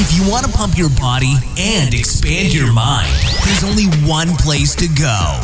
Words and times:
If 0.00 0.14
you 0.16 0.30
want 0.30 0.46
to 0.46 0.52
pump 0.52 0.78
your 0.78 0.90
body 0.90 1.34
and 1.58 1.92
expand 1.92 2.54
your 2.54 2.72
mind, 2.72 3.12
there's 3.44 3.64
only 3.64 3.86
one 4.08 4.28
place 4.36 4.76
to 4.76 4.86
go. 4.86 5.40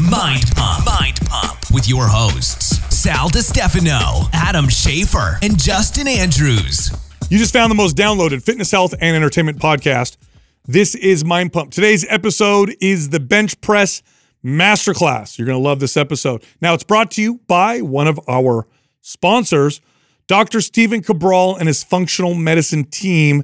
Mind 0.00 0.44
Pump. 0.54 0.86
Mind 0.86 1.16
Pump 1.26 1.58
with 1.72 1.88
your 1.88 2.06
hosts, 2.06 2.78
Sal 2.96 3.28
DiStefano, 3.28 4.30
Adam 4.32 4.66
Schafer, 4.66 5.42
and 5.42 5.58
Justin 5.58 6.06
Andrews. 6.06 6.92
You 7.30 7.38
just 7.38 7.52
found 7.52 7.68
the 7.68 7.74
most 7.74 7.96
downloaded 7.96 8.44
fitness, 8.44 8.70
health, 8.70 8.94
and 9.00 9.16
entertainment 9.16 9.58
podcast. 9.58 10.18
This 10.66 10.94
is 10.94 11.24
Mind 11.24 11.52
Pump. 11.52 11.72
Today's 11.72 12.06
episode 12.08 12.76
is 12.80 13.08
the 13.08 13.18
Bench 13.18 13.60
Press 13.60 14.04
Masterclass. 14.44 15.36
You're 15.36 15.46
going 15.46 15.58
to 15.58 15.68
love 15.68 15.80
this 15.80 15.96
episode. 15.96 16.44
Now, 16.60 16.74
it's 16.74 16.84
brought 16.84 17.10
to 17.12 17.22
you 17.22 17.40
by 17.48 17.80
one 17.80 18.06
of 18.06 18.20
our 18.28 18.68
sponsors, 19.00 19.80
Dr. 20.28 20.60
Stephen 20.60 21.02
Cabral 21.02 21.56
and 21.56 21.66
his 21.66 21.82
functional 21.82 22.34
medicine 22.34 22.84
team. 22.84 23.42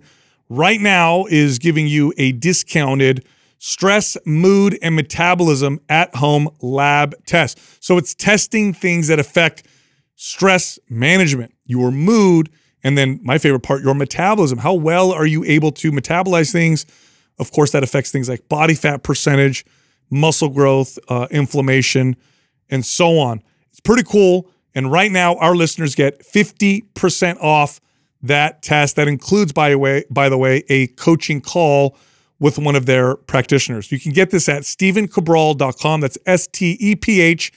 Right 0.55 0.83
now 0.83 1.25
is 1.31 1.59
giving 1.59 1.87
you 1.87 2.13
a 2.19 2.33
discounted 2.33 3.25
stress, 3.57 4.19
mood, 4.27 4.79
and 4.83 4.95
metabolism 4.95 5.81
at 5.89 6.15
home 6.15 6.51
lab 6.61 7.15
test. 7.25 7.59
So 7.83 7.97
it's 7.97 8.15
testing 8.15 8.75
things 8.75 9.09
that 9.09 9.19
affect 9.19 9.67
stress 10.15 10.79
management, 10.91 11.55
your 11.65 11.91
mood, 11.91 12.51
and 12.85 12.99
then 12.99 13.19
my 13.23 13.39
favorite 13.39 13.63
part, 13.63 13.83
your 13.83 13.95
metabolism. 13.95 14.59
How 14.59 14.75
well 14.75 15.11
are 15.11 15.25
you 15.25 15.43
able 15.45 15.73
to 15.73 15.91
metabolize 15.91 16.53
things? 16.53 16.85
Of 17.39 17.51
course, 17.51 17.71
that 17.71 17.83
affects 17.83 18.11
things 18.11 18.29
like 18.29 18.47
body 18.51 18.75
fat 18.75 19.03
percentage, 19.03 19.65
muscle 20.11 20.51
growth, 20.51 20.99
uh, 21.09 21.29
inflammation, 21.31 22.15
and 22.69 22.85
so 22.85 23.19
on. 23.19 23.43
It's 23.71 23.81
pretty 23.81 24.03
cool. 24.03 24.51
And 24.75 24.93
right 24.93 25.11
now, 25.11 25.37
our 25.37 25.57
listeners 25.57 25.95
get 25.95 26.23
50% 26.23 27.41
off 27.41 27.81
that 28.23 28.63
test. 28.63 28.97
That 28.97 29.09
includes, 29.09 29.53
by 29.53 29.71
the 29.71 29.79
way, 29.79 30.05
by 30.11 30.29
the 30.29 30.39
way, 30.39 30.65
a 30.69 30.89
coaching 30.89 31.41
call 31.41 31.97
with 32.39 32.59
one 32.59 32.75
of 32.75 32.87
their 32.87 33.17
practitioners. 33.17 33.93
You 33.93 34.01
can 34.01 34.13
get 34.13 34.31
this 34.31 34.49
at 34.49 34.63
stephencabral.com. 34.63 36.01
That's 36.01 36.19
S 36.27 36.47
T 36.49 36.77
E 36.81 36.97
P 36.97 37.21
H 37.21 37.53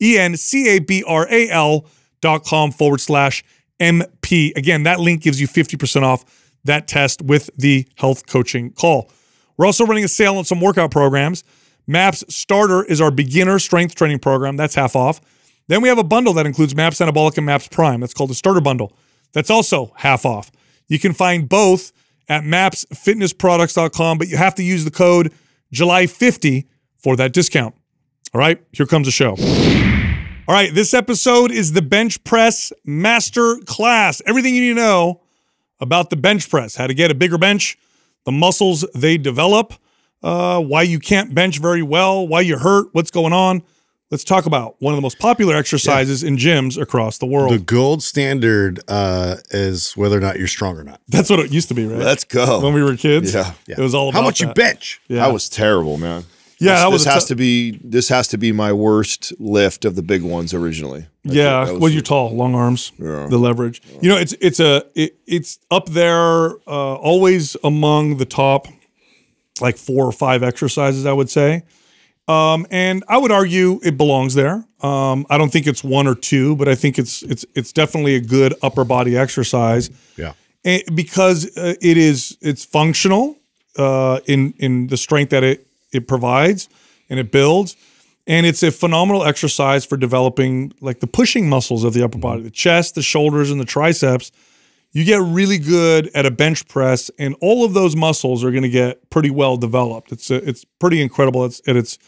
E 0.00 0.18
N 0.18 0.36
C 0.36 0.68
A 0.68 0.78
B 0.78 1.04
R 1.06 1.26
A 1.30 1.48
L 1.50 1.86
dot 2.20 2.44
com 2.44 2.70
forward 2.70 3.00
slash 3.00 3.44
MP. 3.80 4.56
Again, 4.56 4.84
that 4.84 5.00
link 5.00 5.22
gives 5.22 5.40
you 5.40 5.48
50% 5.48 6.02
off 6.02 6.24
that 6.64 6.88
test 6.88 7.22
with 7.22 7.50
the 7.56 7.86
health 7.96 8.26
coaching 8.26 8.72
call. 8.72 9.10
We're 9.56 9.66
also 9.66 9.84
running 9.84 10.04
a 10.04 10.08
sale 10.08 10.36
on 10.36 10.44
some 10.44 10.60
workout 10.60 10.90
programs. 10.90 11.42
MAPS 11.86 12.24
Starter 12.28 12.84
is 12.84 13.00
our 13.00 13.10
beginner 13.10 13.58
strength 13.58 13.94
training 13.94 14.18
program. 14.18 14.56
That's 14.56 14.74
half 14.74 14.94
off. 14.94 15.20
Then 15.68 15.82
we 15.82 15.88
have 15.88 15.98
a 15.98 16.04
bundle 16.04 16.32
that 16.34 16.46
includes 16.46 16.74
MAPS 16.74 16.98
Anabolic 16.98 17.36
and 17.36 17.46
MAPS 17.46 17.68
Prime. 17.68 18.00
That's 18.00 18.14
called 18.14 18.30
the 18.30 18.34
Starter 18.34 18.60
Bundle. 18.60 18.92
That's 19.32 19.50
also 19.50 19.92
half 19.96 20.24
off. 20.24 20.50
You 20.88 20.98
can 20.98 21.12
find 21.12 21.48
both 21.48 21.92
at 22.28 22.42
mapsfitnessproducts.com, 22.44 24.18
but 24.18 24.28
you 24.28 24.36
have 24.36 24.54
to 24.56 24.62
use 24.62 24.84
the 24.84 24.90
code 24.90 25.32
July50 25.72 26.66
for 26.96 27.16
that 27.16 27.32
discount. 27.32 27.74
All 28.34 28.38
right, 28.38 28.62
here 28.72 28.86
comes 28.86 29.06
the 29.06 29.10
show. 29.10 29.36
All 30.48 30.54
right, 30.54 30.74
this 30.74 30.94
episode 30.94 31.50
is 31.50 31.72
the 31.72 31.82
bench 31.82 32.22
press 32.24 32.72
master 32.84 33.58
class. 33.66 34.22
Everything 34.26 34.54
you 34.54 34.62
need 34.62 34.74
to 34.74 34.80
know 34.80 35.22
about 35.80 36.10
the 36.10 36.16
bench 36.16 36.48
press, 36.48 36.74
how 36.74 36.86
to 36.86 36.94
get 36.94 37.10
a 37.10 37.14
bigger 37.14 37.38
bench, 37.38 37.78
the 38.24 38.32
muscles 38.32 38.84
they 38.94 39.16
develop, 39.16 39.74
uh, 40.22 40.60
why 40.60 40.82
you 40.82 40.98
can't 40.98 41.34
bench 41.34 41.58
very 41.58 41.82
well, 41.82 42.26
why 42.26 42.40
you 42.40 42.58
hurt, 42.58 42.88
what's 42.92 43.10
going 43.10 43.32
on. 43.32 43.62
Let's 44.10 44.24
talk 44.24 44.46
about 44.46 44.76
one 44.80 44.94
of 44.94 44.96
the 44.96 45.02
most 45.02 45.18
popular 45.18 45.54
exercises 45.54 46.22
in 46.22 46.38
gyms 46.38 46.80
across 46.80 47.18
the 47.18 47.26
world. 47.26 47.52
The 47.52 47.58
gold 47.58 48.02
standard 48.02 48.80
uh, 48.88 49.36
is 49.50 49.94
whether 49.98 50.16
or 50.16 50.20
not 50.20 50.38
you're 50.38 50.48
strong 50.48 50.78
or 50.78 50.84
not. 50.84 51.00
That's 51.08 51.28
what 51.28 51.40
it 51.40 51.52
used 51.52 51.68
to 51.68 51.74
be, 51.74 51.84
right? 51.86 51.98
Let's 51.98 52.24
go. 52.24 52.60
when 52.60 52.72
we 52.72 52.82
were 52.82 52.96
kids. 52.96 53.34
Yeah. 53.34 53.52
It 53.68 53.76
was 53.78 53.94
all 53.94 54.08
about 54.08 54.18
How 54.20 54.24
much 54.24 54.40
you 54.40 54.46
that. 54.46 54.56
bench? 54.56 55.00
Yeah. 55.08 55.26
That 55.26 55.32
was 55.34 55.50
terrible, 55.50 55.98
man. 55.98 56.24
Yeah, 56.60 56.72
this, 56.72 56.80
that 56.82 56.90
was 56.90 57.04
this 57.04 57.12
has 57.14 57.24
tou- 57.24 57.28
to 57.28 57.34
be 57.36 57.80
this 57.84 58.08
has 58.08 58.28
to 58.28 58.38
be 58.38 58.50
my 58.50 58.72
worst 58.72 59.32
lift 59.38 59.84
of 59.84 59.94
the 59.94 60.02
big 60.02 60.22
ones 60.22 60.52
originally. 60.54 61.06
Like, 61.24 61.36
Yeah, 61.36 61.70
was- 61.70 61.78
well, 61.80 61.92
you're 61.92 62.02
tall, 62.02 62.34
long 62.34 62.54
arms, 62.54 62.90
Yeah. 62.98 63.26
the 63.28 63.38
leverage. 63.38 63.80
You 64.00 64.08
know, 64.08 64.16
it's 64.16 64.32
it's 64.40 64.58
a 64.58 64.84
it, 64.96 65.16
it's 65.26 65.58
up 65.70 65.90
there, 65.90 66.52
uh, 66.66 66.94
always 66.96 67.56
among 67.62 68.16
the 68.16 68.24
top, 68.24 68.66
like 69.60 69.76
four 69.76 70.04
or 70.06 70.12
five 70.12 70.42
exercises, 70.42 71.04
I 71.06 71.12
would 71.12 71.30
say. 71.30 71.62
Um, 72.28 72.66
and 72.70 73.02
I 73.08 73.16
would 73.16 73.32
argue 73.32 73.80
it 73.82 73.96
belongs 73.96 74.34
there. 74.34 74.62
Um, 74.80 75.26
I 75.30 75.38
don't 75.38 75.50
think 75.50 75.66
it's 75.66 75.82
one 75.82 76.06
or 76.06 76.14
two, 76.14 76.54
but 76.56 76.68
I 76.68 76.74
think 76.74 76.98
it's 76.98 77.22
it's 77.22 77.46
it's 77.54 77.72
definitely 77.72 78.14
a 78.16 78.20
good 78.20 78.54
upper 78.62 78.84
body 78.84 79.16
exercise. 79.16 79.90
Yeah. 80.16 80.34
And 80.64 80.82
because 80.94 81.56
uh, 81.56 81.74
it 81.80 81.96
is 81.96 82.36
it's 82.42 82.64
functional 82.66 83.38
uh, 83.78 84.20
in 84.26 84.52
in 84.58 84.88
the 84.88 84.98
strength 84.98 85.30
that 85.30 85.42
it 85.42 85.66
it 85.90 86.06
provides 86.06 86.68
and 87.08 87.18
it 87.18 87.32
builds, 87.32 87.76
and 88.26 88.44
it's 88.44 88.62
a 88.62 88.70
phenomenal 88.70 89.24
exercise 89.24 89.86
for 89.86 89.96
developing 89.96 90.74
like 90.82 91.00
the 91.00 91.06
pushing 91.06 91.48
muscles 91.48 91.82
of 91.82 91.94
the 91.94 92.04
upper 92.04 92.18
body, 92.18 92.42
the 92.42 92.50
chest, 92.50 92.94
the 92.94 93.02
shoulders, 93.02 93.50
and 93.50 93.58
the 93.58 93.64
triceps. 93.64 94.30
You 94.92 95.04
get 95.04 95.20
really 95.20 95.58
good 95.58 96.10
at 96.14 96.26
a 96.26 96.30
bench 96.30 96.68
press, 96.68 97.10
and 97.18 97.34
all 97.40 97.64
of 97.64 97.72
those 97.72 97.96
muscles 97.96 98.44
are 98.44 98.50
going 98.50 98.62
to 98.62 98.70
get 98.70 99.08
pretty 99.10 99.30
well 99.30 99.56
developed. 99.56 100.12
It's 100.12 100.30
a, 100.30 100.36
it's 100.46 100.64
pretty 100.78 101.00
incredible 101.00 101.44
at 101.44 101.76
its 101.76 101.98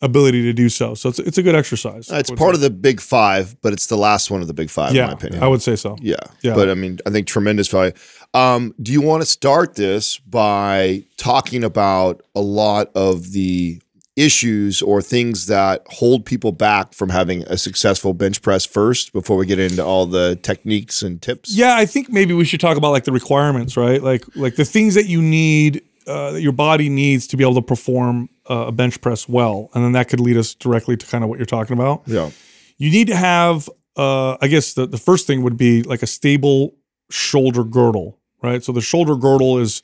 ability 0.00 0.42
to 0.44 0.52
do 0.52 0.68
so. 0.68 0.94
So 0.94 1.08
it's 1.08 1.18
it's 1.18 1.38
a 1.38 1.42
good 1.42 1.54
exercise. 1.54 2.10
Uh, 2.10 2.16
It's 2.16 2.30
part 2.30 2.54
of 2.54 2.60
the 2.60 2.70
big 2.70 3.00
five, 3.00 3.60
but 3.62 3.72
it's 3.72 3.86
the 3.86 3.96
last 3.96 4.30
one 4.30 4.40
of 4.40 4.46
the 4.46 4.54
big 4.54 4.70
five, 4.70 4.90
in 4.90 4.96
yeah. 4.96 5.06
my 5.06 5.12
opinion. 5.12 5.42
I 5.42 5.48
would 5.48 5.62
say 5.62 5.76
so. 5.76 5.96
yeah. 6.00 6.16
Yeah. 6.42 6.54
But 6.54 6.68
I 6.68 6.74
mean, 6.74 6.98
I 7.06 7.10
think 7.10 7.26
tremendous 7.26 7.68
value. 7.68 7.92
Um, 8.34 8.74
do 8.80 8.92
you 8.92 9.00
want 9.00 9.22
to 9.22 9.26
start 9.26 9.74
this 9.74 10.18
by 10.18 11.04
talking 11.16 11.64
about 11.64 12.22
a 12.34 12.40
lot 12.40 12.90
of 12.94 13.32
the 13.32 13.80
issues 14.16 14.82
or 14.82 15.00
things 15.00 15.46
that 15.46 15.80
hold 15.88 16.26
people 16.26 16.50
back 16.50 16.92
from 16.92 17.08
having 17.08 17.44
a 17.44 17.56
successful 17.56 18.12
bench 18.12 18.42
press 18.42 18.66
first 18.66 19.12
before 19.12 19.36
we 19.36 19.46
get 19.46 19.60
into 19.60 19.82
all 19.84 20.06
the 20.06 20.36
techniques 20.42 21.02
and 21.02 21.22
tips? 21.22 21.56
Yeah, 21.56 21.76
I 21.76 21.86
think 21.86 22.10
maybe 22.10 22.34
we 22.34 22.44
should 22.44 22.60
talk 22.60 22.76
about 22.76 22.90
like 22.90 23.04
the 23.04 23.12
requirements, 23.12 23.76
right? 23.76 24.02
Like 24.02 24.24
like 24.34 24.56
the 24.56 24.64
things 24.64 24.94
that 24.94 25.06
you 25.06 25.22
need, 25.22 25.82
uh, 26.06 26.32
that 26.32 26.42
your 26.42 26.52
body 26.52 26.88
needs 26.88 27.26
to 27.28 27.36
be 27.36 27.44
able 27.44 27.54
to 27.54 27.62
perform 27.62 28.28
a 28.48 28.72
bench 28.72 29.00
press 29.00 29.28
well, 29.28 29.70
and 29.74 29.84
then 29.84 29.92
that 29.92 30.08
could 30.08 30.20
lead 30.20 30.36
us 30.36 30.54
directly 30.54 30.96
to 30.96 31.06
kind 31.06 31.22
of 31.22 31.30
what 31.30 31.38
you're 31.38 31.46
talking 31.46 31.74
about. 31.74 32.02
Yeah. 32.06 32.30
You 32.76 32.90
need 32.90 33.08
to 33.08 33.16
have, 33.16 33.68
uh, 33.96 34.36
I 34.40 34.48
guess 34.48 34.74
the 34.74 34.86
the 34.86 34.98
first 34.98 35.26
thing 35.26 35.42
would 35.42 35.56
be 35.56 35.82
like 35.82 36.02
a 36.02 36.06
stable 36.06 36.74
shoulder 37.10 37.64
girdle, 37.64 38.18
right? 38.42 38.62
So 38.62 38.72
the 38.72 38.80
shoulder 38.80 39.16
girdle 39.16 39.58
is 39.58 39.82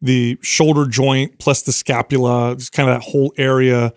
the 0.00 0.38
shoulder 0.42 0.86
joint 0.86 1.38
plus 1.38 1.62
the 1.62 1.72
scapula, 1.72 2.54
just 2.56 2.72
kind 2.72 2.88
of 2.88 2.96
that 2.96 3.10
whole 3.10 3.32
area 3.36 3.92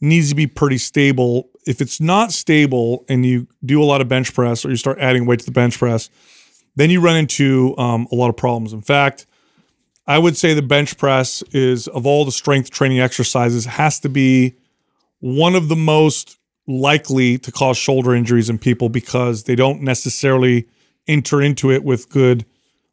needs 0.00 0.28
to 0.28 0.34
be 0.34 0.46
pretty 0.46 0.78
stable. 0.78 1.48
If 1.66 1.80
it's 1.80 2.00
not 2.00 2.32
stable 2.32 3.04
and 3.08 3.24
you 3.24 3.48
do 3.64 3.82
a 3.82 3.84
lot 3.84 4.00
of 4.00 4.08
bench 4.08 4.34
press 4.34 4.64
or 4.64 4.70
you 4.70 4.76
start 4.76 4.98
adding 4.98 5.26
weight 5.26 5.40
to 5.40 5.46
the 5.46 5.52
bench 5.52 5.78
press, 5.78 6.10
then 6.76 6.90
you 6.90 7.00
run 7.00 7.16
into 7.16 7.76
um, 7.78 8.06
a 8.12 8.14
lot 8.14 8.28
of 8.28 8.36
problems. 8.36 8.72
In 8.72 8.82
fact, 8.82 9.26
I 10.06 10.18
would 10.18 10.36
say 10.36 10.54
the 10.54 10.62
bench 10.62 10.96
press 10.98 11.42
is 11.52 11.88
of 11.88 12.06
all 12.06 12.24
the 12.24 12.32
strength 12.32 12.70
training 12.70 13.00
exercises 13.00 13.64
has 13.64 13.98
to 14.00 14.08
be 14.08 14.56
one 15.20 15.54
of 15.54 15.68
the 15.68 15.76
most 15.76 16.38
likely 16.68 17.38
to 17.38 17.52
cause 17.52 17.76
shoulder 17.76 18.14
injuries 18.14 18.50
in 18.50 18.58
people 18.58 18.88
because 18.88 19.44
they 19.44 19.54
don't 19.54 19.82
necessarily 19.82 20.66
enter 21.08 21.40
into 21.40 21.70
it 21.70 21.84
with 21.84 22.08
good 22.08 22.44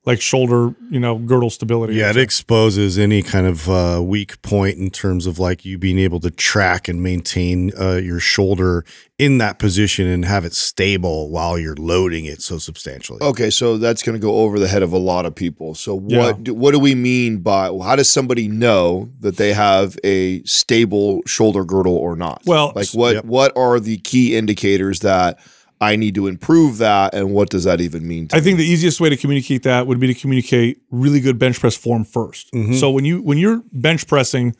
like 0.05 0.19
shoulder, 0.19 0.75
you 0.89 0.99
know, 0.99 1.17
girdle 1.17 1.49
stability. 1.49 1.95
Yeah, 1.95 2.09
it 2.09 2.17
exposes 2.17 2.99
any 2.99 3.21
kind 3.21 3.47
of 3.47 3.69
uh, 3.69 4.01
weak 4.03 4.41
point 4.41 4.77
in 4.77 4.89
terms 4.89 5.25
of 5.25 5.39
like 5.39 5.63
you 5.63 5.77
being 5.77 5.97
able 5.97 6.19
to 6.19 6.29
track 6.29 6.89
and 6.89 7.01
maintain 7.01 7.71
uh, 7.79 7.93
your 7.95 8.19
shoulder 8.19 8.83
in 9.17 9.37
that 9.37 9.59
position 9.59 10.05
and 10.07 10.25
have 10.25 10.43
it 10.43 10.53
stable 10.53 11.29
while 11.29 11.57
you're 11.57 11.75
loading 11.77 12.25
it 12.25 12.41
so 12.41 12.57
substantially. 12.57 13.19
Okay, 13.21 13.49
so 13.49 13.77
that's 13.77 14.03
going 14.03 14.13
to 14.13 14.19
go 14.21 14.39
over 14.39 14.59
the 14.59 14.67
head 14.67 14.83
of 14.83 14.91
a 14.91 14.97
lot 14.97 15.25
of 15.25 15.33
people. 15.33 15.73
So 15.73 16.03
Yeah. 16.07 16.17
what 16.19 16.43
do, 16.43 16.53
what 16.53 16.71
do 16.71 16.79
we 16.79 16.95
mean 16.95 17.37
by 17.37 17.67
how 17.67 17.95
does 17.95 18.09
somebody 18.09 18.49
know 18.49 19.09
that 19.21 19.37
they 19.37 19.53
have 19.53 19.97
a 20.03 20.43
stable 20.43 21.21
shoulder 21.25 21.63
girdle 21.63 21.95
or 21.95 22.17
not? 22.17 22.41
Well, 22.45 22.73
like 22.75 22.89
what 22.89 23.15
Yep. 23.15 23.25
what 23.25 23.55
are 23.55 23.79
the 23.79 23.97
key 23.99 24.35
indicators 24.35 24.99
that 24.99 25.39
I 25.83 25.95
need 25.95 26.15
to 26.15 26.27
improve 26.27 26.77
that, 26.77 27.13
and 27.13 27.33
what 27.33 27.49
does 27.49 27.63
that 27.65 27.81
even 27.81 28.07
mean? 28.07 28.27
To 28.29 28.35
I 28.37 28.39
think 28.39 28.57
the 28.57 28.65
easiest 28.65 28.99
way 29.01 29.09
to 29.09 29.17
communicate 29.17 29.63
that 29.63 29.85
would 29.87 29.99
be 29.99 30.07
to 30.07 30.19
communicate 30.19 30.81
really 30.91 31.19
good 31.19 31.37
bench 31.37 31.59
press 31.59 31.75
form 31.75 32.05
1st 32.05 32.79
So 32.79 32.89
when 32.89 33.05
you 33.05 33.21
when 33.21 33.37
you're 33.37 33.61
bench 33.71 34.07
pressing 34.07 34.55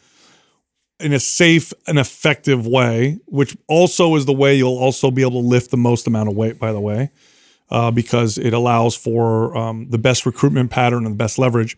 in 0.99 1.11
a 1.13 1.19
safe 1.19 1.73
and 1.87 1.97
effective 1.99 2.65
way, 2.67 3.19
which 3.25 3.57
also 3.67 4.15
is 4.15 4.25
the 4.25 4.33
way 4.33 4.55
you'll 4.55 4.77
also 4.77 5.11
be 5.11 5.21
able 5.21 5.41
to 5.41 5.47
lift 5.47 5.71
the 5.71 5.77
most 5.77 6.07
amount 6.07 6.29
of 6.29 6.35
weight, 6.35 6.59
by 6.59 6.71
the 6.71 6.79
way, 6.79 7.09
uh, 7.71 7.91
because 7.91 8.37
it 8.37 8.53
allows 8.53 8.95
for 8.95 9.55
um, 9.57 9.89
the 9.89 9.97
best 9.97 10.25
recruitment 10.25 10.69
pattern 10.71 11.05
and 11.05 11.13
the 11.13 11.17
best 11.17 11.37
leverage. 11.39 11.75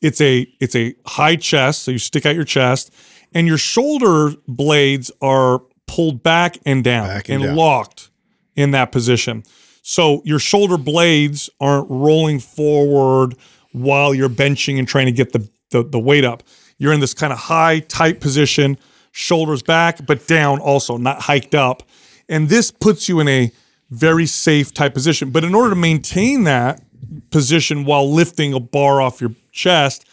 It's 0.00 0.20
a 0.20 0.46
it's 0.60 0.76
a 0.76 0.94
high 1.06 1.36
chest, 1.36 1.82
so 1.82 1.90
you 1.90 1.98
stick 1.98 2.24
out 2.26 2.34
your 2.34 2.44
chest, 2.44 2.92
and 3.34 3.46
your 3.46 3.58
shoulder 3.58 4.34
blades 4.46 5.10
are 5.20 5.60
pulled 5.86 6.22
back 6.22 6.58
and 6.66 6.84
down 6.84 7.06
Back 7.08 7.28
and 7.28 7.42
and 7.42 7.48
down. 7.48 7.56
locked 7.56 8.10
in 8.58 8.72
that 8.72 8.90
position. 8.92 9.44
So 9.82 10.20
your 10.24 10.38
shoulder 10.38 10.76
blades 10.76 11.48
aren't 11.60 11.88
rolling 11.88 12.40
forward 12.40 13.36
while 13.72 14.12
you're 14.12 14.28
benching 14.28 14.78
and 14.78 14.86
trying 14.86 15.06
to 15.06 15.12
get 15.12 15.32
the 15.32 15.48
the, 15.70 15.82
the 15.82 15.98
weight 15.98 16.24
up. 16.24 16.42
You're 16.78 16.92
in 16.92 17.00
this 17.00 17.14
kind 17.14 17.32
of 17.32 17.38
high, 17.38 17.80
tight 17.80 18.20
position, 18.20 18.78
shoulders 19.12 19.62
back, 19.62 20.06
but 20.06 20.26
down 20.26 20.60
also, 20.60 20.96
not 20.96 21.22
hiked 21.22 21.54
up. 21.54 21.82
And 22.28 22.48
this 22.48 22.70
puts 22.70 23.08
you 23.08 23.20
in 23.20 23.28
a 23.28 23.52
very 23.90 24.26
safe 24.26 24.72
type 24.72 24.94
position. 24.94 25.30
But 25.30 25.44
in 25.44 25.54
order 25.54 25.70
to 25.70 25.76
maintain 25.76 26.44
that 26.44 26.82
position 27.30 27.84
while 27.84 28.10
lifting 28.10 28.54
a 28.54 28.60
bar 28.60 29.00
off 29.00 29.20
your 29.20 29.32
chest, 29.52 30.06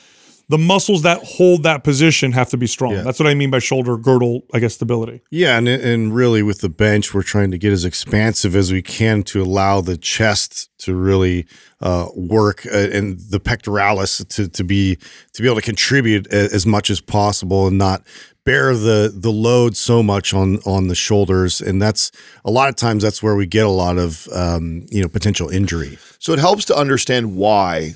the 0.47 0.57
muscles 0.57 1.01
that 1.01 1.24
hold 1.24 1.63
that 1.63 1.83
position 1.83 2.31
have 2.33 2.50
to 2.50 2.57
be 2.57 2.68
strong. 2.68 2.94
Yeah. 2.94 3.01
That's 3.01 3.19
what 3.19 3.27
I 3.27 3.33
mean 3.33 3.50
by 3.50 3.59
shoulder 3.59 3.97
girdle, 3.97 4.44
I 4.53 4.59
guess, 4.59 4.75
stability. 4.75 5.21
Yeah, 5.31 5.57
and 5.57 5.68
and 5.68 6.13
really 6.13 6.44
with 6.44 6.62
the 6.62 6.69
bench, 6.69 7.13
we're 7.13 7.24
trying 7.24 7.51
to 7.51 7.57
get 7.57 7.74
as 7.74 7.86
expansive 7.86 8.56
as 8.56 8.71
we 8.71 8.81
can 8.81 9.24
to 9.24 9.42
allow 9.42 9.81
the 9.81 9.97
chest 9.97 10.69
to 10.80 10.95
really 10.95 11.47
uh, 11.81 12.09
work 12.15 12.65
uh, 12.68 12.89
and 12.92 13.19
the 13.19 13.39
pectoralis 13.39 14.27
to 14.36 14.47
to 14.47 14.63
be 14.63 14.97
to 15.33 15.42
be 15.42 15.47
able 15.47 15.56
to 15.56 15.62
contribute 15.62 16.27
a- 16.27 16.53
as 16.53 16.65
much 16.65 16.89
as 16.89 17.01
possible 17.01 17.68
and 17.68 17.77
not 17.77 18.03
bear 18.44 18.75
the 18.75 19.12
the 19.13 19.31
load 19.31 19.75
so 19.75 20.03
much 20.03 20.33
on 20.33 20.59
on 20.59 20.88
the 20.88 20.95
shoulders. 20.95 21.59
And 21.59 21.81
that's 21.81 22.12
a 22.44 22.51
lot 22.51 22.69
of 22.69 22.75
times 22.75 23.01
that's 23.01 23.24
where 23.24 23.36
we 23.36 23.47
get 23.47 23.65
a 23.65 23.69
lot 23.69 23.97
of 23.97 24.27
um, 24.31 24.86
you 24.92 25.01
know 25.01 25.09
potential 25.09 25.50
injury. 25.50 25.97
So 26.19 26.33
it 26.33 26.39
helps 26.39 26.65
to 26.65 26.75
understand 26.75 27.36
why 27.36 27.95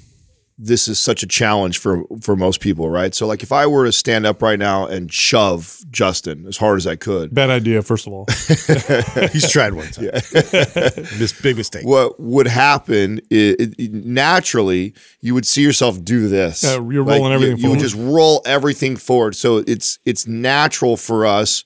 this 0.61 0.89
is 0.89 0.99
such 0.99 1.23
a 1.23 1.27
challenge 1.27 1.77
for 1.77 2.03
for 2.21 2.35
most 2.35 2.59
people, 2.59 2.89
right? 2.89 3.15
So 3.15 3.25
like 3.25 3.43
if 3.43 3.51
I 3.53 3.65
were 3.65 3.85
to 3.85 3.93
stand 3.93 4.25
up 4.25 4.41
right 4.41 4.59
now 4.59 4.85
and 4.85 5.11
shove 5.11 5.79
Justin 5.89 6.45
as 6.45 6.57
hard 6.57 6.77
as 6.77 6.85
I 6.85 6.97
could, 6.97 7.33
Bad 7.33 7.49
idea, 7.49 7.81
first 7.81 8.05
of 8.07 8.11
all. 8.13 8.25
He's 9.31 9.49
tried 9.49 9.73
one 9.73 9.87
time. 9.87 10.09
this 10.31 11.39
big 11.41 11.55
mistake. 11.57 11.85
what 11.85 12.19
would 12.19 12.47
happen 12.47 13.21
is 13.29 13.73
naturally 13.79 14.93
you 15.21 15.33
would 15.33 15.45
see 15.47 15.61
yourself 15.61 16.03
do 16.03 16.27
this. 16.27 16.63
Yeah, 16.63 16.73
you're 16.89 17.03
Like, 17.05 17.19
rolling 17.21 17.31
you- 17.31 17.35
everything 17.35 17.57
You, 17.63 17.69
would 17.71 17.79
just 17.79 17.95
roll 17.95 18.41
everything 18.45 18.97
forward. 18.97 19.35
So 19.35 19.63
it's 19.65 19.99
it's 20.05 20.27
natural 20.27 20.97
for 20.97 21.25
us 21.25 21.63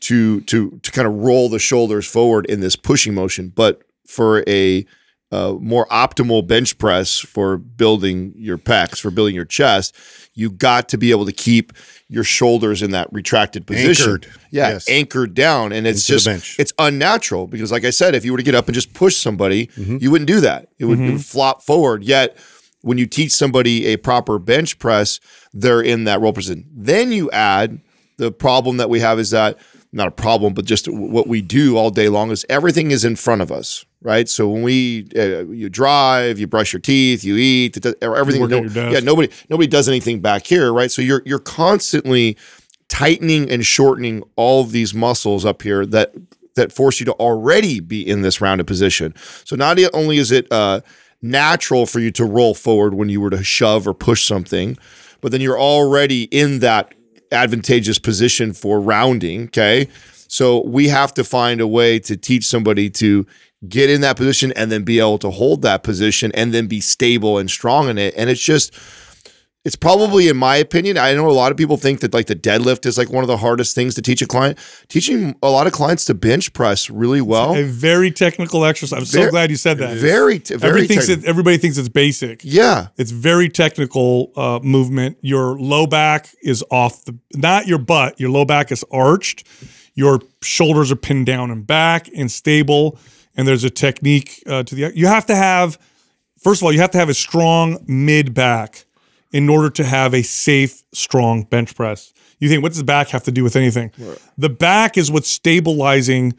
to 0.00 0.40
to 0.42 0.80
to 0.82 0.90
kind 0.90 1.06
of 1.06 1.14
roll 1.14 1.48
the 1.48 1.58
shoulders 1.60 2.06
forward 2.06 2.46
in 2.46 2.60
this 2.60 2.74
pushing 2.76 3.14
motion, 3.14 3.52
but 3.54 3.82
for 4.06 4.42
a 4.48 4.84
uh, 5.32 5.54
more 5.60 5.86
optimal 5.86 6.46
bench 6.46 6.76
press 6.78 7.18
for 7.18 7.56
building 7.56 8.32
your 8.36 8.58
pecs, 8.58 9.00
for 9.00 9.10
building 9.10 9.34
your 9.34 9.44
chest, 9.46 9.96
you 10.34 10.50
got 10.50 10.88
to 10.90 10.98
be 10.98 11.10
able 11.10 11.24
to 11.26 11.32
keep 11.32 11.72
your 12.08 12.22
shoulders 12.24 12.82
in 12.82 12.90
that 12.90 13.10
retracted 13.12 13.66
position. 13.66 14.04
Anchored. 14.12 14.26
Yeah, 14.50 14.68
Yes. 14.70 14.88
anchored 14.88 15.32
down. 15.34 15.72
And 15.72 15.86
it's 15.86 16.08
Into 16.08 16.22
just 16.22 16.58
it's 16.60 16.72
unnatural 16.78 17.46
because 17.46 17.72
like 17.72 17.84
I 17.84 17.90
said, 17.90 18.14
if 18.14 18.24
you 18.24 18.32
were 18.32 18.38
to 18.38 18.44
get 18.44 18.54
up 18.54 18.66
and 18.68 18.74
just 18.74 18.92
push 18.94 19.16
somebody, 19.16 19.66
Mm-hmm. 19.68 19.96
you 20.00 20.10
wouldn't 20.10 20.28
do 20.28 20.40
that. 20.40 20.68
It 20.78 20.84
would, 20.84 21.00
it 21.00 21.10
would 21.12 21.24
flop 21.24 21.62
forward. 21.62 22.04
Yet 22.04 22.36
when 22.82 22.98
you 22.98 23.06
teach 23.06 23.32
somebody 23.32 23.86
a 23.86 23.96
proper 23.96 24.38
bench 24.38 24.78
press, 24.78 25.18
they're 25.54 25.80
in 25.80 26.04
that 26.04 26.20
roll 26.20 26.32
position. 26.34 26.68
Then 26.74 27.10
you 27.12 27.30
add 27.30 27.80
the 28.18 28.30
problem 28.30 28.76
that 28.76 28.90
we 28.90 29.00
have 29.00 29.18
is 29.18 29.30
that 29.30 29.56
not 29.92 30.08
a 30.08 30.10
problem, 30.12 30.52
but 30.52 30.64
just 30.66 30.88
what 30.88 31.26
we 31.26 31.40
do 31.40 31.76
all 31.78 31.90
day 31.90 32.08
long 32.08 32.30
is 32.30 32.44
everything 32.50 32.90
is 32.90 33.04
in 33.04 33.14
front 33.16 33.40
of 33.42 33.50
us, 33.52 33.84
right? 34.02 34.28
So 34.28 34.48
when 34.48 34.62
we 34.62 35.06
uh, 35.16 35.44
you 35.44 35.68
drive, 35.68 36.38
you 36.38 36.46
brush 36.46 36.72
your 36.72 36.80
teeth, 36.80 37.24
you 37.24 37.36
eat, 37.36 37.74
does- 37.80 37.94
everything. 38.02 38.40
no- 38.48 38.60
yeah, 38.92 39.00
nobody 39.00 39.28
nobody 39.48 39.66
does 39.66 39.88
anything 39.88 40.20
back 40.20 40.46
here, 40.46 40.72
right? 40.72 40.90
So 40.90 41.02
you're 41.02 41.22
you're 41.24 41.38
constantly 41.38 42.36
tightening 42.88 43.50
and 43.50 43.64
shortening 43.64 44.22
all 44.36 44.60
of 44.62 44.72
these 44.72 44.92
muscles 44.92 45.44
up 45.44 45.62
here 45.62 45.86
that 45.86 46.12
that 46.54 46.72
force 46.72 47.00
you 47.00 47.06
to 47.06 47.12
already 47.14 47.80
be 47.80 48.06
in 48.06 48.20
this 48.22 48.40
rounded 48.40 48.66
position. 48.66 49.14
So 49.44 49.56
not 49.56 49.78
only 49.94 50.18
is 50.18 50.30
it 50.30 50.46
uh, 50.52 50.80
natural 51.22 51.86
for 51.86 52.00
you 52.00 52.10
to 52.12 52.24
roll 52.24 52.54
forward 52.54 52.94
when 52.94 53.08
you 53.08 53.20
were 53.20 53.30
to 53.30 53.42
shove 53.42 53.88
or 53.88 53.94
push 53.94 54.24
something, 54.24 54.76
but 55.22 55.32
then 55.32 55.40
you're 55.40 55.58
already 55.58 56.24
in 56.24 56.58
that 56.58 56.94
advantageous 57.30 57.98
position 57.98 58.52
for 58.52 58.80
rounding. 58.80 59.44
Okay. 59.44 59.88
So 60.28 60.62
we 60.66 60.88
have 60.88 61.14
to 61.14 61.24
find 61.24 61.60
a 61.60 61.66
way 61.66 61.98
to 62.00 62.16
teach 62.16 62.44
somebody 62.46 62.90
to 62.90 63.26
get 63.68 63.88
in 63.90 64.00
that 64.00 64.16
position 64.16 64.52
and 64.52 64.70
then 64.72 64.82
be 64.84 64.98
able 64.98 65.18
to 65.18 65.30
hold 65.30 65.62
that 65.62 65.82
position 65.82 66.32
and 66.34 66.52
then 66.52 66.66
be 66.66 66.80
stable 66.80 67.38
and 67.38 67.50
strong 67.50 67.88
in 67.88 67.98
it. 67.98 68.12
And 68.16 68.28
it's 68.28 68.42
just, 68.42 68.74
it's 69.64 69.76
probably, 69.76 70.26
in 70.26 70.36
my 70.36 70.56
opinion, 70.56 70.98
I 70.98 71.14
know 71.14 71.28
a 71.28 71.30
lot 71.30 71.52
of 71.52 71.56
people 71.56 71.76
think 71.76 72.00
that 72.00 72.12
like 72.12 72.26
the 72.26 72.34
deadlift 72.34 72.84
is 72.84 72.98
like 72.98 73.10
one 73.10 73.22
of 73.22 73.28
the 73.28 73.36
hardest 73.36 73.76
things 73.76 73.94
to 73.94 74.02
teach 74.02 74.20
a 74.20 74.26
client. 74.26 74.58
Teaching 74.88 75.36
a 75.40 75.48
lot 75.50 75.68
of 75.68 75.72
clients 75.72 76.04
to 76.06 76.14
bench 76.14 76.52
press 76.52 76.90
really 76.90 77.20
well. 77.20 77.54
a 77.54 77.62
very 77.62 78.10
technical 78.10 78.64
exercise. 78.64 78.98
I'm 78.98 79.04
so 79.04 79.18
Very- 79.20 79.30
glad 79.30 79.50
you 79.50 79.56
said 79.56 79.78
that. 79.78 79.96
Very, 79.98 80.40
t- 80.40 80.56
very. 80.56 80.70
Everybody 80.70 80.88
thinks 80.88 81.06
technical. 81.06 81.22
that 81.22 81.28
everybody 81.28 81.58
thinks 81.58 81.78
it's 81.78 81.88
basic. 81.88 82.40
yeah. 82.42 82.88
It's 82.96 83.12
very 83.12 83.48
technical 83.48 84.32
uh, 84.34 84.58
movement. 84.64 85.18
Your 85.20 85.56
low 85.56 85.86
back 85.86 86.28
is 86.42 86.64
off 86.72 87.04
the, 87.04 87.16
not 87.36 87.68
your 87.68 87.78
butt. 87.78 88.18
Your 88.18 88.30
low 88.30 88.44
back 88.44 88.72
is 88.72 88.84
arched. 88.90 89.46
Your 89.94 90.20
shoulders 90.42 90.90
are 90.90 90.96
pinned 90.96 91.26
down 91.26 91.52
and 91.52 91.64
back 91.64 92.08
and 92.16 92.28
stable. 92.32 92.98
And 93.36 93.48
there's 93.48 93.64
a 93.64 93.70
technique 93.70 94.42
uh, 94.46 94.62
to 94.64 94.74
the. 94.74 94.92
You 94.94 95.06
have 95.06 95.26
to 95.26 95.34
have, 95.34 95.78
first 96.38 96.60
of 96.60 96.66
all, 96.66 96.72
you 96.72 96.80
have 96.80 96.90
to 96.92 96.98
have 96.98 97.08
a 97.08 97.14
strong 97.14 97.82
mid 97.86 98.34
back 98.34 98.84
in 99.32 99.48
order 99.48 99.70
to 99.70 99.84
have 99.84 100.14
a 100.14 100.22
safe, 100.22 100.82
strong 100.92 101.44
bench 101.44 101.74
press. 101.74 102.12
You 102.38 102.48
think, 102.48 102.62
what 102.62 102.70
does 102.70 102.78
the 102.78 102.84
back 102.84 103.08
have 103.08 103.22
to 103.24 103.32
do 103.32 103.42
with 103.42 103.56
anything? 103.56 103.92
The 104.36 104.50
back 104.50 104.98
is 104.98 105.10
what's 105.10 105.28
stabilizing 105.28 106.34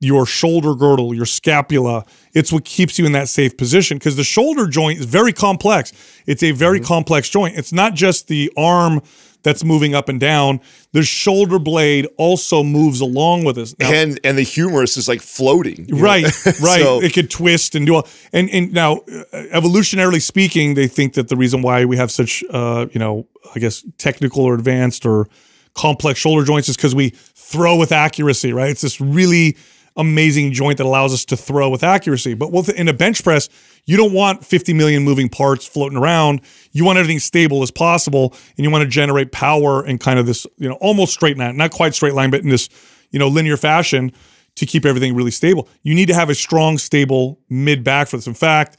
your 0.00 0.24
shoulder 0.24 0.74
girdle, 0.74 1.12
your 1.12 1.26
scapula. 1.26 2.04
It's 2.32 2.52
what 2.52 2.64
keeps 2.64 2.98
you 2.98 3.06
in 3.06 3.12
that 3.12 3.28
safe 3.28 3.56
position 3.56 3.98
because 3.98 4.16
the 4.16 4.24
shoulder 4.24 4.66
joint 4.68 5.00
is 5.00 5.06
very 5.06 5.32
complex. 5.32 5.92
It's 6.26 6.42
a 6.42 6.52
very 6.52 6.80
complex 6.80 7.28
joint. 7.28 7.58
It's 7.58 7.72
not 7.72 7.94
just 7.94 8.28
the 8.28 8.52
arm 8.56 9.02
that's 9.48 9.64
moving 9.64 9.94
up 9.94 10.08
and 10.08 10.20
down. 10.20 10.60
The 10.92 11.02
shoulder 11.02 11.58
blade 11.58 12.06
also 12.18 12.62
moves 12.62 13.00
along 13.00 13.44
with 13.44 13.56
us. 13.58 13.74
Now, 13.78 13.90
And 13.92 14.20
and 14.22 14.36
the 14.36 14.42
humerus 14.42 14.96
is 14.96 15.08
like 15.08 15.20
floating. 15.22 15.86
Right, 15.90 16.24
right. 16.60 16.82
So- 16.82 17.02
it 17.02 17.14
could 17.14 17.30
twist 17.30 17.74
and 17.74 17.86
do 17.86 17.94
all. 17.96 18.06
And 18.32 18.50
and 18.50 18.72
now, 18.72 18.98
uh, 18.98 19.24
evolutionarily 19.52 20.20
speaking, 20.20 20.74
they 20.74 20.88
think 20.88 21.14
that 21.14 21.28
the 21.28 21.36
reason 21.36 21.62
why 21.62 21.84
we 21.86 21.96
have 21.96 22.10
such, 22.10 22.44
uh, 22.50 22.86
you 22.92 22.98
know, 23.00 23.26
I 23.54 23.58
guess 23.58 23.84
technical 23.96 24.44
or 24.44 24.54
advanced 24.54 25.06
or 25.06 25.28
complex 25.74 26.18
shoulder 26.20 26.44
joints 26.44 26.68
is 26.68 26.76
because 26.76 26.94
we 26.94 27.10
throw 27.34 27.76
with 27.76 27.92
accuracy. 27.92 28.52
Right. 28.52 28.70
It's 28.70 28.82
this 28.82 29.00
really 29.00 29.56
amazing 29.98 30.52
joint 30.52 30.78
that 30.78 30.86
allows 30.86 31.12
us 31.12 31.24
to 31.26 31.36
throw 31.36 31.68
with 31.68 31.82
accuracy. 31.82 32.34
But 32.34 32.52
with 32.52 32.70
in 32.70 32.88
a 32.88 32.92
bench 32.92 33.22
press, 33.22 33.48
you 33.84 33.96
don't 33.96 34.12
want 34.12 34.44
50 34.44 34.72
million 34.72 35.02
moving 35.02 35.28
parts 35.28 35.66
floating 35.66 35.98
around. 35.98 36.40
You 36.72 36.84
want 36.84 36.98
everything 36.98 37.18
stable 37.18 37.62
as 37.62 37.70
possible, 37.70 38.34
and 38.56 38.64
you 38.64 38.70
want 38.70 38.82
to 38.82 38.88
generate 38.88 39.32
power 39.32 39.84
in 39.84 39.98
kind 39.98 40.18
of 40.18 40.26
this, 40.26 40.46
you 40.56 40.68
know, 40.68 40.76
almost 40.76 41.12
straight 41.12 41.36
line, 41.36 41.56
not 41.56 41.72
quite 41.72 41.94
straight 41.94 42.14
line, 42.14 42.30
but 42.30 42.40
in 42.40 42.48
this, 42.48 42.68
you 43.10 43.18
know, 43.18 43.28
linear 43.28 43.56
fashion 43.56 44.12
to 44.54 44.66
keep 44.66 44.86
everything 44.86 45.14
really 45.14 45.30
stable. 45.30 45.68
You 45.82 45.94
need 45.94 46.06
to 46.06 46.14
have 46.14 46.30
a 46.30 46.34
strong, 46.34 46.78
stable 46.78 47.40
mid 47.48 47.84
back 47.84 48.08
for 48.08 48.16
this. 48.16 48.26
In 48.26 48.34
fact, 48.34 48.76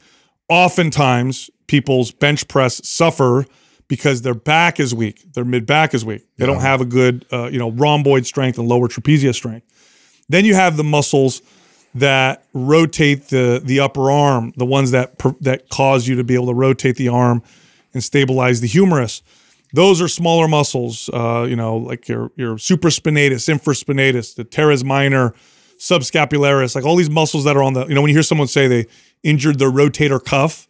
oftentimes 0.48 1.50
people's 1.66 2.10
bench 2.10 2.48
press 2.48 2.86
suffer 2.86 3.46
because 3.88 4.22
their 4.22 4.34
back 4.34 4.78
is 4.78 4.94
weak, 4.94 5.32
their 5.32 5.44
mid 5.44 5.66
back 5.66 5.94
is 5.94 6.04
weak. 6.04 6.24
They 6.36 6.46
don't 6.46 6.60
have 6.60 6.80
a 6.80 6.84
good, 6.84 7.26
uh, 7.32 7.48
you 7.48 7.58
know, 7.58 7.72
rhomboid 7.72 8.24
strength 8.24 8.58
and 8.58 8.68
lower 8.68 8.86
trapezius 8.88 9.34
strength. 9.34 9.66
Then 10.30 10.44
you 10.44 10.54
have 10.54 10.76
the 10.76 10.84
muscles 10.84 11.42
that 11.94 12.44
rotate 12.54 13.28
the 13.28 13.60
the 13.62 13.80
upper 13.80 14.10
arm, 14.10 14.52
the 14.56 14.64
ones 14.64 14.92
that 14.92 15.18
that 15.40 15.68
cause 15.68 16.06
you 16.06 16.14
to 16.16 16.24
be 16.24 16.34
able 16.34 16.46
to 16.46 16.54
rotate 16.54 16.96
the 16.96 17.08
arm 17.08 17.42
and 17.92 18.02
stabilize 18.02 18.60
the 18.60 18.68
humerus. 18.68 19.22
Those 19.72 20.00
are 20.00 20.08
smaller 20.08 20.48
muscles, 20.48 21.10
uh, 21.12 21.46
you 21.48 21.56
know, 21.56 21.76
like 21.76 22.08
your 22.08 22.30
your 22.36 22.56
supraspinatus, 22.56 23.48
infraspinatus, 23.48 24.36
the 24.36 24.44
teres 24.44 24.84
minor, 24.84 25.34
subscapularis, 25.78 26.76
like 26.76 26.84
all 26.84 26.96
these 26.96 27.10
muscles 27.10 27.42
that 27.44 27.56
are 27.56 27.62
on 27.62 27.72
the, 27.72 27.86
you 27.86 27.94
know, 27.94 28.02
when 28.02 28.10
you 28.10 28.14
hear 28.14 28.22
someone 28.22 28.46
say 28.46 28.68
they 28.68 28.86
injured 29.24 29.58
their 29.58 29.70
rotator 29.70 30.24
cuff, 30.24 30.68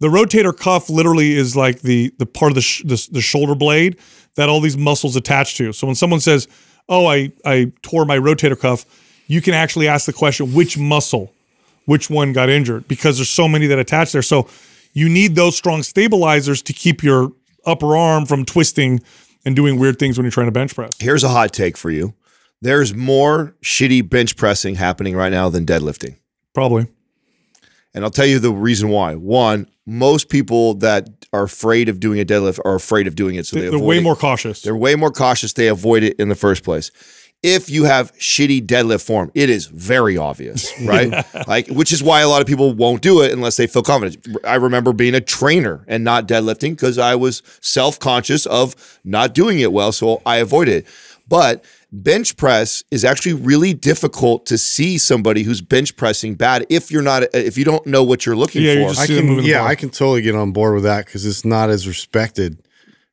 the 0.00 0.08
rotator 0.08 0.56
cuff 0.56 0.90
literally 0.90 1.36
is 1.36 1.54
like 1.54 1.82
the 1.82 2.12
the 2.18 2.26
part 2.26 2.50
of 2.50 2.54
the, 2.56 2.60
sh- 2.60 2.82
the 2.84 3.08
the 3.12 3.20
shoulder 3.20 3.54
blade 3.54 3.98
that 4.34 4.48
all 4.48 4.60
these 4.60 4.76
muscles 4.76 5.14
attach 5.14 5.56
to. 5.58 5.72
So 5.72 5.86
when 5.86 5.96
someone 5.96 6.20
says, 6.20 6.48
"Oh, 6.90 7.06
I 7.06 7.32
I 7.44 7.72
tore 7.82 8.04
my 8.04 8.18
rotator 8.18 8.58
cuff," 8.58 8.84
you 9.26 9.40
can 9.40 9.54
actually 9.54 9.88
ask 9.88 10.04
the 10.04 10.12
question, 10.12 10.52
"Which 10.52 10.76
muscle? 10.76 11.32
Which 11.86 12.10
one 12.10 12.34
got 12.34 12.50
injured?" 12.50 12.86
Because 12.88 13.16
there's 13.16 13.30
so 13.30 13.48
many 13.48 13.66
that 13.68 13.78
attach 13.78 14.12
there. 14.12 14.20
So 14.20 14.46
you 14.92 15.08
need 15.08 15.36
those 15.36 15.56
strong 15.56 15.82
stabilizers 15.82 16.60
to 16.62 16.72
keep 16.72 17.02
your 17.02 17.32
upper 17.64 17.96
arm 17.96 18.26
from 18.26 18.44
twisting 18.44 19.00
and 19.44 19.56
doing 19.56 19.78
weird 19.78 19.98
things 19.98 20.18
when 20.18 20.24
you're 20.24 20.32
trying 20.32 20.48
to 20.48 20.52
bench 20.52 20.74
press. 20.74 20.92
Here's 20.98 21.24
a 21.24 21.28
hot 21.28 21.52
take 21.52 21.76
for 21.76 21.90
you. 21.90 22.14
There's 22.60 22.94
more 22.94 23.54
shitty 23.62 24.08
bench 24.08 24.36
pressing 24.36 24.74
happening 24.74 25.16
right 25.16 25.32
now 25.32 25.48
than 25.48 25.64
deadlifting. 25.64 26.16
Probably. 26.52 26.86
And 27.94 28.04
I'll 28.04 28.10
tell 28.10 28.26
you 28.26 28.38
the 28.38 28.52
reason 28.52 28.90
why. 28.90 29.14
One, 29.14 29.66
most 29.90 30.28
people 30.28 30.74
that 30.74 31.08
are 31.32 31.42
afraid 31.42 31.88
of 31.88 31.98
doing 31.98 32.20
a 32.20 32.24
deadlift 32.24 32.60
are 32.64 32.76
afraid 32.76 33.08
of 33.08 33.16
doing 33.16 33.34
it. 33.34 33.44
So 33.44 33.56
they 33.56 33.62
They're 33.62 33.74
avoid 33.74 33.86
way 33.88 33.98
it. 33.98 34.02
more 34.02 34.14
cautious. 34.14 34.62
They're 34.62 34.76
way 34.76 34.94
more 34.94 35.10
cautious. 35.10 35.52
They 35.52 35.66
avoid 35.66 36.04
it 36.04 36.16
in 36.20 36.28
the 36.28 36.36
first 36.36 36.62
place. 36.62 36.92
If 37.42 37.68
you 37.68 37.84
have 37.84 38.14
shitty 38.16 38.66
deadlift 38.66 39.04
form, 39.04 39.32
it 39.34 39.50
is 39.50 39.66
very 39.66 40.16
obvious, 40.16 40.72
right? 40.84 41.24
Like, 41.48 41.66
which 41.68 41.90
is 41.92 42.02
why 42.04 42.20
a 42.20 42.28
lot 42.28 42.40
of 42.40 42.46
people 42.46 42.72
won't 42.72 43.02
do 43.02 43.20
it 43.22 43.32
unless 43.32 43.56
they 43.56 43.66
feel 43.66 43.82
confident. 43.82 44.24
I 44.46 44.56
remember 44.56 44.92
being 44.92 45.14
a 45.16 45.20
trainer 45.20 45.84
and 45.88 46.04
not 46.04 46.28
deadlifting 46.28 46.70
because 46.70 46.96
I 46.96 47.16
was 47.16 47.42
self 47.60 47.98
conscious 47.98 48.46
of 48.46 48.98
not 49.02 49.34
doing 49.34 49.58
it 49.58 49.72
well. 49.72 49.90
So 49.90 50.22
I 50.24 50.36
avoided 50.36 50.84
it. 50.84 50.86
But 51.28 51.64
bench 51.92 52.36
press 52.36 52.84
is 52.90 53.04
actually 53.04 53.32
really 53.32 53.74
difficult 53.74 54.46
to 54.46 54.56
see 54.56 54.96
somebody 54.98 55.42
who's 55.42 55.60
bench 55.60 55.96
pressing 55.96 56.34
bad 56.34 56.64
if 56.70 56.90
you're 56.90 57.02
not 57.02 57.24
if 57.34 57.58
you 57.58 57.64
don't 57.64 57.84
know 57.86 58.02
what 58.04 58.24
you're 58.24 58.36
looking 58.36 58.62
Yeah, 58.62 58.74
for. 58.74 58.78
you're 58.80 58.88
just- 58.90 59.00
I 59.00 59.06
can, 59.06 59.42
yeah. 59.42 59.64
I 59.64 59.74
can 59.74 59.90
totally 59.90 60.22
get 60.22 60.34
on 60.34 60.52
board 60.52 60.74
with 60.74 60.84
that 60.84 61.06
because 61.06 61.26
it's 61.26 61.44
not 61.44 61.68
as 61.70 61.88
respected. 61.88 62.58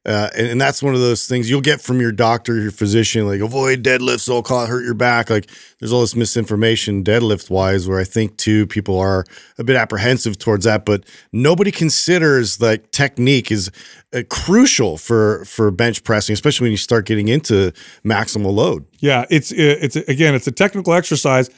Uh, 0.07 0.29
and, 0.37 0.47
and 0.47 0.61
that's 0.61 0.81
one 0.81 0.93
of 0.93 1.01
those 1.01 1.27
things 1.27 1.49
you'll 1.49 1.59
get 1.59 1.81
from 1.81 1.99
your 1.99 2.13
doctor, 2.13 2.57
your 2.57 2.71
physician, 2.71 3.27
like 3.27 3.41
avoid 3.41 3.83
deadlifts, 3.83 4.25
they'll 4.25 4.41
call 4.41 4.65
hurt 4.65 4.85
your 4.85 4.93
back. 4.93 5.29
Like 5.29 5.49
there's 5.79 5.91
all 5.91 5.99
this 5.99 6.15
misinformation 6.15 7.03
deadlift 7.03 7.49
wise, 7.49 7.89
where 7.89 7.99
I 7.99 8.05
think 8.05 8.37
too 8.37 8.67
people 8.67 8.97
are 8.97 9.25
a 9.57 9.65
bit 9.65 9.75
apprehensive 9.75 10.39
towards 10.39 10.63
that, 10.63 10.85
but 10.85 11.03
nobody 11.33 11.71
considers 11.71 12.61
like 12.61 12.89
technique 12.91 13.51
is 13.51 13.69
uh, 14.13 14.23
crucial 14.29 14.97
for 14.97 15.43
for 15.43 15.69
bench 15.71 16.05
pressing, 16.05 16.33
especially 16.33 16.65
when 16.65 16.71
you 16.71 16.77
start 16.77 17.05
getting 17.05 17.27
into 17.27 17.73
maximal 18.05 18.53
load. 18.53 18.85
Yeah, 18.99 19.25
it's 19.29 19.51
it's 19.51 19.97
again, 19.97 20.35
it's 20.35 20.47
a 20.47 20.53
technical 20.53 20.93
exercise. 20.93 21.49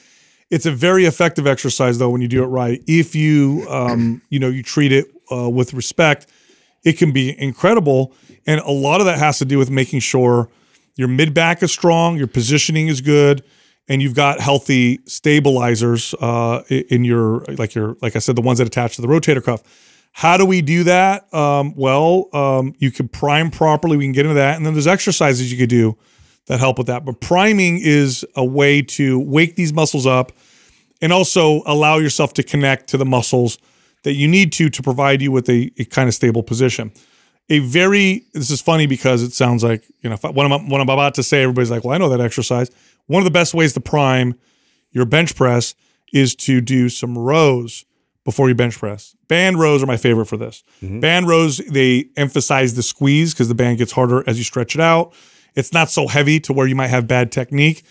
It's 0.49 0.65
a 0.65 0.71
very 0.71 1.05
effective 1.05 1.45
exercise 1.45 1.99
though 1.99 2.09
when 2.09 2.21
you 2.21 2.27
do 2.27 2.43
it 2.43 2.47
right. 2.47 2.81
If 2.87 3.13
you 3.13 3.67
um, 3.69 4.23
you 4.29 4.39
know 4.39 4.49
you 4.49 4.63
treat 4.63 4.91
it 4.91 5.05
uh, 5.31 5.47
with 5.47 5.75
respect, 5.75 6.25
it 6.83 6.97
can 6.97 7.11
be 7.11 7.39
incredible. 7.39 8.15
And 8.49 8.61
a 8.61 8.71
lot 8.71 8.99
of 8.99 9.05
that 9.05 9.19
has 9.19 9.37
to 9.37 9.45
do 9.45 9.59
with 9.59 9.69
making 9.69 9.99
sure 9.99 10.49
your 10.95 11.07
mid 11.07 11.35
back 11.35 11.61
is 11.61 11.71
strong, 11.71 12.17
your 12.17 12.25
positioning 12.25 12.87
is 12.87 12.99
good, 12.99 13.43
and 13.87 14.01
you've 14.01 14.15
got 14.15 14.39
healthy 14.39 15.01
stabilizers 15.05 16.15
uh, 16.15 16.63
in 16.67 17.03
your 17.03 17.45
like 17.59 17.75
your 17.75 17.95
like 18.01 18.15
I 18.15 18.19
said, 18.19 18.35
the 18.35 18.41
ones 18.41 18.57
that 18.57 18.65
attach 18.65 18.95
to 18.95 19.03
the 19.03 19.07
rotator 19.07 19.43
cuff. 19.43 19.61
How 20.13 20.35
do 20.35 20.47
we 20.47 20.63
do 20.63 20.83
that? 20.85 21.31
Um, 21.31 21.75
well, 21.75 22.27
um, 22.33 22.73
you 22.79 22.89
can 22.89 23.07
prime 23.07 23.51
properly. 23.51 23.97
We 23.97 24.05
can 24.05 24.13
get 24.13 24.25
into 24.25 24.33
that, 24.33 24.57
and 24.57 24.65
then 24.65 24.73
there's 24.73 24.87
exercises 24.87 25.51
you 25.51 25.57
could 25.59 25.69
do 25.69 25.95
that 26.47 26.59
help 26.59 26.79
with 26.79 26.87
that. 26.87 27.05
But 27.05 27.21
priming 27.21 27.79
is 27.79 28.25
a 28.35 28.43
way 28.43 28.81
to 28.81 29.19
wake 29.19 29.57
these 29.57 29.73
muscles 29.73 30.07
up 30.07 30.31
and 31.03 31.13
also 31.13 31.61
allow 31.67 31.99
yourself 31.99 32.33
to 32.33 32.41
connect 32.41 32.87
to 32.89 32.97
the 32.97 33.05
muscles 33.05 33.59
that 34.01 34.13
you 34.13 34.27
need 34.27 34.51
to 34.53 34.71
to 34.71 34.81
provide 34.81 35.21
you 35.21 35.31
with 35.31 35.47
a, 35.49 35.71
a 35.77 35.85
kind 35.85 36.07
of 36.07 36.15
stable 36.15 36.41
position. 36.41 36.91
A 37.49 37.59
very 37.59 38.25
this 38.33 38.51
is 38.51 38.61
funny 38.61 38.85
because 38.85 39.23
it 39.23 39.33
sounds 39.33 39.63
like 39.63 39.83
you 40.01 40.09
know 40.09 40.15
if 40.15 40.23
I, 40.23 40.29
what 40.29 40.51
I'm 40.51 40.69
what 40.69 40.81
I'm 40.81 40.89
about 40.89 41.15
to 41.15 41.23
say. 41.23 41.43
Everybody's 41.43 41.71
like, 41.71 41.83
well, 41.83 41.93
I 41.93 41.97
know 41.97 42.09
that 42.09 42.21
exercise. 42.21 42.69
One 43.07 43.21
of 43.21 43.25
the 43.25 43.31
best 43.31 43.53
ways 43.53 43.73
to 43.73 43.79
prime 43.79 44.35
your 44.91 45.05
bench 45.05 45.35
press 45.35 45.75
is 46.13 46.35
to 46.35 46.61
do 46.61 46.89
some 46.89 47.17
rows 47.17 47.85
before 48.23 48.49
you 48.49 48.55
bench 48.55 48.77
press. 48.77 49.15
Band 49.27 49.59
rows 49.59 49.81
are 49.81 49.87
my 49.87 49.97
favorite 49.97 50.25
for 50.25 50.37
this. 50.37 50.63
Mm-hmm. 50.81 50.99
Band 50.99 51.27
rows 51.27 51.57
they 51.57 52.09
emphasize 52.17 52.75
the 52.75 52.83
squeeze 52.83 53.33
because 53.33 53.47
the 53.47 53.55
band 53.55 53.77
gets 53.77 53.91
harder 53.91 54.23
as 54.27 54.37
you 54.37 54.43
stretch 54.43 54.75
it 54.75 54.81
out. 54.81 55.13
It's 55.55 55.73
not 55.73 55.89
so 55.89 56.07
heavy 56.07 56.39
to 56.41 56.53
where 56.53 56.67
you 56.67 56.75
might 56.75 56.87
have 56.87 57.07
bad 57.07 57.31
technique, 57.31 57.83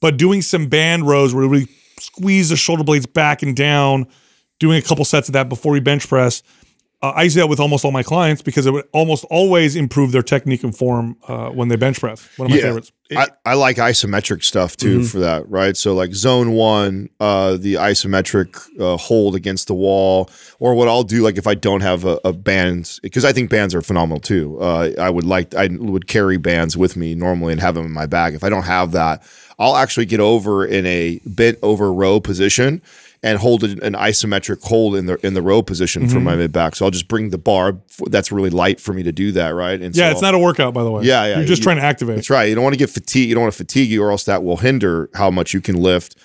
but 0.00 0.16
doing 0.16 0.42
some 0.42 0.68
band 0.68 1.06
rows 1.06 1.34
where 1.34 1.44
you 1.44 1.50
really 1.50 1.68
squeeze 2.00 2.48
the 2.48 2.56
shoulder 2.56 2.84
blades 2.84 3.06
back 3.06 3.42
and 3.42 3.54
down, 3.56 4.06
doing 4.58 4.78
a 4.78 4.82
couple 4.82 5.04
sets 5.04 5.28
of 5.28 5.32
that 5.34 5.48
before 5.48 5.72
we 5.72 5.80
bench 5.80 6.08
press. 6.08 6.42
Uh, 7.04 7.10
I 7.10 7.24
use 7.24 7.34
that 7.34 7.50
with 7.50 7.60
almost 7.60 7.84
all 7.84 7.92
my 7.92 8.02
clients 8.02 8.40
because 8.40 8.64
it 8.64 8.72
would 8.72 8.86
almost 8.92 9.26
always 9.28 9.76
improve 9.76 10.12
their 10.12 10.22
technique 10.22 10.64
and 10.64 10.74
form 10.74 11.18
uh, 11.28 11.50
when 11.50 11.68
they 11.68 11.76
bench 11.76 12.00
press. 12.00 12.26
One 12.38 12.46
of 12.46 12.50
my 12.50 12.62
favorites. 12.62 12.92
I, 13.14 13.28
I 13.44 13.54
like 13.54 13.76
isometric 13.76 14.42
stuff 14.42 14.74
too 14.78 15.00
Mm-hmm. 15.00 15.06
for 15.08 15.18
that, 15.18 15.46
right? 15.50 15.76
So 15.76 15.94
like 15.94 16.14
zone 16.14 16.52
one, 16.52 17.10
uh, 17.20 17.58
the 17.58 17.74
isometric 17.74 18.56
uh, 18.80 18.96
hold 18.96 19.34
against 19.34 19.66
the 19.66 19.74
wall, 19.74 20.30
or 20.58 20.74
what 20.74 20.88
I'll 20.88 21.02
do, 21.02 21.22
like 21.22 21.36
if 21.36 21.46
I 21.46 21.54
don't 21.54 21.82
have 21.82 22.06
a, 22.06 22.18
a 22.24 22.32
bands, 22.32 23.00
because 23.00 23.26
I 23.26 23.32
think 23.34 23.50
bands 23.50 23.74
are 23.74 23.82
phenomenal 23.82 24.20
too. 24.20 24.58
Uh, 24.58 24.92
I 24.98 25.10
would 25.10 25.24
like 25.24 25.54
I 25.54 25.68
would 25.70 26.06
carry 26.06 26.38
bands 26.38 26.74
with 26.74 26.96
me 26.96 27.14
normally 27.14 27.52
and 27.52 27.60
have 27.60 27.74
them 27.74 27.84
in 27.84 27.92
my 27.92 28.06
bag. 28.06 28.32
If 28.34 28.42
I 28.42 28.48
don't 28.48 28.62
have 28.62 28.92
that, 28.92 29.22
I'll 29.58 29.76
actually 29.76 30.06
get 30.06 30.20
over 30.20 30.64
in 30.64 30.86
a 30.86 31.20
bent 31.26 31.58
over 31.62 31.92
row 31.92 32.18
position 32.20 32.80
and 33.24 33.38
hold 33.38 33.64
an 33.64 33.94
isometric 33.94 34.62
hold 34.62 34.94
in 34.96 35.06
the 35.06 35.16
in 35.26 35.32
the 35.34 35.40
row 35.42 35.62
position 35.62 36.02
Mm-hmm. 36.02 36.12
for 36.12 36.20
my 36.20 36.36
mid 36.36 36.52
back. 36.52 36.76
So 36.76 36.84
I'll 36.84 36.90
just 36.90 37.08
bring 37.08 37.30
the 37.30 37.38
bar. 37.38 37.78
That's 38.06 38.30
really 38.30 38.50
light 38.50 38.78
for 38.80 38.92
me 38.92 39.02
to 39.02 39.12
do 39.12 39.32
that, 39.32 39.48
right? 39.54 39.80
And 39.80 39.96
Yeah, 39.96 40.08
so 40.08 40.12
it's 40.12 40.22
not 40.22 40.34
a 40.34 40.38
workout, 40.38 40.74
by 40.74 40.82
the 40.84 40.90
way. 40.90 41.04
Yeah, 41.04 41.24
yeah. 41.26 41.36
You're 41.38 41.46
just 41.46 41.60
You- 41.60 41.64
trying 41.64 41.76
to 41.78 41.82
activate. 41.84 42.16
that's 42.16 42.28
right. 42.30 42.44
You 42.48 42.54
don't 42.54 42.62
want 42.64 42.74
to 42.74 42.78
get 42.78 42.90
fatigue. 42.90 43.28
You 43.28 43.34
don't 43.34 43.42
want 43.44 43.54
to 43.54 43.56
fatigue 43.64 43.90
you, 43.90 44.02
or 44.02 44.10
else 44.10 44.24
that 44.24 44.44
will 44.44 44.58
hinder 44.58 45.08
how 45.14 45.30
much 45.30 45.54
you 45.54 45.60
can 45.60 45.76
lift 45.82 46.16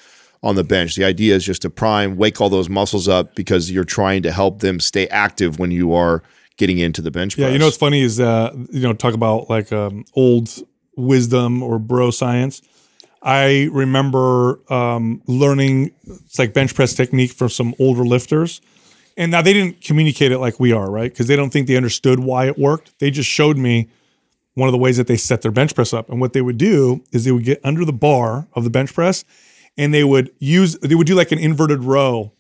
on 0.44 0.56
the 0.56 0.64
bench. 0.64 0.96
The 0.96 1.06
idea 1.06 1.36
is 1.36 1.46
just 1.46 1.62
to 1.64 1.70
prime, 1.70 2.16
wake 2.18 2.40
all 2.42 2.50
those 2.50 2.70
muscles 2.70 3.08
up 3.08 3.34
because 3.36 3.72
you're 3.72 3.84
trying 3.86 4.22
to 4.24 4.32
help 4.32 4.60
them 4.60 4.80
stay 4.80 5.08
active 5.08 5.58
when 5.60 5.72
you 5.72 5.94
are 5.94 6.22
getting 6.58 6.80
into 6.80 7.02
the 7.02 7.12
bench. 7.12 7.36
Press. 7.36 7.40
Yeah, 7.42 7.46
press. 7.48 7.54
you 7.54 7.60
know 7.60 7.66
what's 7.68 7.78
funny 7.78 8.02
is 8.02 8.20
uh, 8.20 8.54
you 8.72 8.82
know 8.82 8.94
talk 8.94 9.14
about 9.14 9.50
like 9.50 9.72
um, 9.72 10.04
old 10.16 10.50
wisdom 10.98 11.64
or 11.64 11.80
bro 11.80 12.12
science. 12.12 12.62
I 13.22 13.70
remember 13.72 14.60
um, 14.72 15.22
learning 15.28 15.92
it's 16.08 16.40
like 16.40 16.54
bench 16.54 16.74
press 16.74 16.94
technique 16.94 17.32
from 17.32 17.50
some 17.50 17.74
older 17.80 18.04
lifters, 18.06 18.62
and 19.18 19.32
now 19.32 19.42
they 19.42 19.54
didn't 19.54 19.82
communicate 19.82 20.32
it 20.32 20.40
like 20.40 20.60
we 20.60 20.72
are, 20.72 20.90
right? 20.90 21.12
Because 21.12 21.28
they 21.28 21.36
don't 21.36 21.50
think 21.52 21.68
they 21.68 21.76
understood 21.76 22.20
why 22.22 22.48
it 22.48 22.58
worked. 22.58 22.98
They 23.00 23.12
just 23.12 23.30
showed 23.30 23.58
me 23.58 23.90
one 24.54 24.68
of 24.68 24.72
the 24.72 24.78
ways 24.78 24.98
that 24.98 25.08
they 25.08 25.18
set 25.18 25.42
their 25.42 25.52
bench 25.52 25.76
press 25.76 25.94
up, 25.94 26.10
and 26.10 26.22
what 26.22 26.34
they 26.34 26.42
would 26.42 26.58
do 26.58 27.04
is 27.12 27.26
they 27.26 27.32
would 27.32 27.44
get 27.44 27.60
under 27.64 27.84
the 27.86 27.94
bar 27.94 28.48
of 28.54 28.64
the 28.64 28.70
bench 28.70 28.94
press, 28.94 29.26
and 29.78 29.94
they 29.94 30.04
would 30.04 30.32
use 30.40 30.78
they 30.80 30.96
would 30.96 31.08
do 31.08 31.16
like 31.16 31.32
an 31.34 31.40
inverted 31.40 31.84
row 31.84 32.32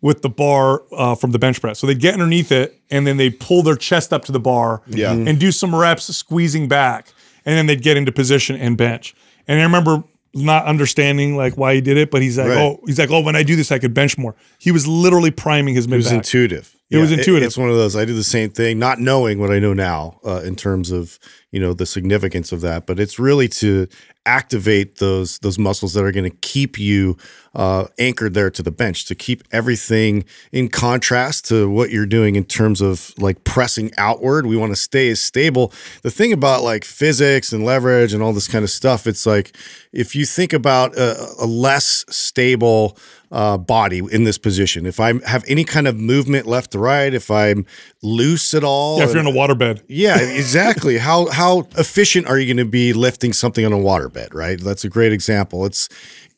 with 0.00 0.22
the 0.22 0.28
bar 0.28 0.82
uh, 0.92 1.16
from 1.16 1.32
the 1.32 1.38
bench 1.40 1.60
press. 1.60 1.80
So 1.80 1.88
they'd 1.88 1.98
get 1.98 2.14
underneath 2.14 2.52
it 2.52 2.80
and 2.88 3.04
then 3.04 3.16
they'd 3.16 3.40
pull 3.40 3.64
their 3.64 3.74
chest 3.74 4.12
up 4.12 4.24
to 4.26 4.30
the 4.32 4.38
bar 4.38 4.80
Yeah. 4.86 5.10
and 5.12 5.40
do 5.40 5.50
some 5.50 5.74
reps 5.74 6.04
squeezing 6.14 6.68
back. 6.68 7.12
And 7.44 7.56
then 7.56 7.66
they'd 7.66 7.82
get 7.82 7.96
into 7.96 8.12
position 8.12 8.54
and 8.54 8.76
bench. 8.76 9.12
And 9.48 9.58
I 9.58 9.64
remember 9.64 10.04
not 10.34 10.66
understanding 10.66 11.36
like 11.36 11.56
why 11.56 11.74
he 11.74 11.80
did 11.80 11.96
it, 11.96 12.10
but 12.10 12.22
he's 12.22 12.38
like, 12.38 12.48
Right. 12.48 12.58
oh, 12.58 12.80
he's 12.86 12.98
like, 12.98 13.10
oh, 13.10 13.20
when 13.20 13.34
I 13.36 13.42
do 13.42 13.56
this, 13.56 13.72
I 13.72 13.78
could 13.78 13.94
bench 13.94 14.18
more. 14.18 14.34
He 14.58 14.70
was 14.72 14.86
literally 14.86 15.30
priming 15.30 15.74
his 15.74 15.86
It 15.86 15.90
mid 15.90 15.96
was 15.98 16.06
back. 16.06 16.14
intuitive. 16.16 16.74
It 16.90 16.96
was 16.98 17.12
intuitive. 17.12 17.46
it's 17.46 17.58
one 17.58 17.68
of 17.68 17.76
those. 17.76 17.96
I 17.96 18.06
did 18.06 18.16
the 18.16 18.24
same 18.24 18.48
thing, 18.48 18.78
not 18.78 18.98
knowing 18.98 19.38
what 19.38 19.50
I 19.50 19.58
know 19.58 19.74
now 19.74 20.20
uh, 20.24 20.40
in 20.42 20.56
terms 20.56 20.90
of 20.90 21.18
you 21.52 21.60
know 21.60 21.74
the 21.74 21.84
significance 21.84 22.50
of 22.50 22.62
that. 22.62 22.86
But 22.86 22.98
it's 22.98 23.18
really 23.18 23.48
to 23.48 23.88
activate 24.24 24.96
those 24.96 25.38
those 25.40 25.58
muscles 25.58 25.92
that 25.94 26.04
are 26.04 26.12
going 26.12 26.30
to 26.30 26.36
keep 26.38 26.78
you 26.78 27.18
uh, 27.54 27.86
anchored 27.98 28.32
there 28.32 28.50
to 28.50 28.62
the 28.62 28.70
bench, 28.70 29.04
to 29.06 29.14
keep 29.14 29.42
everything 29.52 30.24
in 30.50 30.68
contrast 30.68 31.46
to 31.48 31.68
what 31.68 31.90
you're 31.90 32.06
doing 32.06 32.36
in 32.36 32.44
terms 32.44 32.80
of 32.80 33.12
like 33.18 33.44
pressing 33.44 33.90
outward. 33.98 34.46
We 34.46 34.56
want 34.56 34.72
to 34.72 34.76
stay 34.76 35.10
as 35.10 35.20
stable. 35.20 35.72
The 36.02 36.10
thing 36.10 36.32
about 36.32 36.62
like 36.62 36.84
physics 36.84 37.52
and 37.52 37.64
leverage 37.66 38.14
and 38.14 38.22
all 38.22 38.32
this 38.32 38.48
kind 38.48 38.62
of 38.62 38.70
stuff, 38.70 39.06
it's 39.06 39.26
like 39.26 39.54
if 39.92 40.14
you 40.14 40.24
think 40.24 40.54
about 40.54 40.96
a, 40.96 41.34
a 41.38 41.46
less 41.46 42.04
stable 42.08 42.96
uh, 43.30 43.58
body 43.58 43.98
in 44.10 44.24
this 44.24 44.38
position. 44.38 44.86
If 44.86 45.00
I 45.00 45.14
have 45.26 45.44
any 45.46 45.64
kind 45.64 45.86
of 45.86 45.96
movement 45.96 46.46
left 46.46 46.72
to 46.72 46.78
right, 46.78 47.12
if 47.12 47.30
I'm 47.30 47.66
loose 48.02 48.54
at 48.54 48.64
all, 48.64 48.98
yeah, 48.98 49.04
if 49.04 49.10
you're 49.10 49.20
in 49.20 49.26
a 49.26 49.30
waterbed. 49.30 49.82
yeah, 49.88 50.18
exactly. 50.20 50.98
how 50.98 51.26
how 51.26 51.68
efficient 51.76 52.26
are 52.26 52.38
you 52.38 52.46
going 52.46 52.64
to 52.64 52.70
be 52.70 52.92
lifting 52.92 53.32
something 53.32 53.64
on 53.64 53.72
a 53.72 53.78
waterbed? 53.78 54.34
Right. 54.34 54.60
That's 54.60 54.84
a 54.84 54.88
great 54.88 55.12
example. 55.12 55.66
It's 55.66 55.88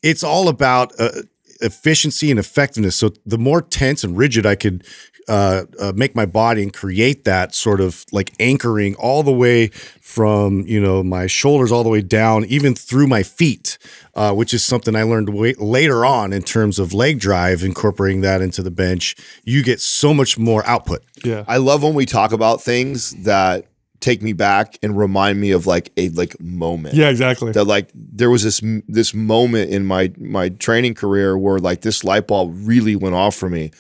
it's 0.03 0.23
all 0.23 0.49
about 0.49 0.93
uh, 0.99 1.11
efficiency 1.61 2.31
and 2.31 2.41
effectiveness. 2.41 2.97
So 2.97 3.13
the 3.27 3.39
more 3.39 3.63
tense 3.63 4.03
and 4.05 4.17
rigid 4.17 4.47
I 4.47 4.55
could 4.55 4.85
uh, 5.31 5.65
uh, 5.79 5.93
make 5.95 6.17
my 6.17 6.27
body 6.27 6.61
and 6.61 6.73
create 6.73 7.25
that 7.25 7.55
sort 7.55 7.81
of 7.81 8.05
like 8.11 8.33
anchoring 8.41 8.97
all 8.97 9.23
the 9.23 9.33
way 9.33 9.69
from 10.01 10.67
you 10.67 10.81
know 10.81 11.05
my 11.05 11.29
shoulders 11.29 11.71
all 11.71 11.85
the 11.85 11.89
way 11.89 12.03
down, 12.03 12.45
even 12.47 12.75
through 12.75 13.07
my 13.07 13.23
feet, 13.23 13.79
uh, 14.17 14.35
which 14.35 14.53
is 14.53 14.65
something 14.65 14.97
I 14.97 15.05
learned 15.05 15.29
way, 15.29 15.55
later 15.55 16.05
on 16.05 16.33
in 16.33 16.43
terms 16.43 16.81
of 16.81 16.93
leg 16.93 17.21
drive, 17.21 17.63
incorporating 17.63 18.23
that 18.23 18.43
into 18.43 18.61
the 18.61 18.73
bench. 18.73 19.15
You 19.45 19.63
get 19.63 19.81
so 19.81 20.13
much 20.13 20.37
more 20.37 20.67
output. 20.67 21.05
Yeah. 21.25 21.45
I 21.47 21.59
love 21.59 21.85
when 21.85 21.95
we 21.95 22.07
talk 22.07 22.33
about 22.33 22.61
things 22.61 23.13
that 23.23 23.67
take 24.01 24.23
me 24.23 24.33
back 24.33 24.79
and 24.83 24.99
remind 24.99 25.41
me 25.41 25.53
of 25.53 25.65
like 25.65 25.93
a 25.97 26.09
like 26.09 26.41
moment. 26.41 26.97
Yeah, 26.97 27.09
exactly. 27.09 27.53
that 27.53 27.67
like 27.67 27.89
there 27.95 28.31
was 28.31 28.43
this 28.43 28.61
this 28.89 29.15
moment 29.15 29.71
in 29.71 29.87
my 29.87 30.13
my 30.19 30.49
training 30.49 30.95
career 30.95 31.39
where 31.39 31.61
like 31.61 31.83
this 31.83 32.03
light 32.03 32.27
bulb 32.27 32.53
really 32.53 32.97
went 32.97 33.15
off 33.15 33.37
for 33.37 33.49
me. 33.49 33.71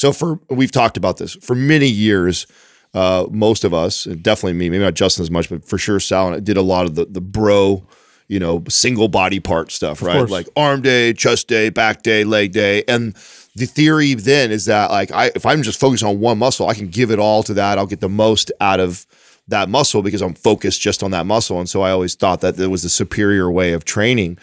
So 0.00 0.14
for 0.14 0.40
we've 0.48 0.72
talked 0.72 0.96
about 0.96 1.18
this 1.18 1.34
for 1.34 1.54
many 1.54 1.86
years. 1.86 2.46
Uh, 2.94 3.26
most 3.30 3.64
of 3.64 3.74
us, 3.74 4.04
definitely 4.04 4.54
me, 4.54 4.70
maybe 4.70 4.82
not 4.82 4.94
Justin 4.94 5.22
as 5.22 5.30
much, 5.30 5.50
but 5.50 5.62
for 5.62 5.76
sure 5.76 6.00
Sal 6.00 6.28
and 6.28 6.36
I 6.36 6.40
did 6.40 6.56
a 6.56 6.62
lot 6.62 6.86
of 6.86 6.94
the 6.94 7.04
the 7.04 7.20
bro, 7.20 7.84
you 8.26 8.40
know, 8.40 8.64
single 8.66 9.08
body 9.08 9.40
part 9.40 9.70
stuff, 9.70 10.00
right? 10.00 10.16
course. 10.16 10.30
Like 10.30 10.48
arm 10.56 10.80
day, 10.80 11.12
chest 11.12 11.48
day, 11.48 11.68
back 11.68 12.02
day, 12.02 12.24
leg 12.24 12.52
day, 12.52 12.82
and 12.88 13.14
the 13.54 13.66
theory 13.66 14.14
then 14.14 14.50
is 14.50 14.64
that 14.64 14.90
like 14.90 15.10
I 15.10 15.32
if 15.34 15.44
I'm 15.44 15.62
just 15.62 15.78
focused 15.78 16.02
on 16.02 16.18
one 16.18 16.38
muscle, 16.38 16.66
I 16.66 16.72
can 16.72 16.88
give 16.88 17.10
it 17.10 17.18
all 17.18 17.42
to 17.42 17.52
that. 17.52 17.76
I'll 17.76 17.84
get 17.84 18.00
the 18.00 18.08
most 18.08 18.50
out 18.58 18.80
of 18.80 19.06
that 19.48 19.68
muscle 19.68 20.00
because 20.00 20.22
I'm 20.22 20.32
focused 20.32 20.80
just 20.80 21.02
on 21.02 21.10
that 21.10 21.26
muscle. 21.26 21.58
And 21.58 21.68
so 21.68 21.82
I 21.82 21.90
always 21.90 22.14
thought 22.14 22.40
that 22.40 22.58
it 22.58 22.68
was 22.68 22.84
the 22.84 22.88
superior 22.88 23.50
way 23.50 23.74
of 23.74 23.84
training. 23.84 24.38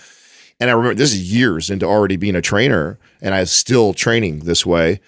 And 0.60 0.70
I 0.70 0.74
remember 0.74 0.94
this 0.94 1.14
is 1.14 1.34
years 1.34 1.72
into 1.72 1.88
already 1.88 2.16
being 2.16 2.36
a 2.36 2.44
trainer, 2.44 3.00
and 3.24 3.34
I 3.34 3.40
was 3.40 3.52
still 3.52 3.96
training 3.96 4.42
this 4.42 4.64
way. 4.64 5.00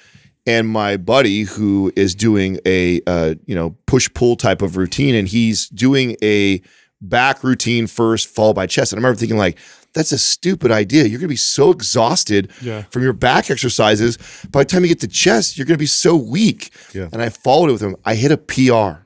And 0.50 0.68
my 0.68 0.98
buddy, 0.98 1.44
who 1.44 1.94
is 1.96 2.16
doing 2.16 2.60
a 2.66 3.02
uh, 3.06 3.36
you 3.46 3.54
know 3.56 3.76
push 3.86 4.10
pull 4.14 4.36
type 4.36 4.62
of 4.62 4.78
routine, 4.78 5.14
and 5.16 5.28
he's 5.28 5.70
doing 5.70 6.16
a 6.24 6.62
back 7.02 7.44
routine 7.44 7.88
first, 7.88 8.28
followed 8.28 8.56
by 8.56 8.66
chest. 8.66 8.92
And 8.92 8.98
I 8.98 9.02
remember 9.02 9.20
thinking 9.20 9.38
like, 9.38 9.58
that's 9.94 10.12
a 10.12 10.18
stupid 10.18 10.72
idea. 10.72 11.06
You're 11.06 11.20
gonna 11.20 11.28
be 11.30 11.36
so 11.36 11.72
exhausted 11.72 12.52
Yeah. 12.62 12.84
from 12.92 13.04
your 13.04 13.14
back 13.14 13.50
exercises. 13.52 14.18
By 14.52 14.64
the 14.64 14.70
time 14.70 14.82
you 14.84 14.90
get 14.90 15.00
to 15.02 15.08
chest, 15.08 15.58
you're 15.58 15.66
gonna 15.66 15.78
be 15.78 15.86
so 15.86 16.16
weak. 16.16 16.72
Yeah. 16.94 17.10
And 17.14 17.22
I 17.22 17.30
followed 17.30 17.70
it 17.70 17.74
with 17.74 17.82
him. 17.82 17.96
I 18.04 18.16
hit 18.16 18.32
a 18.32 18.38
PR. 18.38 19.06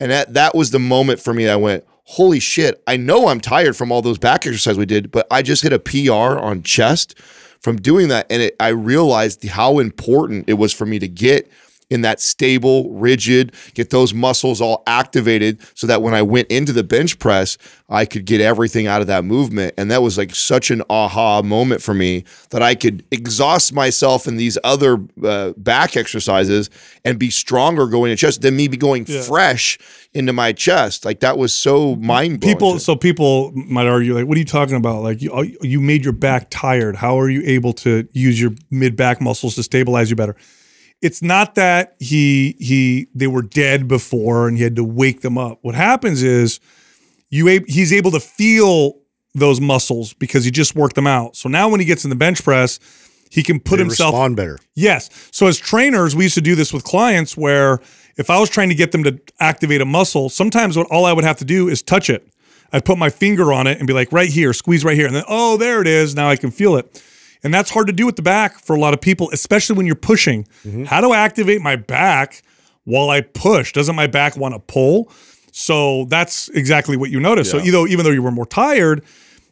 And 0.00 0.10
that 0.10 0.34
that 0.34 0.54
was 0.54 0.70
the 0.70 0.78
moment 0.80 1.20
for 1.20 1.32
me 1.34 1.44
that 1.44 1.52
I 1.52 1.56
went, 1.56 1.84
holy 2.04 2.40
shit, 2.40 2.82
I 2.86 2.96
know 2.96 3.28
I'm 3.28 3.40
tired 3.40 3.76
from 3.76 3.92
all 3.92 4.02
those 4.02 4.18
back 4.18 4.46
exercises 4.46 4.78
we 4.78 4.86
did, 4.86 5.10
but 5.12 5.26
I 5.30 5.42
just 5.42 5.62
hit 5.62 5.72
a 5.72 5.78
PR 5.78 6.38
on 6.38 6.62
chest 6.62 7.14
from 7.62 7.76
doing 7.76 8.08
that. 8.08 8.26
And 8.30 8.42
it, 8.42 8.56
I 8.60 8.68
realized 8.68 9.44
how 9.46 9.78
important 9.78 10.48
it 10.48 10.54
was 10.54 10.72
for 10.72 10.86
me 10.86 10.98
to 10.98 11.08
get 11.08 11.50
in 11.92 12.00
that 12.00 12.22
stable, 12.22 12.90
rigid, 12.90 13.52
get 13.74 13.90
those 13.90 14.14
muscles 14.14 14.62
all 14.62 14.82
activated 14.86 15.60
so 15.74 15.86
that 15.86 16.00
when 16.00 16.14
I 16.14 16.22
went 16.22 16.48
into 16.48 16.72
the 16.72 16.82
bench 16.82 17.18
press, 17.18 17.58
I 17.90 18.06
could 18.06 18.24
get 18.24 18.40
everything 18.40 18.86
out 18.86 19.02
of 19.02 19.08
that 19.08 19.24
movement. 19.24 19.74
And 19.76 19.90
that 19.90 20.00
was 20.00 20.16
like 20.16 20.34
such 20.34 20.70
an 20.70 20.82
aha 20.88 21.42
moment 21.42 21.82
for 21.82 21.92
me 21.92 22.24
that 22.48 22.62
I 22.62 22.74
could 22.74 23.04
exhaust 23.10 23.74
myself 23.74 24.26
in 24.26 24.38
these 24.38 24.56
other 24.64 25.04
uh, 25.22 25.52
back 25.58 25.94
exercises 25.94 26.70
and 27.04 27.18
be 27.18 27.28
stronger 27.28 27.86
going 27.86 28.10
to 28.10 28.16
chest 28.16 28.40
than 28.40 28.56
me 28.56 28.68
be 28.68 28.78
going 28.78 29.04
fresh 29.04 29.78
into 30.14 30.32
my 30.32 30.54
chest. 30.54 31.04
Like 31.04 31.20
that 31.20 31.36
was 31.36 31.52
so 31.52 31.96
mind 31.96 32.40
blowing. 32.40 32.56
people 32.56 32.78
so 32.78 32.96
people 32.96 33.52
might 33.52 33.86
argue 33.86 34.14
like 34.14 34.26
what 34.26 34.36
are 34.36 34.40
you 34.40 34.46
talking 34.46 34.76
about 34.76 35.02
like 35.02 35.20
you, 35.20 35.30
oh, 35.30 35.42
you 35.60 35.80
made 35.80 36.04
your 36.04 36.14
back 36.14 36.48
tired 36.48 36.96
how 36.96 37.18
are 37.18 37.28
you 37.28 37.42
able 37.44 37.72
to 37.72 38.08
use 38.12 38.40
your 38.40 38.52
mid 38.70 38.96
back 38.96 39.20
muscles 39.20 39.54
to 39.56 39.62
stabilize 39.62 40.08
you 40.08 40.16
better 40.16 40.36
it's 41.02 41.20
not 41.20 41.56
that 41.56 41.96
he 41.98 42.56
he 42.58 43.08
they 43.14 43.26
were 43.26 43.42
dead 43.42 43.88
before 43.88 44.48
and 44.48 44.56
he 44.56 44.62
had 44.62 44.76
to 44.76 44.84
wake 44.84 45.20
them 45.20 45.36
up 45.36 45.58
what 45.62 45.74
happens 45.74 46.22
is 46.22 46.60
you 47.28 47.46
he's 47.66 47.92
able 47.92 48.10
to 48.10 48.20
feel 48.20 48.94
those 49.34 49.60
muscles 49.60 50.14
because 50.14 50.44
he 50.44 50.50
just 50.50 50.74
worked 50.74 50.94
them 50.94 51.06
out 51.06 51.36
so 51.36 51.48
now 51.48 51.68
when 51.68 51.80
he 51.80 51.86
gets 51.86 52.04
in 52.04 52.10
the 52.10 52.16
bench 52.16 52.42
press 52.42 52.78
he 53.32 53.42
can 53.42 53.60
put 53.60 53.76
They 53.78 53.84
himself 53.84 54.14
on 54.14 54.34
better. 54.34 54.58
Yes. 54.74 55.08
So 55.30 55.46
as 55.46 55.56
trainers, 55.56 56.14
we 56.14 56.24
used 56.24 56.34
to 56.34 56.42
do 56.42 56.54
this 56.54 56.70
with 56.70 56.84
clients 56.84 57.34
where 57.34 57.80
if 58.18 58.28
I 58.28 58.38
was 58.38 58.50
trying 58.50 58.68
to 58.68 58.74
get 58.74 58.92
them 58.92 59.04
to 59.04 59.18
activate 59.40 59.80
a 59.80 59.86
muscle, 59.86 60.28
sometimes 60.28 60.76
what 60.76 60.86
all 60.90 61.06
I 61.06 61.14
would 61.14 61.24
have 61.24 61.38
to 61.38 61.46
do 61.46 61.66
is 61.66 61.80
touch 61.80 62.10
it. 62.10 62.28
I'd 62.74 62.84
put 62.84 62.98
my 62.98 63.08
finger 63.08 63.50
on 63.50 63.66
it 63.66 63.78
and 63.78 63.86
be 63.86 63.94
like, 63.94 64.12
right 64.12 64.28
here, 64.28 64.52
squeeze 64.52 64.84
right 64.84 64.94
here. 64.94 65.06
And 65.06 65.16
then, 65.16 65.24
oh, 65.28 65.56
there 65.56 65.80
it 65.80 65.86
is. 65.86 66.14
Now 66.14 66.28
I 66.28 66.36
can 66.36 66.50
feel 66.50 66.76
it. 66.76 67.02
And 67.42 67.52
that's 67.52 67.70
hard 67.70 67.88
to 67.88 67.92
do 67.92 68.06
with 68.06 68.16
the 68.16 68.22
back 68.22 68.58
for 68.58 68.76
a 68.76 68.78
lot 68.78 68.94
of 68.94 69.00
people, 69.00 69.30
especially 69.32 69.76
when 69.76 69.86
you're 69.86 69.94
pushing. 69.94 70.44
Mm-hmm. 70.64 70.84
How 70.84 71.00
do 71.00 71.12
I 71.12 71.18
activate 71.18 71.60
my 71.60 71.76
back 71.76 72.42
while 72.84 73.10
I 73.10 73.20
push? 73.20 73.72
Doesn't 73.72 73.96
my 73.96 74.06
back 74.06 74.36
want 74.36 74.54
to 74.54 74.60
pull? 74.60 75.10
So 75.52 76.06
that's 76.06 76.48
exactly 76.50 76.96
what 76.96 77.10
you 77.10 77.20
notice. 77.20 77.50
So 77.50 77.58
either 77.58 77.86
even 77.86 78.04
though 78.04 78.10
you 78.10 78.22
were 78.22 78.30
more 78.30 78.46
tired, 78.46 79.04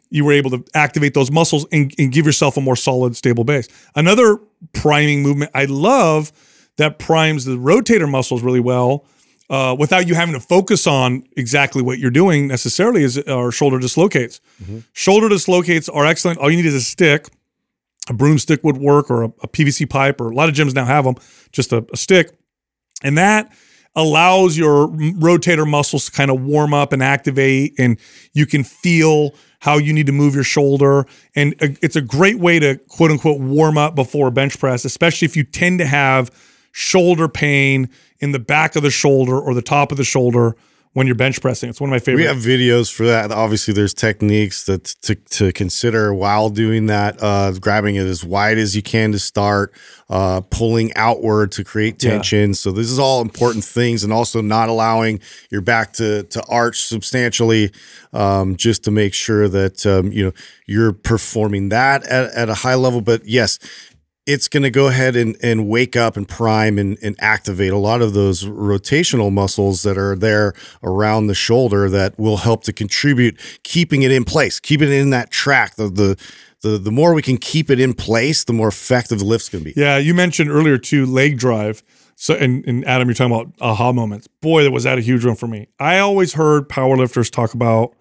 you 0.09 0.25
were 0.25 0.33
able 0.33 0.49
to 0.51 0.63
activate 0.73 1.13
those 1.13 1.31
muscles 1.31 1.65
and, 1.71 1.93
and 1.97 2.11
give 2.11 2.25
yourself 2.25 2.57
a 2.57 2.61
more 2.61 2.75
solid, 2.75 3.15
stable 3.15 3.43
base. 3.43 3.67
Another 3.95 4.39
priming 4.73 5.21
movement 5.21 5.51
I 5.53 5.65
love 5.65 6.31
that 6.77 6.99
primes 6.99 7.45
the 7.45 7.57
rotator 7.57 8.09
muscles 8.09 8.41
really 8.41 8.59
well 8.59 9.05
uh, 9.49 9.75
without 9.77 10.07
you 10.07 10.15
having 10.15 10.33
to 10.33 10.39
focus 10.39 10.87
on 10.87 11.23
exactly 11.37 11.81
what 11.81 11.99
you're 11.99 12.09
doing 12.09 12.47
necessarily 12.47 13.03
is 13.03 13.17
our 13.19 13.51
shoulder 13.51 13.79
dislocates. 13.79 14.41
Mm-hmm. 14.63 14.79
Shoulder 14.93 15.29
dislocates 15.29 15.87
are 15.89 16.05
excellent. 16.05 16.39
All 16.39 16.49
you 16.49 16.57
need 16.57 16.65
is 16.65 16.73
a 16.73 16.81
stick. 16.81 17.27
A 18.11 18.13
broomstick 18.13 18.61
would 18.63 18.77
work 18.77 19.09
or 19.09 19.23
a, 19.23 19.27
a 19.41 19.47
PVC 19.47 19.89
pipe, 19.89 20.19
or 20.19 20.29
a 20.29 20.35
lot 20.35 20.49
of 20.49 20.55
gyms 20.55 20.75
now 20.75 20.83
have 20.83 21.05
them, 21.05 21.15
just 21.53 21.71
a, 21.71 21.85
a 21.93 21.97
stick. 21.97 22.37
And 23.03 23.17
that 23.17 23.51
allows 23.95 24.57
your 24.57 24.89
rotator 24.89 25.67
muscles 25.67 26.05
to 26.05 26.11
kind 26.11 26.29
of 26.29 26.41
warm 26.41 26.73
up 26.73 26.91
and 26.91 27.01
activate, 27.01 27.73
and 27.77 27.97
you 28.33 28.45
can 28.45 28.63
feel 28.63 29.33
how 29.59 29.77
you 29.77 29.93
need 29.93 30.07
to 30.07 30.11
move 30.11 30.35
your 30.35 30.43
shoulder. 30.43 31.05
And 31.35 31.55
it's 31.59 31.95
a 31.95 32.01
great 32.01 32.39
way 32.39 32.59
to 32.59 32.77
quote 32.89 33.11
unquote 33.11 33.39
warm 33.39 33.77
up 33.77 33.95
before 33.95 34.27
a 34.27 34.31
bench 34.31 34.59
press, 34.59 34.83
especially 34.83 35.25
if 35.25 35.37
you 35.37 35.43
tend 35.43 35.79
to 35.79 35.85
have 35.85 36.31
shoulder 36.73 37.27
pain 37.27 37.89
in 38.19 38.31
the 38.31 38.39
back 38.39 38.75
of 38.75 38.83
the 38.83 38.91
shoulder 38.91 39.39
or 39.39 39.53
the 39.53 39.61
top 39.61 39.91
of 39.91 39.97
the 39.97 40.03
shoulder 40.03 40.55
when 40.93 41.07
you're 41.07 41.15
bench 41.15 41.39
pressing. 41.39 41.69
It's 41.69 41.79
one 41.79 41.89
of 41.89 41.91
my 41.91 41.99
favorite. 41.99 42.21
We 42.23 42.27
have 42.27 42.37
videos 42.37 42.91
for 42.93 43.05
that. 43.05 43.31
Obviously, 43.31 43.73
there's 43.73 43.93
techniques 43.93 44.65
that 44.65 44.83
to, 45.03 45.15
to 45.15 45.53
consider 45.53 46.13
while 46.13 46.49
doing 46.49 46.87
that. 46.87 47.21
Uh, 47.21 47.53
grabbing 47.53 47.95
it 47.95 48.05
as 48.05 48.25
wide 48.25 48.57
as 48.57 48.75
you 48.75 48.81
can 48.81 49.13
to 49.13 49.19
start, 49.19 49.73
uh, 50.09 50.41
pulling 50.49 50.91
outward 50.95 51.51
to 51.53 51.63
create 51.63 52.03
Yeah. 52.03 52.11
tension. 52.11 52.53
So 52.53 52.71
this 52.71 52.89
is 52.91 52.99
all 52.99 53.21
important 53.21 53.63
things, 53.63 54.03
and 54.03 54.11
also 54.11 54.41
not 54.41 54.67
allowing 54.67 55.21
your 55.49 55.61
back 55.61 55.93
to 55.93 56.23
to 56.23 56.43
arch 56.47 56.81
substantially, 56.81 57.71
um, 58.11 58.57
just 58.57 58.83
to 58.83 58.91
make 58.91 59.13
sure 59.13 59.47
that 59.47 59.85
um, 59.85 60.11
you 60.11 60.25
know 60.25 60.31
you're 60.65 60.93
performing 60.93 61.69
that 61.69 62.03
at, 62.07 62.31
at 62.33 62.49
a 62.49 62.53
high 62.53 62.75
level. 62.75 62.99
But 63.01 63.25
yes, 63.25 63.59
it's 64.25 64.47
going 64.47 64.63
to 64.63 64.69
go 64.69 64.87
ahead 64.87 65.15
and, 65.15 65.35
and 65.41 65.67
wake 65.67 65.95
up 65.95 66.15
and 66.15 66.27
prime 66.27 66.77
and, 66.77 66.97
and 67.01 67.15
activate 67.19 67.71
a 67.71 67.77
lot 67.77 68.01
of 68.01 68.13
those 68.13 68.43
rotational 68.43 69.31
muscles 69.31 69.81
that 69.83 69.97
are 69.97 70.15
there 70.15 70.53
around 70.83 71.27
the 71.27 71.33
shoulder 71.33 71.89
that 71.89 72.17
will 72.19 72.37
help 72.37 72.63
to 72.63 72.73
contribute 72.73 73.39
keeping 73.63 74.03
it 74.03 74.11
in 74.11 74.23
place, 74.23 74.59
keeping 74.59 74.89
it 74.89 74.95
in 74.95 75.09
that 75.09 75.31
track. 75.31 75.75
The 75.75 75.89
the 75.89 76.17
the, 76.61 76.77
the 76.77 76.91
more 76.91 77.15
we 77.15 77.23
can 77.23 77.37
keep 77.37 77.71
it 77.71 77.79
in 77.79 77.95
place, 77.95 78.43
the 78.43 78.53
more 78.53 78.67
effective 78.67 79.17
the 79.17 79.25
lift's 79.25 79.49
going 79.49 79.63
to 79.63 79.73
be. 79.73 79.79
Yeah, 79.79 79.97
you 79.97 80.13
mentioned 80.13 80.51
earlier 80.51 80.77
too 80.77 81.07
leg 81.07 81.39
drive. 81.39 81.81
So 82.15 82.35
and, 82.35 82.63
and 82.67 82.85
Adam, 82.85 83.07
you're 83.07 83.15
talking 83.15 83.33
about 83.33 83.51
aha 83.59 83.91
moments. 83.91 84.27
Boy, 84.27 84.63
that 84.63 84.71
was 84.71 84.83
that 84.83 84.99
a 84.99 85.01
huge 85.01 85.25
one 85.25 85.35
for 85.35 85.47
me. 85.47 85.69
I 85.79 85.97
always 85.97 86.33
heard 86.33 86.69
powerlifters 86.69 87.31
talk 87.31 87.55
about 87.55 87.95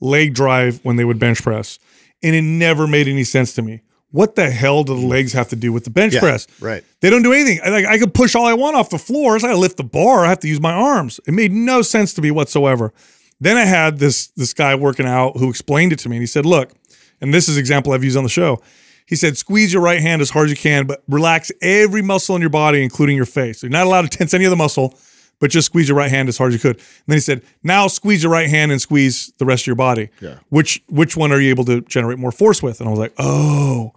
leg 0.00 0.34
drive 0.34 0.80
when 0.82 0.96
they 0.96 1.04
would 1.04 1.20
bench 1.20 1.40
press, 1.40 1.78
and 2.20 2.34
it 2.34 2.42
never 2.42 2.88
made 2.88 3.06
any 3.06 3.22
sense 3.22 3.54
to 3.54 3.62
me. 3.62 3.82
What 4.12 4.34
the 4.34 4.50
hell 4.50 4.82
do 4.82 4.94
the 4.94 5.00
mm. 5.02 5.08
legs 5.08 5.32
have 5.34 5.48
to 5.50 5.56
do 5.56 5.72
with 5.72 5.84
the 5.84 5.90
bench 5.90 6.14
Yeah, 6.14 6.20
press? 6.20 6.46
right. 6.60 6.82
They 7.00 7.10
don't 7.10 7.22
do 7.22 7.32
anything. 7.32 7.60
I- 7.64 7.68
Like 7.70 7.86
I 7.86 7.98
could 7.98 8.12
push 8.14 8.34
all 8.34 8.44
I 8.46 8.54
want 8.54 8.76
off 8.76 8.90
the 8.90 8.98
floor. 8.98 9.38
So 9.38 9.48
I 9.48 9.54
lift 9.54 9.76
the 9.76 9.84
bar. 9.84 10.24
I 10.24 10.28
have 10.28 10.40
to 10.40 10.48
use 10.48 10.60
my 10.60 10.72
arms. 10.72 11.20
It 11.26 11.32
made 11.32 11.52
no 11.52 11.82
sense 11.82 12.12
to 12.14 12.22
me 12.22 12.30
whatsoever. 12.30 12.92
Then 13.40 13.56
I 13.56 13.64
had 13.64 13.98
this 13.98 14.28
this 14.36 14.52
guy 14.52 14.74
working 14.74 15.06
out 15.06 15.36
who 15.36 15.48
explained 15.48 15.92
it 15.92 15.98
to 16.00 16.08
me, 16.08 16.16
and 16.16 16.22
he 16.22 16.26
said, 16.26 16.44
"Look, 16.44 16.72
and 17.20 17.32
this 17.32 17.48
is 17.48 17.56
an 17.56 17.60
example 17.60 17.92
I've 17.92 18.04
used 18.04 18.16
on 18.16 18.24
the 18.24 18.28
show. 18.30 18.60
He 19.06 19.16
said, 19.16 19.36
squeeze 19.36 19.72
your 19.72 19.82
right 19.82 20.00
hand 20.00 20.22
as 20.22 20.30
hard 20.30 20.44
as 20.44 20.50
you 20.52 20.56
can, 20.56 20.86
but 20.86 21.02
relax 21.08 21.50
every 21.60 22.00
muscle 22.00 22.36
in 22.36 22.40
your 22.40 22.48
body, 22.50 22.80
including 22.80 23.16
your 23.16 23.26
face. 23.26 23.60
You're 23.60 23.70
not 23.70 23.86
allowed 23.86 24.02
to 24.02 24.16
tense 24.18 24.34
any 24.34 24.44
of 24.44 24.50
the 24.50 24.56
muscle, 24.56 24.96
but 25.40 25.50
just 25.50 25.66
squeeze 25.66 25.88
your 25.88 25.96
right 25.96 26.10
hand 26.10 26.28
as 26.28 26.38
hard 26.38 26.50
as 26.50 26.54
you 26.54 26.60
could. 26.60 26.76
And 26.76 27.04
then 27.08 27.16
he 27.16 27.20
said, 27.20 27.42
now 27.62 27.88
squeeze 27.88 28.22
your 28.22 28.30
right 28.30 28.48
hand 28.48 28.70
and 28.70 28.80
squeeze 28.80 29.32
the 29.38 29.44
rest 29.44 29.64
of 29.64 29.66
your 29.66 29.76
body. 29.76 30.10
Yeah. 30.20 30.36
Which 30.50 30.82
which 30.88 31.16
one 31.16 31.32
are 31.32 31.40
you 31.40 31.50
able 31.50 31.64
to 31.64 31.80
generate 31.82 32.18
more 32.18 32.30
force 32.32 32.62
with? 32.62 32.80
And 32.80 32.88
I 32.88 32.90
was 32.90 33.00
like, 33.00 33.14
oh, 33.18 33.92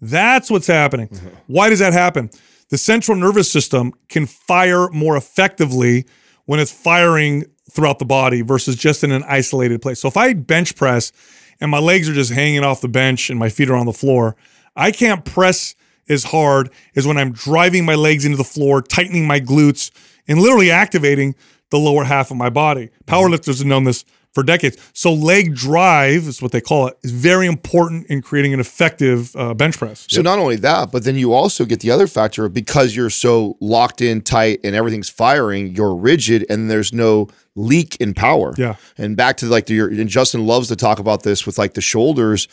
that's 0.00 0.50
what's 0.50 0.66
happening. 0.66 1.08
Uh-huh. 1.12 1.30
Why 1.46 1.70
does 1.70 1.78
that 1.78 1.92
happen? 1.92 2.30
The 2.68 2.78
central 2.78 3.16
nervous 3.16 3.50
system 3.50 3.94
can 4.08 4.26
fire 4.26 4.90
more 4.90 5.16
effectively 5.16 6.04
when 6.44 6.60
it's 6.60 6.72
firing 6.72 7.44
throughout 7.70 7.98
the 7.98 8.04
body 8.04 8.42
versus 8.42 8.76
just 8.76 9.04
in 9.04 9.12
an 9.12 9.22
isolated 9.26 9.80
place. 9.80 10.00
So 10.00 10.08
if 10.08 10.16
I 10.16 10.34
bench 10.34 10.76
press 10.76 11.12
and 11.60 11.70
my 11.70 11.78
legs 11.78 12.08
are 12.08 12.14
just 12.14 12.32
hanging 12.32 12.64
off 12.64 12.80
the 12.80 12.88
bench 12.88 13.30
and 13.30 13.38
my 13.38 13.48
feet 13.48 13.70
are 13.70 13.76
on 13.76 13.86
the 13.86 13.92
floor, 13.92 14.36
I 14.76 14.90
can't 14.90 15.24
press 15.24 15.74
as 16.08 16.24
hard 16.24 16.70
as 16.96 17.06
when 17.06 17.18
I'm 17.18 17.32
driving 17.32 17.84
my 17.84 17.94
legs 17.94 18.24
into 18.24 18.36
the 18.36 18.44
floor, 18.44 18.80
tightening 18.80 19.26
my 19.26 19.40
glutes, 19.40 19.90
and 20.28 20.40
literally 20.40 20.70
activating 20.70 21.34
the 21.70 21.78
lower 21.78 22.04
half 22.04 22.30
of 22.30 22.36
my 22.36 22.50
body. 22.50 22.90
Powerlifters 23.06 23.58
have 23.58 23.66
known 23.66 23.84
this 23.84 24.04
for 24.32 24.42
decades. 24.42 24.76
So 24.92 25.12
leg 25.12 25.54
drive 25.54 26.28
is 26.28 26.40
what 26.40 26.52
they 26.52 26.60
call 26.60 26.86
it. 26.86 26.98
Is 27.02 27.10
very 27.10 27.46
important 27.46 28.06
in 28.06 28.22
creating 28.22 28.54
an 28.54 28.60
effective 28.60 29.34
uh, 29.34 29.54
bench 29.54 29.78
press. 29.78 30.06
So 30.08 30.22
not 30.22 30.38
only 30.38 30.56
that, 30.56 30.92
but 30.92 31.04
then 31.04 31.16
you 31.16 31.32
also 31.32 31.64
get 31.64 31.80
the 31.80 31.90
other 31.90 32.06
factor 32.06 32.44
of 32.44 32.52
because 32.52 32.94
you're 32.94 33.10
so 33.10 33.56
locked 33.60 34.00
in 34.00 34.20
tight 34.20 34.60
and 34.62 34.76
everything's 34.76 35.08
firing, 35.08 35.74
you're 35.74 35.94
rigid 35.94 36.46
and 36.48 36.70
there's 36.70 36.92
no 36.92 37.28
leak 37.56 37.96
in 37.96 38.14
power. 38.14 38.54
Yeah. 38.56 38.76
And 38.96 39.16
back 39.16 39.38
to 39.38 39.46
like 39.46 39.66
the 39.66 39.80
and 39.80 40.08
Justin 40.08 40.46
loves 40.46 40.68
to 40.68 40.76
talk 40.76 40.98
about 40.98 41.22
this 41.22 41.46
with 41.46 41.58
like 41.58 41.74
the 41.74 41.80
shoulders. 41.80 42.48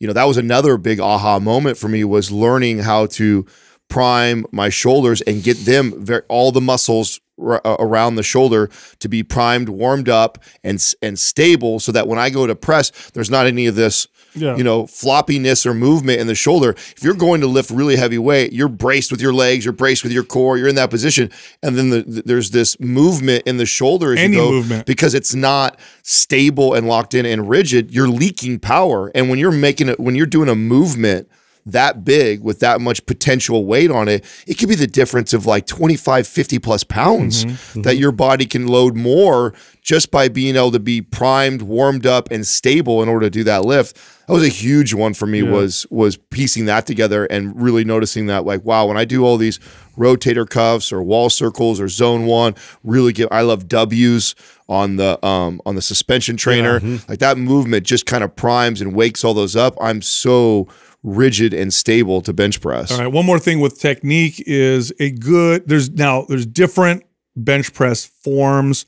You 0.00 0.06
know, 0.06 0.12
that 0.12 0.24
was 0.24 0.36
another 0.36 0.76
big 0.76 1.00
aha 1.00 1.38
moment 1.38 1.76
for 1.76 1.88
me 1.88 2.04
was 2.04 2.30
learning 2.30 2.78
how 2.78 3.06
to 3.06 3.46
prime 3.88 4.44
my 4.52 4.68
shoulders 4.68 5.20
and 5.22 5.42
get 5.42 5.56
them 5.64 5.92
very, 6.04 6.22
all 6.28 6.52
the 6.52 6.60
muscles 6.60 7.20
r- 7.42 7.60
uh, 7.64 7.76
around 7.78 8.16
the 8.16 8.22
shoulder 8.22 8.68
to 9.00 9.08
be 9.08 9.22
primed, 9.22 9.68
warmed 9.68 10.08
up, 10.08 10.38
and 10.62 10.84
and 11.02 11.18
stable, 11.18 11.80
so 11.80 11.92
that 11.92 12.06
when 12.06 12.18
I 12.18 12.30
go 12.30 12.46
to 12.46 12.54
press, 12.54 12.90
there's 13.14 13.30
not 13.30 13.46
any 13.46 13.66
of 13.66 13.74
this. 13.74 14.06
Yeah. 14.34 14.56
You 14.56 14.62
know, 14.62 14.84
floppiness 14.84 15.64
or 15.64 15.72
movement 15.74 16.20
in 16.20 16.26
the 16.26 16.34
shoulder. 16.34 16.70
If 16.72 17.02
you're 17.02 17.14
going 17.14 17.40
to 17.40 17.46
lift 17.48 17.70
really 17.70 17.96
heavy 17.96 18.18
weight, 18.18 18.52
you're 18.52 18.68
braced 18.68 19.10
with 19.10 19.22
your 19.22 19.32
legs, 19.32 19.64
you're 19.64 19.72
braced 19.72 20.02
with 20.04 20.12
your 20.12 20.22
core, 20.22 20.58
you're 20.58 20.68
in 20.68 20.74
that 20.76 20.90
position, 20.90 21.30
and 21.62 21.76
then 21.76 21.88
the, 21.90 22.02
the- 22.02 22.22
there's 22.26 22.50
this 22.50 22.78
movement 22.78 23.44
in 23.46 23.56
the 23.56 23.64
shoulder 23.66 24.12
as 24.12 24.18
Any 24.18 24.36
you 24.36 24.42
go 24.42 24.50
movement. 24.50 24.86
because 24.86 25.14
it's 25.14 25.34
not 25.34 25.80
stable 26.02 26.74
and 26.74 26.86
locked 26.86 27.14
in 27.14 27.24
and 27.26 27.48
rigid. 27.48 27.90
You're 27.90 28.06
leaking 28.08 28.60
power, 28.60 29.10
and 29.14 29.28
when 29.30 29.38
you're 29.38 29.50
making 29.50 29.88
it, 29.88 29.98
when 29.98 30.14
you're 30.14 30.26
doing 30.26 30.50
a 30.50 30.54
movement 30.54 31.28
that 31.66 32.04
big 32.04 32.42
with 32.42 32.60
that 32.60 32.80
much 32.80 33.04
potential 33.06 33.64
weight 33.64 33.90
on 33.90 34.08
it, 34.08 34.24
it 34.46 34.54
could 34.54 34.68
be 34.68 34.74
the 34.74 34.86
difference 34.86 35.32
of 35.32 35.46
like 35.46 35.66
25, 35.66 36.26
50 36.26 36.58
plus 36.58 36.84
pounds 36.84 37.44
mm-hmm. 37.44 37.54
Mm-hmm. 37.54 37.82
that 37.82 37.96
your 37.96 38.12
body 38.12 38.46
can 38.46 38.66
load 38.66 38.96
more 38.96 39.54
just 39.82 40.10
by 40.10 40.28
being 40.28 40.56
able 40.56 40.70
to 40.72 40.78
be 40.78 41.00
primed, 41.00 41.62
warmed 41.62 42.04
up, 42.04 42.30
and 42.30 42.46
stable 42.46 43.02
in 43.02 43.08
order 43.08 43.26
to 43.26 43.30
do 43.30 43.44
that 43.44 43.64
lift. 43.64 43.96
That 44.26 44.34
was 44.34 44.44
a 44.44 44.48
huge 44.48 44.92
one 44.92 45.14
for 45.14 45.24
me 45.24 45.42
was 45.42 45.86
was 45.90 46.18
piecing 46.18 46.66
that 46.66 46.86
together 46.86 47.24
and 47.24 47.58
really 47.58 47.84
noticing 47.84 48.26
that 48.26 48.44
like, 48.44 48.62
wow, 48.62 48.84
when 48.84 48.98
I 48.98 49.06
do 49.06 49.24
all 49.24 49.38
these 49.38 49.58
rotator 49.96 50.46
cuffs 50.48 50.92
or 50.92 51.02
wall 51.02 51.30
circles 51.30 51.80
or 51.80 51.88
zone 51.88 52.26
one, 52.26 52.54
really 52.84 53.14
get 53.14 53.32
I 53.32 53.40
love 53.40 53.68
W's 53.68 54.34
on 54.68 54.96
the 54.96 55.24
um 55.24 55.62
on 55.64 55.76
the 55.76 55.82
suspension 55.82 56.36
trainer. 56.36 56.80
Mm-hmm. 56.80 57.10
Like 57.10 57.20
that 57.20 57.38
movement 57.38 57.86
just 57.86 58.04
kind 58.04 58.22
of 58.22 58.36
primes 58.36 58.82
and 58.82 58.94
wakes 58.94 59.24
all 59.24 59.32
those 59.32 59.56
up. 59.56 59.74
I'm 59.80 60.02
so 60.02 60.68
rigid 61.08 61.54
and 61.54 61.72
stable 61.72 62.20
to 62.22 62.32
bench 62.32 62.60
press. 62.60 62.92
All 62.92 62.98
right. 62.98 63.06
One 63.06 63.26
more 63.26 63.38
thing 63.38 63.60
with 63.60 63.80
technique 63.80 64.42
is 64.46 64.92
a 65.00 65.10
good. 65.10 65.68
There's 65.68 65.90
now 65.90 66.22
there's 66.22 66.46
different 66.46 67.04
bench 67.36 67.72
press 67.72 68.04
forms 68.04 68.86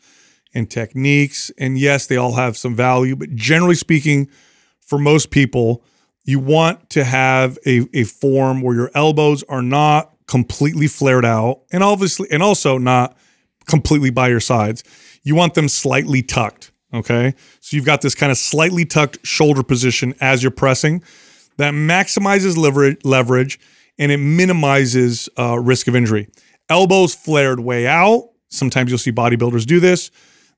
and 0.54 0.70
techniques, 0.70 1.50
and 1.58 1.78
yes, 1.78 2.06
they 2.06 2.16
all 2.16 2.34
have 2.34 2.56
some 2.56 2.74
value. 2.74 3.16
But 3.16 3.34
generally 3.34 3.74
speaking, 3.74 4.28
for 4.80 4.98
most 4.98 5.30
people, 5.30 5.84
you 6.24 6.38
want 6.38 6.90
to 6.90 7.04
have 7.04 7.58
a 7.66 7.86
a 7.94 8.04
form 8.04 8.60
where 8.62 8.74
your 8.74 8.90
elbows 8.94 9.42
are 9.44 9.62
not 9.62 10.14
completely 10.26 10.86
flared 10.86 11.24
out, 11.24 11.62
and 11.72 11.82
obviously, 11.82 12.28
and 12.30 12.42
also 12.42 12.78
not 12.78 13.16
completely 13.66 14.10
by 14.10 14.28
your 14.28 14.40
sides. 14.40 14.84
You 15.22 15.34
want 15.34 15.54
them 15.54 15.68
slightly 15.68 16.22
tucked. 16.22 16.72
Okay. 16.92 17.34
So 17.60 17.76
you've 17.76 17.86
got 17.86 18.00
this 18.00 18.16
kind 18.16 18.32
of 18.32 18.38
slightly 18.38 18.84
tucked 18.84 19.24
shoulder 19.24 19.62
position 19.62 20.14
as 20.20 20.42
you're 20.42 20.50
pressing 20.50 21.04
that 21.60 21.74
maximizes 21.74 22.56
leverage, 23.04 23.60
and 23.98 24.10
it 24.10 24.16
minimizes 24.16 25.28
uh, 25.38 25.58
risk 25.58 25.88
of 25.88 25.94
injury. 25.94 26.28
Elbows 26.68 27.14
flared 27.14 27.60
way 27.60 27.86
out. 27.86 28.30
Sometimes 28.48 28.90
you'll 28.90 28.98
see 28.98 29.12
bodybuilders 29.12 29.66
do 29.66 29.78
this. 29.78 30.10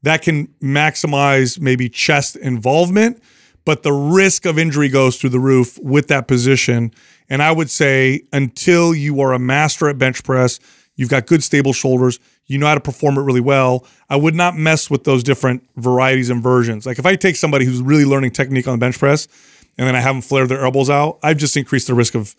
That 0.03 0.23
can 0.23 0.47
maximize 0.63 1.61
maybe 1.61 1.89
chest 1.89 2.37
involvement, 2.37 3.21
but 3.65 3.83
the 3.83 3.93
risk 3.93 4.47
of 4.47 4.59
injury 4.59 4.89
goes 4.89 5.17
through 5.17 5.31
the 5.31 5.41
roof 5.41 5.79
with 5.81 6.09
that 6.09 6.29
position. 6.29 6.93
And 7.29 7.43
I 7.43 7.51
would 7.53 7.71
say 7.71 8.23
until 8.33 8.95
you 8.95 9.21
are 9.21 9.33
a 9.33 9.39
master 9.39 9.89
at 9.89 9.99
bench 9.99 10.23
press, 10.23 10.61
you've 10.97 11.09
got 11.09 11.27
good 11.27 11.43
stable 11.43 11.73
shoulders, 11.73 12.21
you 12.47 12.59
know 12.59 12.67
how 12.67 12.75
to 12.75 12.81
perform 12.81 13.17
it 13.17 13.23
really 13.23 13.41
well. 13.41 13.87
I 14.09 14.17
would 14.17 14.35
not 14.35 14.57
mess 14.57 14.91
with 14.91 15.05
those 15.05 15.23
different 15.23 15.67
varieties 15.77 16.31
and 16.31 16.43
versions. 16.43 16.85
Like 16.85 16.99
if 16.99 17.07
I 17.07 17.17
take 17.17 17.37
somebody 17.37 17.65
who's 17.65 17.81
really 17.81 18.05
learning 18.05 18.33
technique 18.33 18.69
on 18.69 18.75
the 18.75 18.79
bench 18.79 18.99
press 18.99 19.27
and 19.79 19.87
then 19.87 19.97
I 19.97 20.01
have 20.01 20.15
them 20.15 20.23
flare 20.23 20.47
their 20.47 20.65
elbows 20.65 20.91
out, 20.91 21.19
I've 21.23 21.39
just 21.39 21.57
increased 21.57 21.87
the 21.87 21.95
risk 21.95 22.15
of 22.15 22.35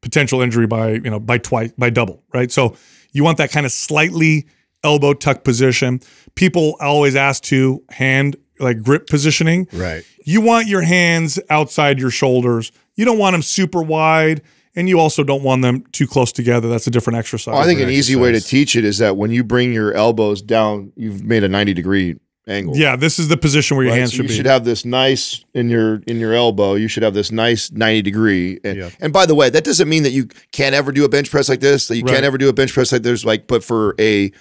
potential 0.00 0.40
injury 0.40 0.66
by, 0.66 0.92
you 0.92 1.10
know, 1.10 1.20
by 1.20 1.38
twice, 1.38 1.72
by 1.76 1.90
double, 1.90 2.22
right? 2.32 2.50
So 2.50 2.76
you 3.12 3.24
want 3.24 3.38
that 3.38 3.50
kind 3.50 3.66
of 3.66 3.72
slightly 3.72 4.46
elbow 4.84 5.12
tuck 5.14 5.44
position. 5.44 6.00
People 6.34 6.76
always 6.80 7.16
ask 7.16 7.42
to 7.44 7.82
hand 7.90 8.36
like 8.60 8.82
grip 8.82 9.06
positioning. 9.06 9.68
Right. 9.72 10.04
You 10.24 10.40
want 10.40 10.66
your 10.66 10.82
hands 10.82 11.38
outside 11.50 11.98
your 11.98 12.10
shoulders. 12.10 12.72
You 12.94 13.04
don't 13.04 13.18
want 13.18 13.34
them 13.34 13.42
super 13.42 13.82
wide, 13.82 14.42
and 14.74 14.88
you 14.88 14.98
also 14.98 15.22
don't 15.22 15.42
want 15.42 15.62
them 15.62 15.84
too 15.92 16.06
close 16.06 16.32
together. 16.32 16.68
That's 16.68 16.86
a 16.86 16.90
different 16.90 17.18
exercise. 17.18 17.54
I 17.54 17.64
think 17.64 17.78
an 17.78 17.86
Different 17.86 17.98
easy 17.98 18.16
way 18.16 18.32
to 18.32 18.40
teach 18.40 18.76
it 18.76 18.84
is 18.84 18.98
that 18.98 19.16
when 19.16 19.30
you 19.30 19.44
bring 19.44 19.72
your 19.72 19.92
elbows 19.92 20.42
down, 20.42 20.92
you've 20.96 21.22
made 21.22 21.44
a 21.44 21.48
90 21.48 21.74
degree 21.74 22.16
angle. 22.48 22.76
yeah, 22.76 22.96
this 22.96 23.18
is 23.18 23.28
the 23.28 23.36
position 23.36 23.76
where 23.76 23.84
your 23.86 23.92
Right? 23.92 23.98
hands 24.00 24.10
So 24.12 24.16
should 24.16 24.22
you 24.24 24.28
be. 24.28 24.34
You 24.34 24.36
should 24.38 24.46
have 24.46 24.64
this 24.64 24.84
nice 24.84 25.44
in 25.54 25.68
your 25.68 26.02
in 26.06 26.18
your 26.18 26.32
elbow. 26.34 26.74
You 26.74 26.88
should 26.88 27.02
have 27.02 27.14
this 27.14 27.30
nice 27.30 27.70
90 27.70 28.02
degree. 28.02 28.58
And, 28.64 28.78
Yeah. 28.78 28.90
and 29.00 29.12
by 29.12 29.26
the 29.26 29.34
way, 29.34 29.50
that 29.50 29.64
doesn't 29.64 29.88
mean 29.88 30.02
that 30.04 30.10
you 30.12 30.28
can't 30.52 30.74
ever 30.74 30.90
do 30.92 31.04
a 31.04 31.08
bench 31.08 31.30
press 31.30 31.48
like 31.48 31.60
this, 31.60 31.88
that 31.88 31.96
you 31.96 32.04
Right. 32.04 32.14
can't 32.14 32.24
ever 32.24 32.38
do 32.38 32.48
a 32.48 32.52
bench 32.52 32.72
press 32.72 32.90
like 32.92 33.02
there's 33.02 33.24
like, 33.24 33.46
but 33.46 33.62
for 33.62 33.94
a 34.00 34.32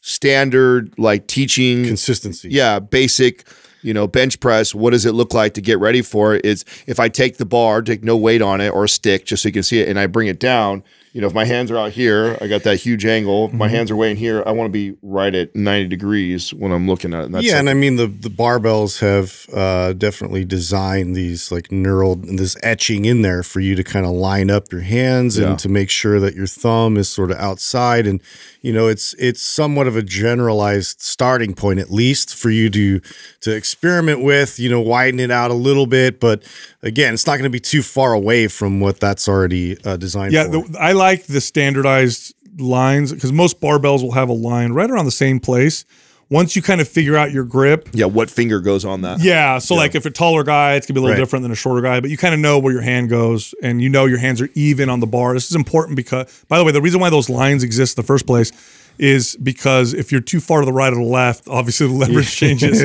standard 0.00 0.92
like 0.98 1.26
teaching 1.26 1.84
Consistency. 1.84 2.48
yeah, 2.50 2.78
basic, 2.78 3.44
you 3.82 3.92
know, 3.94 4.06
bench 4.06 4.40
press. 4.40 4.74
What 4.74 4.90
does 4.90 5.04
it 5.06 5.12
look 5.12 5.34
like 5.34 5.54
to 5.54 5.60
get 5.60 5.78
ready 5.78 6.02
for 6.02 6.34
it? 6.34 6.44
Is 6.44 6.64
if 6.86 6.98
I 6.98 7.08
take 7.08 7.36
the 7.36 7.44
bar, 7.46 7.82
take 7.82 8.02
no 8.02 8.16
weight 8.16 8.42
on 8.42 8.60
it 8.60 8.68
or 8.70 8.84
a 8.84 8.88
stick, 8.88 9.26
just 9.26 9.42
so 9.42 9.48
you 9.48 9.52
can 9.52 9.62
see 9.62 9.80
it, 9.80 9.88
and 9.88 9.98
I 9.98 10.06
bring 10.06 10.28
it 10.28 10.40
down. 10.40 10.82
You 11.12 11.20
know, 11.20 11.26
if 11.26 11.34
my 11.34 11.44
hands 11.44 11.72
are 11.72 11.76
out 11.76 11.90
here, 11.90 12.38
I 12.40 12.46
got 12.46 12.62
that 12.62 12.76
huge 12.76 13.04
angle. 13.04 13.46
If 13.46 13.52
my 13.52 13.66
Mm-hmm. 13.66 13.74
hands 13.74 13.90
are 13.90 13.96
way 13.96 14.12
in 14.12 14.16
here, 14.16 14.44
I 14.46 14.52
want 14.52 14.68
to 14.68 14.72
be 14.72 14.96
right 15.02 15.34
at 15.34 15.56
ninety 15.56 15.88
degrees 15.88 16.54
when 16.54 16.70
I'm 16.70 16.86
looking 16.86 17.12
at 17.12 17.22
it. 17.22 17.26
And 17.26 17.34
that's 17.34 17.44
yeah, 17.44 17.54
like- 17.54 17.60
and 17.60 17.70
I 17.70 17.74
mean 17.74 17.96
the 17.96 18.06
the 18.06 18.28
barbells 18.30 19.00
have 19.00 19.46
uh, 19.52 19.92
definitely 19.94 20.44
designed 20.44 21.16
these 21.16 21.50
like 21.50 21.72
neural 21.72 22.14
this 22.14 22.56
etching 22.62 23.06
in 23.06 23.22
there 23.22 23.42
for 23.42 23.58
you 23.58 23.74
to 23.74 23.82
kind 23.82 24.06
of 24.06 24.12
line 24.12 24.50
up 24.50 24.70
your 24.70 24.82
hands 24.82 25.36
Yeah. 25.36 25.48
and 25.50 25.58
to 25.58 25.68
make 25.68 25.90
sure 25.90 26.20
that 26.20 26.34
your 26.36 26.46
thumb 26.46 26.96
is 26.96 27.08
sort 27.08 27.32
of 27.32 27.38
outside, 27.38 28.06
and 28.06 28.20
you 28.62 28.72
know 28.72 28.86
it's 28.86 29.12
it's 29.18 29.42
somewhat 29.42 29.88
of 29.88 29.96
a 29.96 30.02
generalized 30.02 31.00
starting 31.02 31.54
point 31.54 31.80
at 31.80 31.90
least 31.90 32.34
for 32.36 32.50
you 32.50 32.70
to 32.70 33.00
to 33.40 33.50
experiment 33.50 34.22
with. 34.22 34.60
You 34.60 34.70
know, 34.70 34.80
widen 34.80 35.18
it 35.18 35.32
out 35.32 35.50
a 35.50 35.54
little 35.54 35.86
bit, 35.86 36.20
but 36.20 36.44
again, 36.82 37.14
it's 37.14 37.26
not 37.26 37.32
going 37.32 37.44
to 37.44 37.50
be 37.50 37.58
too 37.60 37.82
far 37.82 38.12
away 38.12 38.46
from 38.48 38.78
what 38.80 39.00
that's 39.00 39.28
already 39.28 39.76
uh, 39.84 39.96
designed. 39.96 40.32
yeah, 40.32 40.44
for. 40.44 40.50
the, 40.68 40.78
I 40.80 40.92
like 41.00 41.24
the 41.26 41.40
standardized 41.40 42.34
lines 42.58 43.12
because 43.12 43.32
most 43.32 43.60
barbells 43.60 44.02
will 44.02 44.12
have 44.12 44.28
a 44.28 44.32
line 44.34 44.72
right 44.72 44.90
around 44.90 45.06
the 45.06 45.10
same 45.10 45.40
place. 45.40 45.84
Once 46.28 46.54
you 46.54 46.62
kind 46.62 46.80
of 46.80 46.86
figure 46.86 47.16
out 47.16 47.32
your 47.32 47.42
grip, 47.44 47.88
yeah, 47.92 48.04
what 48.04 48.30
finger 48.30 48.60
goes 48.60 48.84
on 48.84 49.00
that? 49.02 49.20
Yeah. 49.20 49.58
So 49.58 49.74
like 49.74 49.94
if 49.96 50.06
a 50.06 50.10
taller 50.10 50.44
guy, 50.44 50.74
it's 50.74 50.86
gonna 50.86 50.94
be 50.94 51.00
a 51.00 51.02
little 51.02 51.14
Right. 51.16 51.20
different 51.20 51.42
than 51.42 51.50
a 51.50 51.56
shorter 51.56 51.80
guy, 51.82 51.98
but 52.00 52.08
you 52.10 52.16
kind 52.16 52.34
of 52.34 52.40
know 52.40 52.58
where 52.60 52.72
your 52.72 52.82
hand 52.82 53.08
goes 53.10 53.52
and 53.64 53.82
you 53.82 53.88
know 53.88 54.04
your 54.04 54.18
hands 54.18 54.40
are 54.40 54.48
even 54.54 54.88
on 54.88 55.00
the 55.00 55.08
bar. 55.08 55.34
This 55.34 55.50
is 55.50 55.56
important 55.56 55.96
because 55.96 56.44
by 56.48 56.58
the 56.58 56.64
way, 56.64 56.70
the 56.70 56.80
reason 56.82 57.00
why 57.00 57.10
those 57.10 57.28
lines 57.28 57.64
exist 57.64 57.98
in 57.98 58.02
the 58.02 58.06
first 58.06 58.26
place 58.26 58.52
is 58.98 59.34
because 59.42 59.92
if 59.94 60.12
you're 60.12 60.20
too 60.20 60.38
far 60.40 60.60
to 60.60 60.66
the 60.66 60.72
right 60.72 60.92
or 60.92 60.96
the 60.96 61.02
left, 61.02 61.48
obviously 61.48 61.86
the 61.88 61.94
leverage 61.94 62.30
changes 62.42 62.80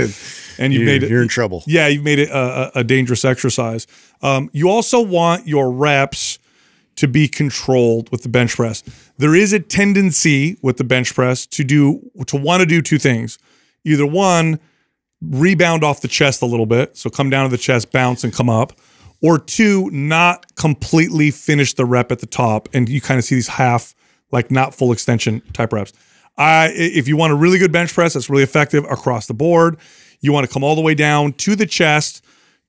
and 0.57 0.73
you've 0.73 0.81
you're, 0.83 0.91
made 0.91 1.03
it 1.03 1.09
you're 1.11 1.21
in 1.21 1.27
trouble. 1.27 1.61
yeah, 1.67 1.85
you've 1.87 2.03
made 2.03 2.17
it 2.19 2.29
a, 2.29 2.77
a 2.77 2.79
a 2.79 2.83
dangerous 2.83 3.23
exercise. 3.25 3.85
Um, 4.23 4.49
you 4.53 4.69
also 4.69 5.01
want 5.01 5.47
your 5.47 5.69
reps 5.71 6.39
to 6.95 7.07
be 7.07 7.27
controlled 7.27 8.09
with 8.11 8.23
the 8.23 8.29
bench 8.29 8.55
press. 8.55 8.83
There 9.17 9.35
is 9.35 9.53
a 9.53 9.59
tendency 9.59 10.57
with 10.61 10.77
the 10.77 10.83
bench 10.83 11.13
press 11.13 11.45
to 11.47 11.63
do 11.63 12.01
to 12.27 12.37
want 12.37 12.61
to 12.61 12.65
do 12.65 12.81
two 12.81 12.97
things. 12.97 13.37
Either 13.83 14.05
one, 14.05 14.59
rebound 15.21 15.83
off 15.83 16.01
the 16.01 16.07
chest 16.07 16.41
a 16.41 16.45
little 16.45 16.65
bit, 16.65 16.97
so 16.97 17.09
come 17.09 17.29
down 17.29 17.49
to 17.49 17.55
the 17.55 17.61
chest, 17.61 17.91
bounce 17.91 18.23
and 18.23 18.33
come 18.33 18.49
up, 18.49 18.73
or 19.21 19.39
two, 19.39 19.89
not 19.91 20.55
completely 20.55 21.31
finish 21.31 21.73
the 21.73 21.85
rep 21.85 22.11
at 22.11 22.19
the 22.19 22.25
top, 22.25 22.69
and 22.73 22.89
you 22.89 23.01
kind 23.01 23.17
of 23.17 23.23
see 23.23 23.35
these 23.35 23.47
half, 23.47 23.95
like 24.31 24.51
not 24.51 24.73
full 24.73 24.91
extension 24.91 25.41
type 25.53 25.73
reps. 25.73 25.93
I, 26.37 26.71
if 26.75 27.07
you 27.07 27.15
want 27.15 27.31
a 27.31 27.35
really 27.35 27.57
good 27.57 27.71
bench 27.71 27.93
press 27.93 28.13
that's 28.13 28.29
really 28.29 28.43
effective 28.43 28.83
across 28.85 29.27
the 29.27 29.33
board, 29.33 29.77
you 30.19 30.33
want 30.33 30.45
to 30.45 30.51
come 30.51 30.63
all 30.63 30.75
the 30.75 30.81
way 30.81 30.95
down 30.95 31.33
to 31.33 31.55
the 31.55 31.65
chest, 31.65 32.25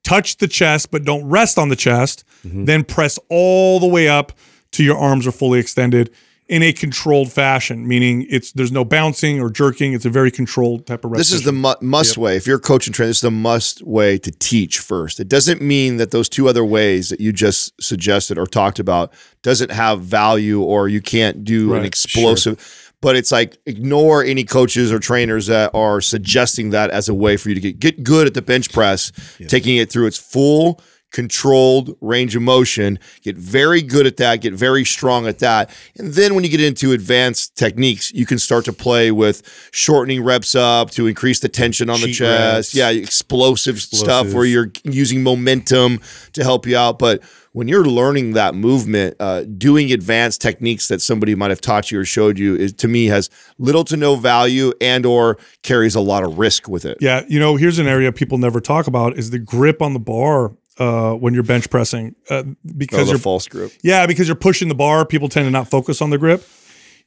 touch 0.07 0.37
the 0.39 0.49
chest, 0.49 0.91
but 0.91 1.05
don't 1.05 1.27
rest 1.29 1.59
on 1.59 1.69
the 1.69 1.77
chest. 1.77 2.25
Then 2.45 2.85
press 2.85 3.19
all 3.29 3.81
the 3.81 3.87
way 3.89 4.09
up 4.09 4.33
to 4.73 4.85
your 4.85 4.97
arms 4.97 5.27
are 5.27 5.33
fully 5.33 5.59
extended 5.59 6.11
in 6.49 6.63
a 6.63 6.73
controlled 6.73 7.33
fashion, 7.33 7.89
meaning 7.89 8.25
it's 8.31 8.53
there's 8.53 8.71
no 8.71 8.85
bouncing 8.85 9.41
or 9.41 9.51
jerking. 9.51 9.95
It's 9.95 10.05
a 10.05 10.11
very 10.11 10.31
controlled 10.31 10.87
type 10.87 11.05
of 11.05 11.11
rest. 11.11 11.19
This 11.19 11.33
is 11.33 11.43
the 11.43 11.51
mu- 11.53 11.75
must 11.81 12.17
way. 12.17 12.37
If 12.37 12.47
you're 12.47 12.59
a 12.59 12.61
coach 12.61 12.87
and 12.87 12.95
trainer, 12.95 13.09
this 13.09 13.17
is 13.17 13.23
the 13.23 13.33
must 13.33 13.83
way 13.83 14.17
to 14.19 14.31
teach 14.31 14.79
first. 14.79 15.19
It 15.19 15.27
doesn't 15.29 15.61
mean 15.61 15.97
that 15.97 16.13
those 16.13 16.29
two 16.29 16.49
other 16.49 16.65
ways 16.65 17.09
that 17.09 17.21
you 17.21 17.33
just 17.33 17.73
suggested 17.83 18.39
or 18.39 18.47
talked 18.47 18.79
about 18.79 19.13
doesn't 19.43 19.73
have 19.73 20.03
value 20.03 20.63
or 20.63 20.87
you 20.89 21.01
can't 21.01 21.43
do 21.43 21.73
an 21.73 21.79
Right, 21.79 21.87
explosive. 21.87 22.86
But 23.03 23.15
it's 23.17 23.31
like 23.31 23.59
ignore 23.67 24.25
any 24.25 24.45
coaches 24.45 24.91
or 24.91 24.99
trainers 24.99 25.47
that 25.47 25.71
are 25.75 26.01
suggesting 26.01 26.71
that 26.71 26.91
as 26.91 27.09
a 27.09 27.15
way 27.15 27.37
for 27.37 27.51
you 27.51 27.55
to 27.55 27.61
get 27.61 27.79
get 27.79 28.03
good 28.03 28.27
at 28.27 28.35
the 28.35 28.43
bench 28.43 28.73
press, 28.73 29.13
taking 29.49 29.77
it 29.77 29.93
through 29.93 30.07
its 30.07 30.19
full 30.19 30.81
controlled 31.13 31.97
range 32.01 32.37
of 32.37 32.43
motion, 32.43 32.99
get 33.23 33.37
very 33.37 33.81
good 33.81 34.07
at 34.07 34.17
that, 34.19 34.41
get 34.43 34.53
very 34.53 34.85
strong 34.85 35.27
at 35.27 35.39
that. 35.39 35.71
And 35.97 36.13
then 36.13 36.35
when 36.35 36.45
you 36.45 36.51
get 36.51 36.61
into 36.61 36.93
advanced 36.93 37.57
techniques, 37.57 38.13
you 38.13 38.27
can 38.27 38.39
start 38.39 38.65
to 38.67 38.73
play 38.73 39.11
with 39.11 39.71
shortening 39.73 40.23
reps 40.23 40.55
up 40.55 40.91
to 40.91 41.07
increase 41.07 41.41
the 41.41 41.49
tension 41.49 41.89
on 41.89 42.01
the 42.01 42.13
chest. 42.13 42.75
reps. 42.75 42.75
Yeah, 42.75 42.91
explosive, 42.91 43.81
stuff 43.81 44.33
where 44.35 44.45
you're 44.45 44.71
using 44.85 45.23
momentum 45.23 46.01
to 46.33 46.43
help 46.43 46.67
you 46.67 46.77
out. 46.77 46.99
But 46.99 47.23
when 47.57 47.69
you're 47.69 47.87
learning 47.87 48.35
that 48.35 48.55
movement, 48.55 49.17
uh, 49.19 49.43
doing 49.45 49.91
advanced 49.91 50.43
techniques 50.43 50.89
that 50.89 51.01
somebody 51.01 51.35
might 51.35 51.49
have 51.49 51.63
taught 51.63 51.91
you 51.91 51.99
or 51.99 52.05
showed 52.05 52.39
you, 52.39 52.55
is, 52.55 52.75
to 52.75 52.87
me 52.87 53.07
has 53.07 53.31
little 53.57 53.83
to 53.83 53.97
no 53.97 54.15
value 54.15 54.75
and 54.79 55.07
or 55.07 55.39
carries 55.63 55.95
a 55.95 56.01
lot 56.03 56.23
of 56.23 56.39
risk 56.39 56.69
with 56.69 56.85
it. 56.85 56.99
Yeah, 57.01 57.23
you 57.27 57.41
know, 57.41 57.57
here's 57.57 57.79
an 57.79 57.87
area 57.87 58.13
people 58.13 58.37
never 58.37 58.61
talk 58.61 58.87
about 58.87 59.17
is 59.17 59.31
the 59.31 59.39
grip 59.39 59.81
on 59.81 59.95
the 59.95 59.99
bar 59.99 60.53
uh, 60.77 61.15
when 61.15 61.33
you're 61.33 61.43
bench 61.45 61.71
pressing 61.71 62.15
uh, 62.29 62.43
Oh, 62.47 62.55
because 62.77 63.07
the 63.07 63.13
you're 63.13 63.19
false 63.19 63.49
grip. 63.49 63.73
yeah 63.83 64.05
because 64.07 64.29
you're 64.29 64.35
pushing 64.37 64.69
the 64.69 64.75
bar. 64.75 65.07
People 65.07 65.31
tend 65.31 65.47
to 65.47 65.51
not 65.51 65.67
focus 65.71 66.03
on 66.03 66.11
the 66.11 66.19
grip. 66.19 66.47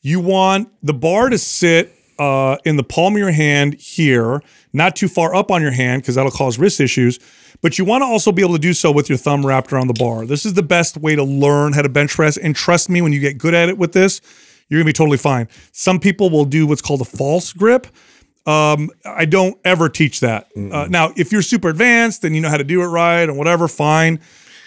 You 0.02 0.20
want 0.20 0.70
the 0.82 0.96
bar 0.96 1.30
to 1.30 1.38
sit 1.38 1.94
uh, 2.19 2.58
in 2.65 2.75
the 2.75 2.84
palm 2.84 3.15
of 3.15 3.19
your 3.19 3.32
hand 3.32 3.75
here, 3.75 4.41
not 4.73 4.95
too 4.95 5.08
far 5.08 5.34
up 5.34 5.49
on 5.49 5.62
your 5.62 5.71
hand 5.71 6.01
because 6.01 6.15
that'll 6.15 6.32
cause 6.32 6.60
wrist 6.60 6.79
issues. 6.79 7.19
But 7.62 7.77
you 7.77 7.86
want 7.86 8.01
to 8.01 8.05
also 8.05 8.32
be 8.32 8.41
able 8.41 8.53
to 8.53 8.60
do 8.60 8.73
so 8.73 8.91
with 8.91 9.10
your 9.10 9.17
thumb 9.17 9.45
wrapped 9.45 9.73
around 9.73 9.88
the 9.88 9.93
bar. 9.93 10.25
This 10.25 10.45
is 10.45 10.53
the 10.53 10.63
best 10.63 10.97
way 10.97 11.15
to 11.15 11.23
learn 11.23 11.73
how 11.73 11.82
to 11.82 11.89
bench 11.89 12.12
press. 12.12 12.38
And 12.38 12.55
trust 12.55 12.89
me, 12.89 13.01
when 13.01 13.12
you 13.13 13.19
get 13.19 13.38
good 13.38 13.53
at 13.53 13.69
it 13.69 13.77
with 13.77 13.93
this, 13.93 14.21
you're 14.67 14.79
gonna 14.79 14.88
be 14.88 14.93
totally 14.93 15.17
fine. 15.17 15.47
Some 15.71 15.99
people 15.99 16.29
will 16.29 16.45
do 16.45 16.67
what's 16.67 16.82
called 16.82 17.01
a 17.01 17.05
false 17.05 17.53
grip. 17.53 17.88
Um, 18.45 18.89
I 19.05 19.25
don't 19.25 19.58
ever 19.65 19.89
teach 19.89 20.21
that. 20.21 20.47
Uh, 20.55 20.88
now, 20.89 21.13
if 21.15 21.32
you're 21.32 21.41
super 21.41 21.69
advanced 21.69 22.23
and 22.23 22.36
you 22.36 22.41
know 22.41 22.49
how 22.49 22.58
to 22.58 22.63
do 22.63 22.82
it 22.82 22.88
right 22.88 23.23
and 23.23 23.38
whatever, 23.38 23.67
fine. 23.67 24.19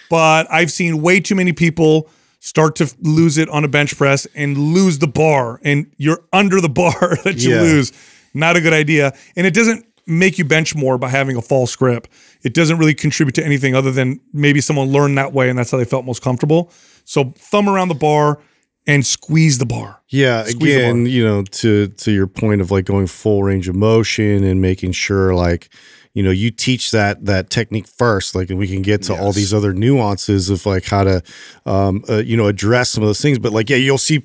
But 0.09 0.51
I've 0.51 0.71
seen 0.71 1.01
way 1.01 1.19
too 1.19 1.35
many 1.35 1.53
people 1.53 2.09
start 2.45 2.75
to 2.75 2.93
lose 3.01 3.37
it 3.37 3.47
on 3.47 3.63
a 3.63 3.67
bench 3.69 3.95
press 3.97 4.27
and 4.35 4.57
lose 4.57 4.99
the 4.99 5.07
bar, 5.07 5.61
and 5.63 5.87
you're 5.97 6.19
under 6.33 6.59
the 6.59 6.67
bar 6.67 7.17
that 7.23 7.37
you 7.37 7.51
Yeah. 7.51 7.61
lose. 7.61 7.93
Not 8.33 8.57
a 8.57 8.61
good 8.61 8.73
idea. 8.73 9.13
And 9.37 9.47
it 9.47 9.53
doesn't 9.53 9.85
make 10.05 10.37
you 10.37 10.43
bench 10.43 10.75
more 10.75 10.97
by 10.97 11.07
having 11.07 11.37
a 11.37 11.41
false 11.41 11.73
grip. 11.77 12.07
It 12.43 12.53
doesn't 12.53 12.77
really 12.77 12.93
contribute 12.95 13.35
to 13.35 13.45
anything 13.45 13.75
other 13.75 13.91
than 13.91 14.19
maybe 14.33 14.59
someone 14.59 14.89
learned 14.91 15.17
that 15.17 15.31
way 15.31 15.49
and 15.49 15.57
that's 15.57 15.71
how 15.71 15.77
they 15.77 15.85
felt 15.85 16.03
most 16.03 16.21
comfortable. 16.21 16.69
So 17.05 17.31
thumb 17.37 17.69
around 17.69 17.87
the 17.87 17.95
bar 17.95 18.39
and 18.85 19.05
squeeze 19.05 19.59
the 19.59 19.65
bar. 19.65 20.01
Yeah, 20.09 20.43
Squeeze 20.43 20.75
again, 20.75 21.03
bar. 21.03 21.07
you 21.09 21.23
know, 21.23 21.43
to 21.43 21.87
to 21.87 22.11
your 22.11 22.27
point 22.27 22.59
of 22.59 22.69
like 22.71 22.83
going 22.83 23.07
full 23.07 23.43
range 23.43 23.69
of 23.69 23.75
motion 23.75 24.43
and 24.43 24.61
making 24.61 24.91
sure 24.91 25.33
like 25.33 25.69
you 26.13 26.21
know 26.23 26.31
you 26.31 26.51
teach 26.51 26.91
that 26.91 27.25
that 27.25 27.49
technique 27.49 27.87
first 27.87 28.35
like 28.35 28.49
and 28.49 28.59
we 28.59 28.67
can 28.67 28.81
get 28.81 29.01
to 29.03 29.15
all 29.15 29.31
these 29.31 29.53
other 29.53 29.73
nuances 29.73 30.49
of 30.49 30.65
like 30.65 30.85
how 30.85 31.03
to 31.03 31.23
um 31.65 32.03
uh, 32.09 32.17
you 32.17 32.37
know 32.37 32.47
address 32.47 32.89
some 32.89 33.03
of 33.03 33.07
those 33.07 33.21
things. 33.21 33.39
But 33.39 33.51
like 33.51 33.69
yeah 33.69 33.77
you'll 33.77 33.97
see 33.97 34.23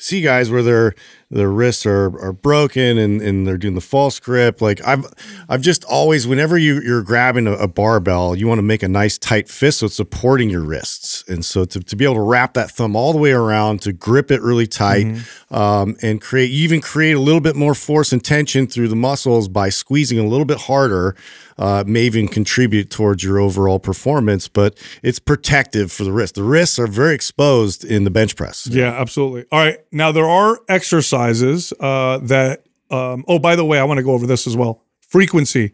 see 0.00 0.22
guys 0.22 0.50
where 0.50 0.62
their 0.62 0.94
their 1.30 1.50
wrists 1.50 1.86
are 1.86 2.18
are 2.20 2.32
broken 2.32 2.98
and 2.98 3.20
and 3.20 3.46
they're 3.46 3.58
doing 3.58 3.74
the 3.74 3.80
false 3.80 4.18
grip. 4.18 4.60
Like 4.60 4.80
i've 4.86 5.04
i've 5.48 5.60
just 5.60 5.84
always 5.84 6.26
whenever 6.26 6.58
you 6.58 6.80
you're 6.80 7.02
grabbing 7.02 7.46
a, 7.46 7.52
a 7.52 7.68
barbell 7.68 8.34
you 8.34 8.48
want 8.48 8.58
to 8.58 8.62
make 8.62 8.82
a 8.82 8.88
nice 8.88 9.18
tight 9.18 9.48
fist 9.48 9.80
so 9.80 9.86
it's 9.86 9.94
supporting 9.94 10.50
your 10.50 10.62
wrists. 10.62 11.24
And 11.28 11.44
so 11.44 11.64
to, 11.66 11.80
to 11.80 11.96
be 11.96 12.04
able 12.04 12.14
to 12.14 12.22
wrap 12.22 12.54
that 12.54 12.70
thumb 12.70 12.96
all 12.96 13.12
the 13.12 13.18
way 13.18 13.32
around 13.32 13.82
to 13.82 13.92
grip 13.92 14.30
it 14.30 14.40
really 14.42 14.66
tight 14.66 15.06
um, 15.50 15.96
and 16.02 16.20
create 16.20 16.50
even 16.50 16.80
create 16.80 17.12
a 17.12 17.20
little 17.20 17.40
bit 17.40 17.56
more 17.56 17.74
force 17.74 18.12
and 18.12 18.24
tension 18.24 18.66
through 18.66 18.88
the 18.88 18.96
muscles 18.96 19.48
by 19.48 19.68
squeezing 19.68 20.18
a 20.18 20.26
little 20.26 20.46
bit 20.46 20.58
harder 20.58 21.14
uh, 21.60 21.84
may 21.86 22.02
even 22.02 22.26
contribute 22.26 22.90
towards 22.90 23.22
your 23.22 23.38
overall 23.38 23.78
performance 23.78 24.48
but 24.48 24.76
it's 25.04 25.20
protective 25.20 25.92
for 25.92 26.02
the 26.02 26.12
wrist 26.12 26.34
the 26.34 26.42
wrists 26.42 26.78
are 26.78 26.88
very 26.88 27.14
exposed 27.14 27.84
in 27.84 28.02
the 28.02 28.10
bench 28.10 28.34
press 28.34 28.66
Yeah, 28.66 28.92
absolutely. 28.92 29.44
All 29.52 29.58
right. 29.58 29.78
Now 29.92 30.12
there 30.12 30.26
are 30.28 30.58
exercises 30.68 31.72
uh, 31.80 32.18
that. 32.22 32.64
Um, 32.90 33.24
oh, 33.28 33.38
by 33.38 33.54
the 33.54 33.64
way, 33.64 33.78
I 33.78 33.84
want 33.84 33.98
to 33.98 34.02
go 34.02 34.12
over 34.12 34.26
this 34.26 34.46
as 34.46 34.56
well. 34.56 34.82
Frequency. 35.00 35.72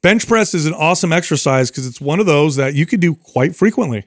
Bench 0.00 0.26
press 0.26 0.54
is 0.54 0.64
an 0.64 0.72
awesome 0.72 1.12
exercise 1.12 1.70
because 1.70 1.86
it's 1.86 2.00
one 2.00 2.20
of 2.20 2.26
those 2.26 2.56
that 2.56 2.74
you 2.74 2.86
could 2.86 3.00
do 3.00 3.14
quite 3.14 3.54
frequently. 3.56 4.06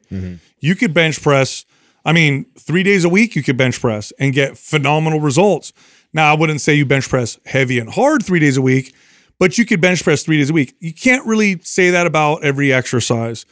You 0.60 0.76
could 0.76 0.93
bench 0.93 1.21
press. 1.21 1.65
I 2.04 2.13
mean, 2.13 2.45
three 2.58 2.82
days 2.82 3.04
a 3.04 3.10
week 3.10 3.36
you 3.36 3.43
could 3.43 3.58
bench 3.58 3.80
press 3.80 4.12
and 4.17 4.34
get 4.34 4.58
phenomenal 4.58 5.19
results. 5.19 5.74
Now, 6.13 6.32
I 6.32 6.38
wouldn't 6.38 6.62
say 6.62 6.74
you 6.74 6.86
bench 6.86 7.10
press 7.10 7.39
heavy 7.45 7.78
and 7.78 7.89
hard 7.89 8.24
three 8.24 8.39
days 8.39 8.58
a 8.58 8.62
week, 8.62 8.95
but 9.41 9.58
you 9.58 9.65
could 9.65 9.82
bench 9.82 10.04
press 10.04 10.21
three 10.21 10.38
days 10.38 10.51
a 10.51 10.54
week. 10.54 10.75
You 10.80 10.93
can't 10.93 11.25
really 11.25 11.58
say 11.63 11.89
that 11.89 12.06
about 12.06 12.43
every 12.43 12.71
exercise. 12.71 13.43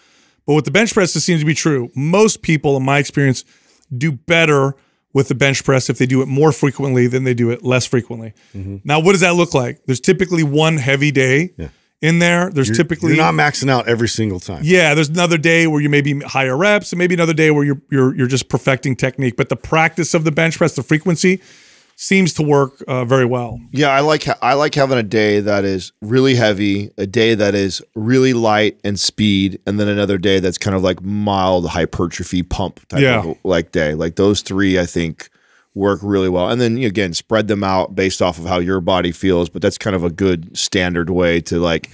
But 0.46 0.54
with 0.54 0.66
the 0.66 0.72
bench 0.72 0.94
press, 0.94 1.16
this 1.16 1.26
seems 1.26 1.40
to 1.40 1.48
be 1.48 1.56
true. 1.56 1.90
Most 1.96 2.44
people, 2.44 2.78
in 2.78 2.84
my 2.84 3.00
experience, 3.00 3.44
do 3.98 4.12
better 4.12 4.76
with 5.14 5.30
the 5.30 5.36
bench 5.36 5.64
press 5.64 5.90
if 5.90 5.98
they 5.98 6.06
do 6.06 6.22
it 6.22 6.28
more 6.28 6.52
frequently 6.52 7.08
than 7.08 7.24
they 7.24 7.34
do 7.34 7.50
it 7.50 7.64
less 7.64 7.88
frequently. 7.88 8.36
Mm-hmm. 8.54 8.78
Now, 8.84 9.00
what 9.00 9.14
does 9.14 9.22
that 9.22 9.34
look 9.34 9.56
like? 9.56 9.84
There's 9.88 10.00
typically 10.00 10.44
one 10.44 10.78
heavy 10.78 11.10
day 11.10 11.56
in 12.04 12.20
there. 12.20 12.52
There's 12.52 12.70
typically 12.78 13.16
you're 13.16 13.26
not 13.26 13.34
maxing 13.34 13.68
out 13.68 13.88
every 13.88 14.10
single 14.10 14.40
time 14.40 14.62
yeah, 14.64 14.94
there's 14.94 15.10
another 15.10 15.40
day 15.40 15.66
where 15.66 15.82
you 15.82 15.90
maybe 15.90 16.20
higher 16.20 16.56
reps, 16.56 16.92
and 16.92 17.00
maybe 17.00 17.16
another 17.16 17.34
day 17.34 17.50
where 17.50 17.64
you're 17.64 17.82
you're 17.90 18.16
you're 18.16 18.28
just 18.28 18.48
perfecting 18.48 18.96
technique. 18.96 19.36
But 19.36 19.50
the 19.50 19.56
practice 19.56 20.14
of 20.14 20.24
the 20.24 20.32
bench 20.32 20.60
press, 20.60 20.76
the 20.76 20.84
frequency, 20.84 21.42
seems 22.02 22.34
to 22.34 22.42
work 22.42 22.82
uh, 22.88 23.04
very 23.04 23.26
well. 23.26 23.60
Yeah, 23.72 23.90
I 23.90 24.00
like 24.00 24.24
ha- 24.24 24.38
I 24.42 24.54
like 24.54 24.74
having 24.74 24.98
a 24.98 25.04
day 25.04 25.42
that 25.42 25.66
is 25.66 25.92
really 26.02 26.36
heavy, 26.36 26.92
a 26.98 27.06
day 27.06 27.36
that 27.36 27.54
is 27.56 27.82
really 27.94 28.32
light 28.32 28.80
and 28.86 28.98
speed, 28.98 29.60
and 29.68 29.78
then 29.78 29.90
another 29.90 30.18
day 30.18 30.40
that's 30.40 30.58
kind 30.58 30.78
of 30.78 30.82
like 30.82 31.02
mild 31.02 31.68
hypertrophy 31.68 32.42
pump 32.42 32.80
type 32.88 33.02
Yeah. 33.02 33.24
of 33.26 33.38
like 33.44 33.74
day. 33.74 33.96
Like 33.96 34.16
those 34.16 34.42
three, 34.42 34.80
I 34.80 34.86
think 34.86 35.30
work 35.76 36.00
really 36.02 36.30
well. 36.30 36.50
And 36.50 36.62
then 36.62 36.78
you 36.78 36.84
know, 36.84 36.88
again, 36.88 37.14
spread 37.14 37.50
them 37.50 37.66
out 37.66 37.96
based 37.96 38.22
off 38.22 38.40
of 38.40 38.46
how 38.46 38.60
your 38.60 38.80
body 38.80 39.12
feels. 39.12 39.50
But 39.50 39.62
that's 39.62 39.78
kind 39.78 39.96
of 39.96 40.04
a 40.06 40.10
good 40.10 40.58
standard 40.58 41.10
way 41.10 41.42
to 41.42 41.60
like 41.60 41.90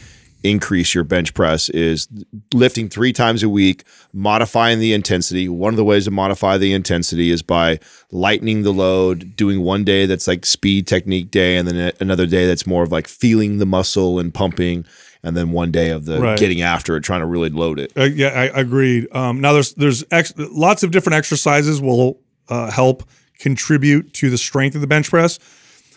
increase 0.49 0.93
your 0.93 1.03
bench 1.03 1.33
press 1.33 1.69
is 1.69 2.07
lifting 2.53 2.87
three 2.89 3.11
times 3.13 3.43
a 3.43 3.49
week, 3.49 3.83
modifying 4.13 4.79
the 4.79 4.93
intensity. 4.93 5.49
One 5.49 5.73
of 5.73 5.77
the 5.77 5.83
ways 5.83 6.05
to 6.05 6.11
modify 6.11 6.57
the 6.57 6.73
intensity 6.73 7.31
is 7.31 7.41
by 7.41 7.79
lightening 8.11 8.63
the 8.63 8.71
load, 8.73 9.35
doing 9.35 9.61
one 9.61 9.83
day 9.83 10.05
that's 10.05 10.27
like 10.27 10.45
speed 10.45 10.87
technique 10.87 11.31
day, 11.31 11.57
and 11.57 11.67
then 11.67 11.91
another 11.99 12.25
day 12.25 12.45
that's 12.45 12.67
more 12.67 12.83
of 12.83 12.91
like 12.91 13.07
feeling 13.07 13.57
the 13.57 13.65
muscle 13.65 14.19
and 14.19 14.33
pumping, 14.33 14.85
and 15.23 15.35
then 15.35 15.51
one 15.51 15.71
day 15.71 15.89
of 15.89 16.05
the 16.05 16.19
Right. 16.21 16.37
getting 16.37 16.61
after 16.61 16.95
it, 16.95 17.01
trying 17.03 17.21
to 17.21 17.25
really 17.25 17.49
load 17.49 17.79
it. 17.79 17.91
Uh, 17.97 18.03
yeah, 18.03 18.27
I 18.27 18.45
agreed. 18.59 19.07
Um, 19.15 19.41
now 19.41 19.53
there's 19.53 19.73
there's 19.73 20.03
ex- 20.11 20.33
lots 20.37 20.83
of 20.83 20.91
different 20.91 21.15
exercises 21.15 21.81
will 21.81 22.19
uh, 22.49 22.69
help 22.71 23.03
contribute 23.39 24.13
to 24.13 24.29
the 24.29 24.37
strength 24.37 24.75
of 24.75 24.81
the 24.81 24.87
bench 24.87 25.09
press, 25.09 25.39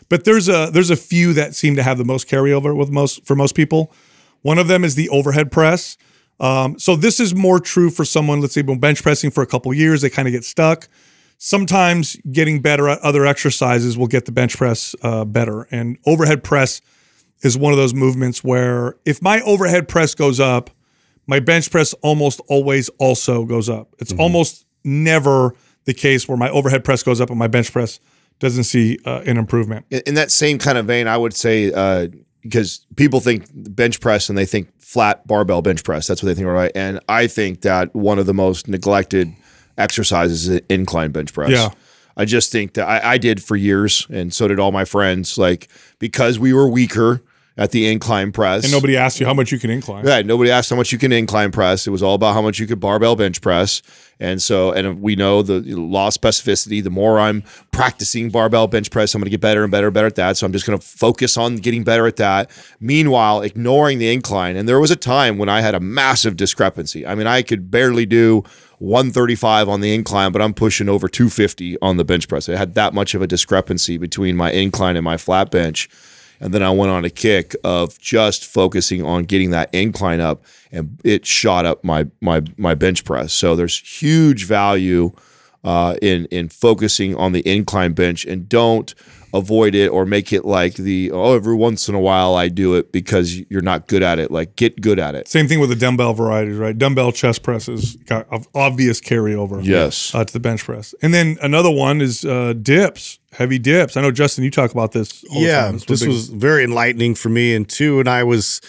but 0.08 0.24
there's 0.24 0.48
a 0.48 0.70
there's 0.72 0.90
a 0.90 0.96
few 0.96 1.32
that 1.34 1.54
seem 1.54 1.76
to 1.76 1.82
have 1.82 1.98
the 1.98 2.04
most 2.04 2.26
carryover 2.28 2.74
with 2.74 2.90
most 2.90 3.24
for 3.26 3.36
most 3.36 3.54
people. 3.54 3.92
One 4.42 4.58
of 4.58 4.68
them 4.68 4.84
is 4.84 4.94
the 4.94 5.08
overhead 5.08 5.50
press. 5.50 5.96
Um, 6.40 6.78
so 6.78 6.94
this 6.94 7.18
is 7.18 7.34
more 7.34 7.58
true 7.58 7.90
for 7.90 8.04
someone, 8.04 8.40
let's 8.40 8.54
say, 8.54 8.62
been 8.62 8.78
bench 8.78 9.02
pressing 9.02 9.30
for 9.30 9.42
a 9.42 9.46
couple 9.46 9.72
years, 9.74 10.02
they 10.02 10.10
kind 10.10 10.28
of 10.28 10.32
get 10.32 10.44
stuck. 10.44 10.88
Sometimes 11.38 12.16
getting 12.30 12.60
better 12.60 12.88
at 12.88 12.98
other 13.00 13.26
exercises 13.26 13.96
will 13.96 14.06
get 14.06 14.24
the 14.24 14.32
bench 14.32 14.56
press 14.56 14.94
uh, 15.02 15.24
better, 15.24 15.62
and 15.70 15.98
overhead 16.06 16.42
press 16.42 16.80
is 17.42 17.56
one 17.56 17.72
of 17.72 17.76
those 17.76 17.94
movements 17.94 18.42
where 18.42 18.96
if 19.04 19.22
my 19.22 19.40
overhead 19.42 19.86
press 19.88 20.14
goes 20.14 20.40
up, 20.40 20.70
my 21.26 21.38
bench 21.38 21.70
press 21.70 21.92
almost 22.02 22.40
always 22.48 22.88
also 22.98 23.44
goes 23.44 23.68
up. 23.68 23.94
It's 23.98 24.12
almost 24.14 24.66
never 24.82 25.54
the 25.84 25.94
case 25.94 26.26
where 26.26 26.36
my 26.36 26.50
overhead 26.50 26.84
press 26.84 27.02
goes 27.02 27.20
up 27.20 27.30
and 27.30 27.38
my 27.38 27.46
bench 27.46 27.72
press 27.72 28.00
doesn't 28.40 28.64
see 28.64 28.98
uh, 29.04 29.22
an 29.26 29.36
improvement. 29.36 29.86
in 29.90 30.02
in 30.06 30.14
that 30.14 30.30
same 30.30 30.58
kind 30.58 30.78
of 30.78 30.86
vein, 30.86 31.06
I 31.06 31.16
would 31.16 31.34
say 31.34 31.72
uh, 31.72 32.08
because 32.42 32.86
people 32.96 33.20
think 33.20 33.46
bench 33.54 34.00
press 34.00 34.28
and 34.28 34.38
they 34.38 34.46
think 34.46 34.68
flat 34.80 35.26
barbell 35.26 35.62
bench 35.62 35.84
press. 35.84 36.06
That's 36.06 36.22
what 36.22 36.28
they 36.28 36.34
think, 36.34 36.46
right? 36.46 36.72
And 36.74 37.00
I 37.08 37.26
think 37.26 37.62
that 37.62 37.94
one 37.94 38.18
of 38.18 38.26
the 38.26 38.34
most 38.34 38.68
neglected 38.68 39.34
exercises 39.76 40.48
is 40.48 40.60
incline 40.68 41.12
bench 41.12 41.32
press. 41.32 41.50
Yeah. 41.50 41.70
I 42.16 42.24
just 42.24 42.50
think 42.50 42.74
that 42.74 42.88
I, 42.88 43.12
I 43.12 43.18
did 43.18 43.42
for 43.42 43.54
years, 43.54 44.06
and 44.10 44.34
so 44.34 44.48
did 44.48 44.58
all 44.58 44.72
my 44.72 44.84
friends. 44.84 45.38
Like 45.38 45.68
because 45.98 46.38
we 46.38 46.52
were 46.52 46.68
weaker 46.68 47.22
at 47.58 47.72
the 47.72 47.90
incline 47.90 48.30
press, 48.30 48.62
And 48.62 48.72
nobody 48.72 48.96
asked 48.96 49.18
you 49.18 49.26
how 49.26 49.34
much 49.34 49.50
you 49.50 49.58
can 49.58 49.68
incline. 49.68 50.06
Right. 50.06 50.24
Nobody 50.24 50.48
asked 50.48 50.70
how 50.70 50.76
much 50.76 50.92
you 50.92 50.98
can 50.98 51.10
incline 51.10 51.50
press. 51.50 51.88
It 51.88 51.90
was 51.90 52.04
all 52.04 52.14
about 52.14 52.34
how 52.34 52.40
much 52.40 52.60
you 52.60 52.68
could 52.68 52.78
barbell 52.78 53.16
bench 53.16 53.40
press. 53.40 53.82
And 54.20 54.40
so, 54.40 54.70
and 54.72 55.02
we 55.02 55.16
know 55.16 55.42
the 55.42 55.60
law 55.74 56.06
of 56.06 56.14
specificity. 56.14 56.82
The 56.82 56.90
more 56.90 57.18
I'm 57.18 57.42
practicing 57.72 58.30
barbell 58.30 58.68
bench 58.68 58.92
press, 58.92 59.12
I'm 59.12 59.20
going 59.20 59.26
to 59.26 59.30
get 59.30 59.40
better 59.40 59.64
and 59.64 59.72
better 59.72 59.88
and 59.88 59.94
better 59.94 60.06
at 60.06 60.14
that. 60.14 60.36
So 60.36 60.46
I'm 60.46 60.52
just 60.52 60.66
going 60.66 60.78
to 60.78 60.84
focus 60.84 61.36
on 61.36 61.56
getting 61.56 61.82
better 61.82 62.06
at 62.06 62.16
that. 62.16 62.48
Meanwhile, 62.78 63.42
ignoring 63.42 63.98
the 63.98 64.12
incline. 64.12 64.56
And 64.56 64.68
there 64.68 64.78
was 64.78 64.92
a 64.92 64.96
time 64.96 65.36
when 65.36 65.48
I 65.48 65.60
had 65.60 65.74
a 65.74 65.80
massive 65.80 66.36
discrepancy. 66.36 67.04
I 67.04 67.16
mean, 67.16 67.26
I 67.26 67.42
could 67.42 67.72
barely 67.72 68.06
do 68.06 68.44
135 68.78 69.68
on 69.68 69.80
the 69.80 69.92
incline, 69.92 70.30
but 70.30 70.40
I'm 70.40 70.54
pushing 70.54 70.88
over 70.88 71.08
250 71.08 71.76
on 71.82 71.96
the 71.96 72.04
bench 72.04 72.28
press. 72.28 72.48
I 72.48 72.54
had 72.54 72.74
that 72.74 72.94
much 72.94 73.14
of 73.14 73.22
a 73.22 73.26
discrepancy 73.26 73.98
between 73.98 74.36
my 74.36 74.52
incline 74.52 74.96
and 74.96 75.04
my 75.04 75.16
flat 75.16 75.50
bench. 75.50 75.88
And 76.40 76.54
then 76.54 76.62
I 76.62 76.70
went 76.70 76.90
on 76.90 77.04
a 77.04 77.10
kick 77.10 77.56
of 77.64 77.98
just 77.98 78.44
focusing 78.44 79.04
on 79.04 79.24
getting 79.24 79.50
that 79.50 79.74
incline 79.74 80.20
up, 80.20 80.44
and 80.70 81.00
it 81.04 81.26
shot 81.26 81.66
up 81.66 81.82
my 81.82 82.06
my 82.20 82.42
my 82.56 82.74
bench 82.74 83.04
press. 83.04 83.32
So 83.32 83.56
there's 83.56 83.78
huge 83.78 84.46
value 84.46 85.12
uh, 85.64 85.96
in 86.00 86.26
in 86.26 86.48
focusing 86.48 87.16
on 87.16 87.32
the 87.32 87.46
incline 87.46 87.92
bench, 87.92 88.24
and 88.24 88.48
don't 88.48 88.94
avoid 89.34 89.74
it 89.74 89.88
or 89.88 90.06
make 90.06 90.32
it 90.32 90.44
like 90.44 90.74
the 90.74 91.10
oh 91.12 91.34
every 91.34 91.54
once 91.54 91.88
in 91.88 91.94
a 91.94 92.00
while 92.00 92.34
I 92.34 92.48
do 92.48 92.74
it 92.74 92.92
because 92.92 93.38
you're 93.50 93.62
not 93.62 93.86
good 93.86 94.02
at 94.02 94.18
it. 94.18 94.30
Like 94.30 94.56
get 94.56 94.80
good 94.80 94.98
at 94.98 95.14
it. 95.14 95.28
Same 95.28 95.48
thing 95.48 95.60
with 95.60 95.68
the 95.68 95.76
dumbbell 95.76 96.14
varieties, 96.14 96.56
right? 96.56 96.76
Dumbbell 96.76 97.12
chest 97.12 97.42
presses 97.42 97.96
got 97.96 98.26
obvious 98.54 99.00
carryover. 99.00 99.62
Yes. 99.62 100.14
Uh, 100.14 100.24
to 100.24 100.32
the 100.32 100.40
bench 100.40 100.64
press. 100.64 100.94
And 101.02 101.12
then 101.12 101.36
another 101.42 101.70
one 101.70 102.00
is 102.00 102.24
uh, 102.24 102.54
dips, 102.54 103.17
heavy 103.32 103.58
dips. 103.58 103.96
I 103.96 104.02
know, 104.02 104.10
Justin, 104.10 104.44
you 104.44 104.50
talk 104.50 104.72
about 104.72 104.92
this. 104.92 105.24
all 105.30 105.40
the 105.40 105.46
yeah, 105.46 105.70
this 105.72 106.00
big- 106.00 106.08
was 106.08 106.28
very 106.28 106.64
enlightening 106.64 107.14
for 107.14 107.28
me. 107.28 107.54
And 107.54 107.68
two, 107.68 108.00
and 108.00 108.08
I 108.08 108.24
was 108.24 108.60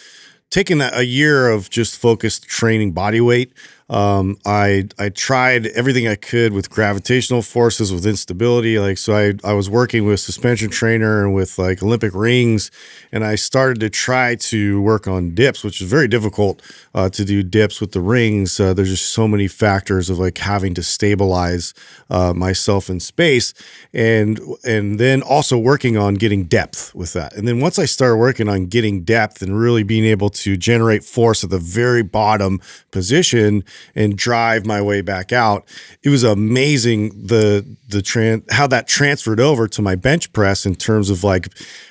taking 0.50 0.82
a, 0.82 0.90
a 0.94 1.04
year 1.04 1.50
of 1.50 1.70
just 1.70 1.98
focused 1.98 2.44
training 2.48 2.92
body 2.92 3.22
weight. 3.22 3.54
Um, 3.90 4.38
I 4.46 4.88
I 5.00 5.10
tried 5.10 5.68
everything 5.68 6.08
I 6.08 6.16
could 6.16 6.54
with 6.54 6.70
gravitational 6.70 7.42
forces, 7.42 7.92
with 7.92 8.06
instability. 8.06 8.78
Like 8.78 9.00
so, 9.00 9.16
I 9.16 9.34
I 9.44 9.54
was 9.54 9.70
working 9.70 10.06
with 10.06 10.20
suspension 10.20 10.70
trainer 10.70 11.24
and 11.26 11.34
with 11.34 11.58
like 11.58 11.82
Olympic 11.82 12.14
rings, 12.14 12.70
and 13.12 13.24
I 13.24 13.34
started 13.36 13.80
to 13.80 13.90
try 13.90 14.36
to 14.36 14.80
work 14.82 15.08
on 15.08 15.34
dips, 15.34 15.64
which 15.64 15.82
is 15.82 15.90
very 15.90 16.08
difficult 16.08 16.62
uh, 16.94 17.10
to 17.10 17.26
do 17.26 17.42
dips 17.42 17.82
with 17.82 17.94
the 17.94 18.02
rings. 18.02 18.60
Uh, 18.60 18.74
there's 18.76 18.90
just 18.90 19.10
so 19.12 19.28
many 19.28 19.48
factors 19.48 20.10
of 20.10 20.20
like 20.20 20.38
having 20.38 20.76
to 20.76 20.84
stabilize 20.84 21.74
uh, 22.12 22.34
myself 22.34 22.92
in 22.92 23.00
space, 23.00 23.56
and 23.92 24.40
and 24.64 25.00
then 25.00 25.24
also 25.24 25.58
working 25.58 25.98
on 25.98 26.14
getting 26.14 26.44
depth 26.44 26.94
with 26.94 27.14
that. 27.14 27.34
And 27.34 27.48
then 27.48 27.60
once 27.60 27.80
I 27.80 27.86
started 27.86 28.18
working 28.18 28.48
on 28.48 28.68
getting 28.68 29.02
depth 29.04 29.42
and 29.42 29.60
really 29.60 29.82
being 29.82 30.06
able 30.06 30.30
to 30.30 30.58
generate 30.58 31.04
force 31.04 31.44
at 31.44 31.50
the 31.50 31.58
very 31.58 32.04
bottom 32.04 32.62
position 32.92 33.64
and 33.96 34.18
drive 34.18 34.66
my 34.66 34.82
way 34.82 35.02
back 35.02 35.32
out, 35.32 35.68
it 36.04 36.10
was 36.10 36.24
amazing 36.24 37.10
the 37.28 37.66
the 37.88 38.00
tran- 38.00 38.50
how 38.52 38.68
that 38.68 38.88
transferred 38.88 39.40
over 39.40 39.68
to 39.68 39.82
my 39.82 39.96
bench 39.96 40.32
press 40.34 40.66
in 40.66 40.76
terms 40.76 41.10
of 41.10 41.24
like 41.24 41.50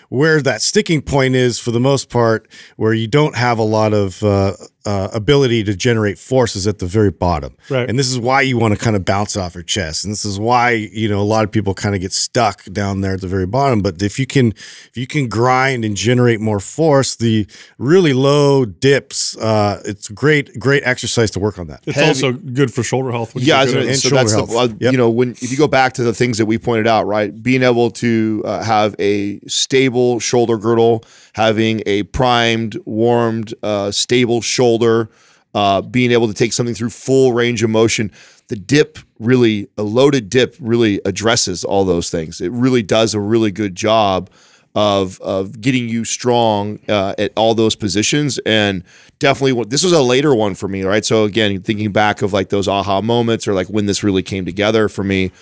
where 0.09 0.40
that 0.42 0.62
sticking 0.62 1.03
point 1.03 1.35
is 1.35 1.59
for 1.59 1.71
the 1.71 1.81
most 1.81 2.09
part, 2.11 2.49
where 2.77 2.92
you 2.94 3.07
don't 3.07 3.37
have 3.37 3.59
a 3.59 3.62
lot 3.62 3.92
of 3.92 4.23
uh, 4.23 4.55
uh, 4.87 5.09
ability 5.12 5.62
to 5.64 5.75
generate 5.77 6.18
forces 6.18 6.66
at 6.66 6.79
the 6.79 6.87
very 6.87 7.11
bottom. 7.11 7.55
Right. 7.68 7.88
And 7.90 7.99
this 7.99 8.09
is 8.11 8.18
why 8.18 8.40
you 8.40 8.57
want 8.57 8.73
to 8.73 8.81
kind 8.81 8.97
of 8.97 9.05
bounce 9.05 9.37
off 9.37 9.55
your 9.55 9.62
chest. 9.64 10.05
And 10.05 10.12
this 10.12 10.25
is 10.25 10.38
why, 10.40 10.71
you 10.71 11.09
know, 11.11 11.21
a 11.21 11.29
lot 11.29 11.44
of 11.44 11.51
people 11.53 11.75
kind 11.75 11.94
of 11.94 12.01
get 12.01 12.12
stuck 12.12 12.64
down 12.73 13.03
there 13.03 13.14
at 13.14 13.21
the 13.21 13.29
very 13.29 13.47
bottom. 13.47 13.83
But 13.83 14.01
if 14.03 14.18
you 14.18 14.27
can 14.27 14.49
if 14.53 14.92
you 14.97 15.07
can 15.07 15.29
grind 15.29 15.85
and 15.85 15.94
generate 15.94 16.40
more 16.40 16.61
force, 16.61 17.16
the 17.16 17.47
really 17.77 18.14
low 18.14 18.64
dips, 18.64 19.37
uh, 19.37 19.83
it's 19.85 20.09
great, 20.09 20.59
great 20.59 20.83
exercise 20.87 21.31
to 21.33 21.38
work 21.38 21.59
on 21.59 21.66
that. 21.66 21.83
It's 21.87 21.97
heavy- 21.97 22.09
also 22.09 22.33
good 22.33 22.73
for 22.73 22.83
shoulder 22.83 23.12
health. 23.12 23.35
When 23.35 23.44
Yeah, 23.44 23.66
get 23.66 23.75
good 23.75 23.87
so, 23.88 23.92
so 23.92 24.09
shoulder 24.09 24.14
that's 24.25 24.33
the, 24.33 24.38
health. 24.59 24.71
uh, 24.73 24.75
Yep. 24.81 24.92
you 24.92 24.97
know 24.99 25.11
when 25.11 25.33
if 25.33 25.51
you 25.51 25.59
go 25.59 25.68
back 25.68 25.92
to 25.94 26.03
the 26.03 26.14
things 26.14 26.38
that 26.38 26.47
we 26.47 26.57
pointed 26.57 26.87
out, 26.87 27.07
right? 27.07 27.31
Being 27.42 27.62
able 27.62 27.90
to 27.90 28.42
uh, 28.47 28.62
have 28.62 28.94
a 28.99 29.38
stable 29.49 29.97
shoulder 30.20 30.56
girdle, 30.56 31.04
having 31.34 31.82
a 31.87 32.04
primed, 32.04 32.76
warmed, 32.84 33.54
uh, 33.62 33.90
stable 33.90 34.40
shoulder, 34.40 35.08
uh, 35.54 35.80
being 35.80 36.12
able 36.12 36.28
to 36.28 36.34
take 36.34 36.52
something 36.52 36.74
through 36.74 36.90
full 36.90 37.32
range 37.32 37.62
of 37.62 37.70
motion. 37.70 38.11
The 38.48 38.56
dip 38.56 38.98
really, 39.18 39.68
a 39.76 39.82
loaded 39.82 40.30
dip 40.30 40.56
really 40.58 41.00
addresses 41.04 41.64
all 41.64 41.84
those 41.84 42.11
things. 42.11 42.40
It 42.40 42.50
really 42.52 42.82
does 42.82 43.14
a 43.14 43.20
really 43.20 43.50
good 43.50 43.74
job 43.74 44.30
of 44.74 45.20
of 45.20 45.61
getting 45.61 45.88
you 45.88 46.04
strong 46.04 46.78
uh, 46.88 47.14
at 47.18 47.32
all 47.37 47.54
those 47.54 47.74
positions 47.74 48.38
and 48.46 48.84
definitely 49.18 49.64
this 49.64 49.82
was 49.82 49.92
a 49.92 50.02
later 50.02 50.34
one 50.34 50.54
for 50.54 50.68
me 50.68 50.82
right 50.84 51.04
so 51.04 51.24
again 51.24 51.61
thinking 51.62 51.90
back 51.90 52.22
of 52.22 52.32
like 52.32 52.50
those 52.50 52.68
aha 52.68 53.00
moments 53.00 53.48
or 53.48 53.54
like 53.54 53.66
when 53.68 53.87
this 53.87 54.04
really 54.04 54.22
came 54.22 54.44
together 54.44 54.88
for 54.88 55.02
me 55.02 55.32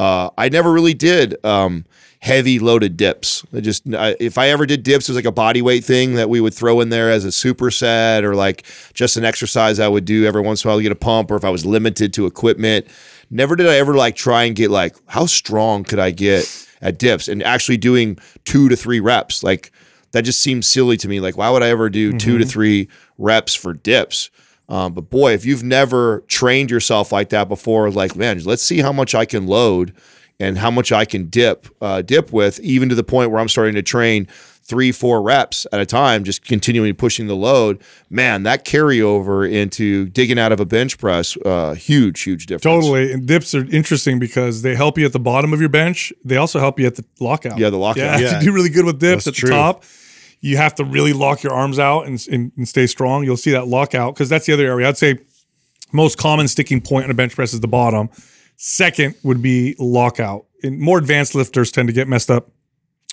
uh, 0.00 0.30
I 0.38 0.48
never 0.48 0.72
really 0.72 0.94
did 0.94 1.36
um, 1.44 1.84
heavy 2.20 2.58
loaded 2.58 2.96
dips. 2.96 3.44
I 3.54 3.60
just 3.60 3.82
I, 3.92 4.16
if 4.18 4.38
I 4.38 4.48
ever 4.48 4.64
did 4.64 4.82
dips, 4.82 5.06
it 5.06 5.12
was 5.12 5.16
like 5.16 5.26
a 5.26 5.32
body 5.32 5.60
weight 5.60 5.84
thing 5.84 6.14
that 6.14 6.30
we 6.30 6.40
would 6.40 6.54
throw 6.54 6.80
in 6.80 6.88
there 6.88 7.10
as 7.10 7.26
a 7.26 7.28
superset 7.28 8.22
or 8.22 8.34
like 8.34 8.64
just 8.94 9.18
an 9.18 9.26
exercise 9.26 9.78
I 9.78 9.88
would 9.88 10.06
do 10.06 10.24
every 10.24 10.40
once 10.40 10.64
in 10.64 10.68
a 10.68 10.70
while 10.70 10.78
to 10.78 10.82
get 10.82 10.90
a 10.90 10.94
pump, 10.96 11.30
or 11.30 11.36
if 11.36 11.44
I 11.44 11.50
was 11.50 11.66
limited 11.66 12.14
to 12.14 12.24
equipment. 12.24 12.86
Never 13.28 13.56
did 13.56 13.68
I 13.68 13.76
ever 13.76 13.94
like 13.94 14.16
try 14.16 14.44
and 14.44 14.56
get 14.56 14.70
like 14.70 14.96
how 15.04 15.26
strong 15.26 15.84
could 15.84 15.98
I 15.98 16.12
get 16.12 16.66
at 16.80 16.98
dips 16.98 17.28
and 17.28 17.42
actually 17.42 17.76
doing 17.76 18.16
two 18.46 18.70
to 18.70 18.76
three 18.76 19.00
reps 19.00 19.42
like 19.42 19.70
that 20.12 20.22
just 20.22 20.40
seems 20.40 20.66
silly 20.66 20.96
to 20.96 21.08
me. 21.08 21.20
Like 21.20 21.36
why 21.36 21.50
would 21.50 21.62
I 21.62 21.68
ever 21.68 21.90
do 21.90 22.18
two 22.18 22.38
to 22.38 22.46
three 22.46 22.88
reps 23.18 23.54
for 23.54 23.74
dips? 23.74 24.30
Um, 24.70 24.94
but 24.94 25.10
boy, 25.10 25.32
if 25.34 25.44
you've 25.44 25.64
never 25.64 26.20
trained 26.28 26.70
yourself 26.70 27.10
like 27.12 27.28
that 27.30 27.48
before, 27.48 27.90
like 27.90 28.14
man, 28.16 28.42
let's 28.44 28.62
see 28.62 28.78
how 28.78 28.92
much 28.92 29.14
I 29.14 29.24
can 29.26 29.46
load 29.46 29.92
and 30.38 30.56
how 30.58 30.70
much 30.70 30.92
I 30.92 31.04
can 31.04 31.28
dip 31.28 31.66
uh, 31.82 32.00
dip 32.02 32.32
with, 32.32 32.60
even 32.60 32.88
to 32.88 32.94
the 32.94 33.04
point 33.04 33.30
where 33.30 33.40
I'm 33.40 33.48
starting 33.48 33.74
to 33.74 33.82
train 33.82 34.26
three, 34.62 34.92
four 34.92 35.20
reps 35.20 35.66
at 35.72 35.80
a 35.80 35.84
time, 35.86 36.22
just 36.22 36.44
continuing 36.44 36.94
pushing 36.94 37.26
the 37.26 37.34
load. 37.34 37.82
Man, 38.08 38.44
that 38.44 38.64
carryover 38.64 39.50
into 39.50 40.06
digging 40.10 40.38
out 40.38 40.52
of 40.52 40.60
a 40.60 40.64
bench 40.64 40.96
press, 40.98 41.36
uh, 41.44 41.74
huge, 41.74 42.22
huge 42.22 42.46
difference. 42.46 42.62
Totally. 42.62 43.12
And 43.12 43.26
dips 43.26 43.52
are 43.56 43.64
interesting 43.72 44.20
because 44.20 44.62
they 44.62 44.76
help 44.76 44.96
you 44.96 45.04
at 45.04 45.12
the 45.12 45.18
bottom 45.18 45.52
of 45.52 45.58
your 45.58 45.68
bench. 45.70 46.12
They 46.24 46.36
also 46.36 46.60
help 46.60 46.78
you 46.78 46.86
at 46.86 46.94
the 46.94 47.04
lockout. 47.18 47.58
Yeah, 47.58 47.70
the 47.70 47.78
lockout. 47.78 47.96
Yeah, 47.96 48.18
Yeah. 48.30 48.38
to 48.38 48.44
do 48.44 48.52
really 48.52 48.68
good 48.70 48.84
with 48.84 49.00
dips 49.00 49.24
That's 49.24 49.36
at 49.36 49.40
true. 49.40 49.48
the 49.50 49.56
top. 49.56 49.82
You 50.40 50.56
have 50.56 50.74
to 50.76 50.84
really 50.84 51.12
lock 51.12 51.42
your 51.42 51.52
arms 51.52 51.78
out 51.78 52.06
and, 52.06 52.24
and, 52.30 52.52
and 52.56 52.68
stay 52.68 52.86
strong. 52.86 53.24
You'll 53.24 53.36
see 53.36 53.50
that 53.52 53.68
lockout 53.68 54.14
because 54.14 54.28
that's 54.28 54.46
the 54.46 54.52
other 54.52 54.66
area. 54.66 54.88
I'd 54.88 54.96
say 54.96 55.18
most 55.92 56.18
common 56.18 56.48
sticking 56.48 56.80
point 56.80 57.04
on 57.04 57.10
a 57.10 57.14
bench 57.14 57.34
press 57.34 57.52
is 57.52 57.60
the 57.60 57.68
bottom. 57.68 58.08
Second 58.56 59.14
would 59.22 59.42
be 59.42 59.74
lockout. 59.78 60.46
And 60.62 60.78
more 60.78 60.98
advanced 60.98 61.34
lifters 61.34 61.70
tend 61.70 61.88
to 61.88 61.92
get 61.92 62.08
messed 62.08 62.30
up 62.30 62.50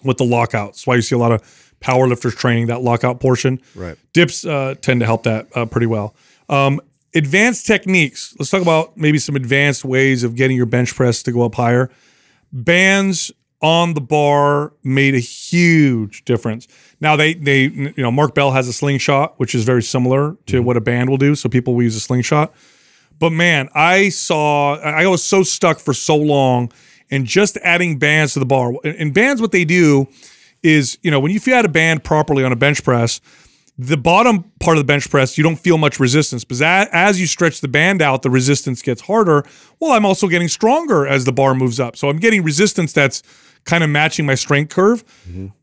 with 0.03 0.17
the 0.17 0.25
lockout. 0.25 0.73
That's 0.73 0.87
why 0.87 0.95
you 0.95 1.01
see 1.01 1.15
a 1.15 1.17
lot 1.17 1.31
of 1.31 1.73
power 1.79 2.07
lifters 2.07 2.35
training 2.35 2.67
that 2.67 2.81
lockout 2.81 3.19
portion. 3.19 3.61
Right. 3.75 3.97
Dips 4.13 4.45
uh, 4.45 4.75
tend 4.81 4.99
to 4.99 5.05
help 5.05 5.23
that 5.23 5.47
uh, 5.55 5.65
pretty 5.65 5.87
well. 5.87 6.15
Um, 6.49 6.81
advanced 7.15 7.65
techniques. 7.65 8.35
Let's 8.37 8.49
talk 8.49 8.61
about 8.61 8.97
maybe 8.97 9.19
some 9.19 9.35
advanced 9.35 9.85
ways 9.85 10.23
of 10.23 10.35
getting 10.35 10.57
your 10.57 10.65
bench 10.65 10.95
press 10.95 11.23
to 11.23 11.31
go 11.31 11.43
up 11.43 11.55
higher. 11.55 11.89
Bands 12.51 13.31
on 13.61 13.93
the 13.93 14.01
bar 14.01 14.73
made 14.83 15.15
a 15.15 15.19
huge 15.19 16.23
difference. 16.25 16.67
Now 16.99 17.15
they 17.15 17.33
they 17.33 17.63
you 17.63 17.93
know 17.97 18.11
Mark 18.11 18.35
Bell 18.35 18.51
has 18.51 18.67
a 18.67 18.73
slingshot, 18.73 19.39
which 19.39 19.55
is 19.55 19.63
very 19.63 19.83
similar 19.83 20.37
to 20.47 20.57
mm-hmm. 20.57 20.65
what 20.65 20.77
a 20.77 20.81
band 20.81 21.09
will 21.09 21.17
do. 21.17 21.35
So 21.35 21.49
people 21.49 21.75
will 21.75 21.83
use 21.83 21.95
a 21.95 21.99
slingshot. 21.99 22.53
But 23.19 23.31
man, 23.31 23.69
I 23.73 24.09
saw 24.09 24.75
I 24.75 25.07
was 25.07 25.23
so 25.23 25.43
stuck 25.43 25.79
for 25.79 25.93
so 25.93 26.15
long, 26.15 26.71
and 27.09 27.25
just 27.25 27.57
adding 27.57 27.97
bands 27.97 28.33
to 28.33 28.39
the 28.39 28.45
bar. 28.45 28.73
And 28.83 28.95
and 28.95 29.13
bands, 29.13 29.41
what 29.41 29.51
they 29.51 29.65
do 29.65 30.07
is, 30.63 30.97
you 31.01 31.11
know, 31.11 31.19
when 31.19 31.31
you 31.31 31.39
add 31.53 31.65
a 31.65 31.69
band 31.69 32.03
properly 32.03 32.43
on 32.43 32.51
a 32.51 32.55
bench 32.55 32.83
press, 32.83 33.21
the 33.77 33.97
bottom 33.97 34.51
part 34.59 34.77
of 34.77 34.81
the 34.81 34.87
bench 34.87 35.09
press, 35.09 35.37
you 35.37 35.43
don't 35.43 35.57
feel 35.57 35.77
much 35.77 35.99
resistance. 35.99 36.43
But 36.43 36.61
as, 36.61 36.89
as 36.91 37.21
you 37.21 37.27
stretch 37.27 37.61
the 37.61 37.67
band 37.67 38.01
out, 38.01 38.23
the 38.23 38.29
resistance 38.29 38.81
gets 38.81 39.01
harder. 39.01 39.45
Well, 39.79 39.91
I'm 39.91 40.05
also 40.05 40.27
getting 40.27 40.47
stronger 40.47 41.05
as 41.05 41.25
the 41.25 41.31
bar 41.31 41.53
moves 41.53 41.79
up. 41.79 41.95
So 41.95 42.09
I'm 42.09 42.17
getting 42.17 42.43
resistance 42.43 42.91
that's 42.91 43.21
kind 43.65 43.83
of 43.83 43.89
matching 43.89 44.25
my 44.25 44.35
strength 44.35 44.73
curve. 44.73 45.03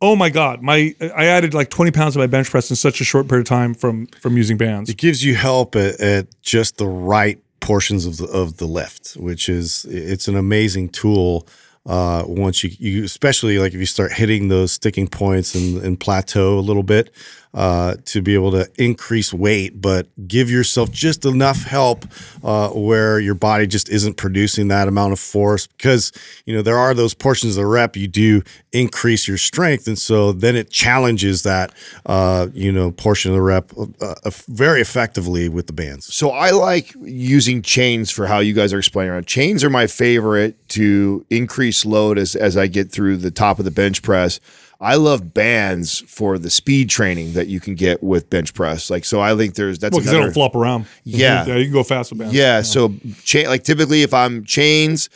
Oh 0.01 0.15
my 0.15 0.31
God. 0.31 0.63
My 0.63 0.95
I 1.01 1.27
added 1.27 1.55
like 1.55 1.71
20 1.71 1.91
pounds 1.91 2.15
of 2.15 2.21
my 2.21 2.27
bench 2.27 2.51
press 2.51 2.71
in 2.71 2.77
such 2.77 3.01
a 3.01 3.05
short 3.05 3.27
period 3.29 3.47
of 3.47 3.49
time 3.49 3.75
from 3.75 4.07
from 4.21 4.37
using 4.37 4.57
bands. 4.57 4.89
It 4.91 4.97
gives 4.99 5.25
you 5.25 5.35
help 5.35 5.75
at, 5.75 5.99
at 6.01 6.27
just 6.43 6.77
the 6.77 6.87
right 6.87 7.41
portions 7.61 8.07
of 8.07 8.19
the 8.19 8.27
of 8.27 8.59
the 8.59 8.67
lift, 8.67 9.15
which 9.15 9.49
is 9.49 9.87
it's 9.87 10.29
an 10.29 10.37
amazing 10.37 10.91
tool. 10.91 11.49
Uh, 11.87 12.25
once 12.27 12.65
you, 12.65 12.71
you 12.79 13.05
especially 13.05 13.59
like 13.59 13.75
if 13.75 13.81
you 13.81 13.85
start 13.85 14.11
hitting 14.13 14.49
those 14.49 14.73
sticking 14.73 15.07
points 15.07 15.55
and, 15.55 15.83
and 15.83 16.01
plateau 16.01 16.59
a 16.59 16.61
little 16.61 16.83
bit, 16.83 17.11
uh, 17.55 17.95
to 18.05 18.21
be 18.21 18.35
able 18.35 18.51
to 18.51 18.69
increase 18.77 19.33
weight, 19.33 19.81
but 19.81 20.09
give 20.27 20.51
yourself 20.51 20.91
just 20.91 21.25
enough 21.25 21.63
help 21.63 22.05
uh, 22.43 22.69
where 22.71 23.21
your 23.21 23.35
body 23.35 23.67
just 23.67 23.89
isn't 23.89 24.17
producing 24.17 24.69
that 24.69 24.89
amount 24.89 25.13
of 25.13 25.21
force. 25.21 25.67
Because 25.69 26.13
you 26.47 26.55
know 26.55 26.63
there 26.63 26.77
are 26.77 26.95
those 26.95 27.15
portions 27.15 27.57
of 27.57 27.63
the 27.63 27.67
rep 27.67 27.97
you 27.97 28.09
do 28.09 28.43
increase 28.73 29.29
your 29.29 29.39
strength, 29.39 29.87
and 29.87 29.99
so 29.99 30.33
then 30.33 30.57
it 30.57 30.69
challenges 30.71 31.45
that 31.45 31.73
uh, 32.07 32.49
you 32.53 32.73
know 32.73 32.91
portion 32.91 33.31
of 33.31 33.37
the 33.37 33.43
rep 33.43 33.71
uh, 33.79 33.87
uh, 34.01 34.31
very 34.49 34.81
effectively 34.81 35.49
with 35.49 35.69
the 35.69 35.73
bands. 35.73 36.13
So 36.15 36.31
I 36.31 36.51
like 36.51 36.93
using 37.01 37.63
chains 37.63 38.11
for 38.11 38.27
how 38.27 38.41
you 38.41 38.53
guys 38.53 38.73
are 38.73 38.79
explaining 38.79 39.13
Around. 39.13 39.27
Chains 39.27 39.63
are 39.63 39.71
my 39.71 39.87
favorite 39.87 40.69
to 40.71 41.25
increase 41.31 41.85
load 41.85 42.19
as 42.19 42.35
as 42.35 42.57
I 42.57 42.67
get 42.67 42.91
through 42.91 43.19
the 43.19 43.31
top 43.31 43.59
of 43.59 43.65
the 43.65 43.71
bench 43.71 44.03
press. 44.03 44.41
I 44.81 44.97
love 44.97 45.33
bands 45.33 46.01
for 46.09 46.39
the 46.39 46.51
speed 46.51 46.91
training 46.91 47.35
that 47.35 47.47
you 47.47 47.61
can 47.61 47.75
get 47.75 48.03
with 48.03 48.29
bench 48.29 48.53
press. 48.55 48.91
Like 48.91 49.05
so, 49.05 49.21
I 49.21 49.37
think 49.37 49.55
there's 49.55 49.79
that's 49.79 49.93
Well, 49.93 50.01
because 50.01 50.11
they 50.11 50.17
another- 50.19 50.29
don't 50.31 50.35
flop 50.35 50.55
around. 50.55 50.87
Yeah. 51.05 51.45
yeah, 51.47 51.57
you 51.57 51.65
can 51.65 51.73
go 51.73 51.85
fast 51.85 52.11
with 52.11 52.19
bands. 52.21 52.35
Yeah, 52.35 52.63
so 52.63 52.93
chain 53.23 53.47
like 53.47 53.63
typically 53.65 54.03
if 54.03 54.13
I'm 54.13 54.45
chains, 54.45 55.09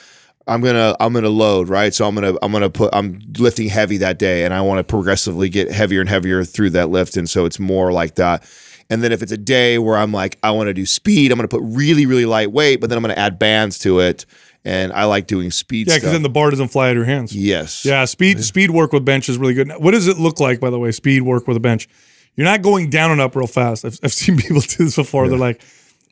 I'm 0.47 0.63
gonna 0.63 0.97
I'm 1.01 1.13
gonna 1.13 1.29
load 1.29 1.69
right. 1.69 1.93
So 1.93 2.07
I'm 2.07 2.15
gonna 2.15 2.35
I'm 2.41 2.53
gonna 2.53 2.71
put 2.71 2.91
I'm 2.95 3.21
lifting 3.39 3.69
heavy 3.69 3.99
that 3.99 4.19
day, 4.19 4.45
and 4.45 4.55
I 4.55 4.61
want 4.63 4.79
to 4.79 4.85
progressively 4.85 5.49
get 5.49 5.71
heavier 5.71 6.01
and 6.01 6.09
heavier 6.09 6.45
through 6.45 6.71
that 6.71 6.89
lift, 6.89 7.17
and 7.17 7.29
so 7.29 7.45
it's 7.45 7.59
more 7.59 7.93
like 7.93 8.15
that. 8.15 8.45
And 8.91 9.05
then 9.05 9.13
if 9.13 9.21
it's 9.23 9.33
a 9.33 9.37
day 9.37 9.77
where 9.79 9.99
I'm 9.99 10.13
like 10.13 10.39
I 10.43 10.51
want 10.53 10.69
to 10.69 10.75
do 10.75 10.87
speed, 10.87 11.31
I'm 11.31 11.37
gonna 11.37 11.49
put 11.49 11.61
really 11.63 12.07
really 12.07 12.25
light 12.25 12.51
weight, 12.53 12.81
but 12.81 12.89
then 12.89 12.97
I'm 12.97 13.03
gonna 13.03 13.15
add 13.15 13.39
bands 13.39 13.79
to 13.81 13.99
it, 14.01 14.25
and 14.65 14.93
I 14.93 15.05
like 15.05 15.27
doing 15.27 15.51
speed 15.51 15.89
Yeah, 15.89 15.97
because 15.97 16.13
then 16.13 16.23
the 16.23 16.29
bar 16.29 16.51
doesn't 16.51 16.69
fly 16.69 16.87
out 16.87 16.91
of 16.93 16.97
your 16.97 17.05
hands. 17.07 17.35
yes. 17.35 17.85
Yeah, 17.85 18.05
speed 18.05 18.43
speed 18.45 18.71
work 18.71 18.93
with 18.93 19.05
bench 19.05 19.29
is 19.29 19.39
really 19.39 19.55
good. 19.55 19.71
What 19.79 19.93
does 19.93 20.09
it 20.09 20.19
look 20.19 20.41
like, 20.41 20.61
by 20.61 20.71
the 20.71 20.79
way? 20.79 20.91
Speed 20.93 21.23
work 21.23 21.47
with 21.49 21.57
a 21.57 21.61
bench. 21.61 21.89
You're 22.37 22.45
not 22.45 22.63
going 22.63 22.91
down 22.91 23.11
and 23.11 23.21
up 23.21 23.35
real 23.35 23.47
fast. 23.47 23.85
I've, 23.85 23.99
I've 24.03 24.13
seen 24.23 24.37
people 24.37 24.61
do 24.61 24.85
this 24.85 24.97
before. 24.97 25.29
They're 25.29 25.39
like, 25.39 25.61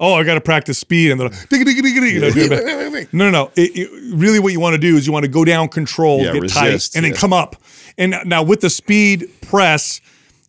"Oh, 0.00 0.14
I 0.14 0.24
got 0.24 0.34
to 0.34 0.40
practice 0.40 0.78
speed," 0.78 1.10
and 1.12 1.20
they're 1.20 1.28
like, 1.28 1.38
"Digga, 1.48 1.62
digga, 1.62 1.80
digga, 1.80 2.00
digga," 2.00 2.34
you 2.36 2.48
know, 2.90 3.06
no, 3.12 3.30
no, 3.30 3.30
no. 3.30 3.50
It, 3.56 3.76
it- 3.76 4.14
really, 4.16 4.40
what 4.40 4.52
you 4.52 4.58
want 4.60 4.74
to 4.74 4.78
do 4.80 4.96
is 4.96 5.06
you 5.06 5.12
want 5.12 5.24
to 5.24 5.30
go 5.30 5.44
down, 5.44 5.68
control, 5.68 6.22
Yeah, 6.22 6.32
get 6.32 6.42
resist, 6.42 6.92
tight, 6.94 6.98
and 6.98 7.04
then 7.04 7.14
come 7.18 7.32
up. 7.32 7.56
And 7.98 8.16
now 8.24 8.42
with 8.42 8.60
the 8.60 8.70
speed 8.70 9.28
press, 9.42 10.00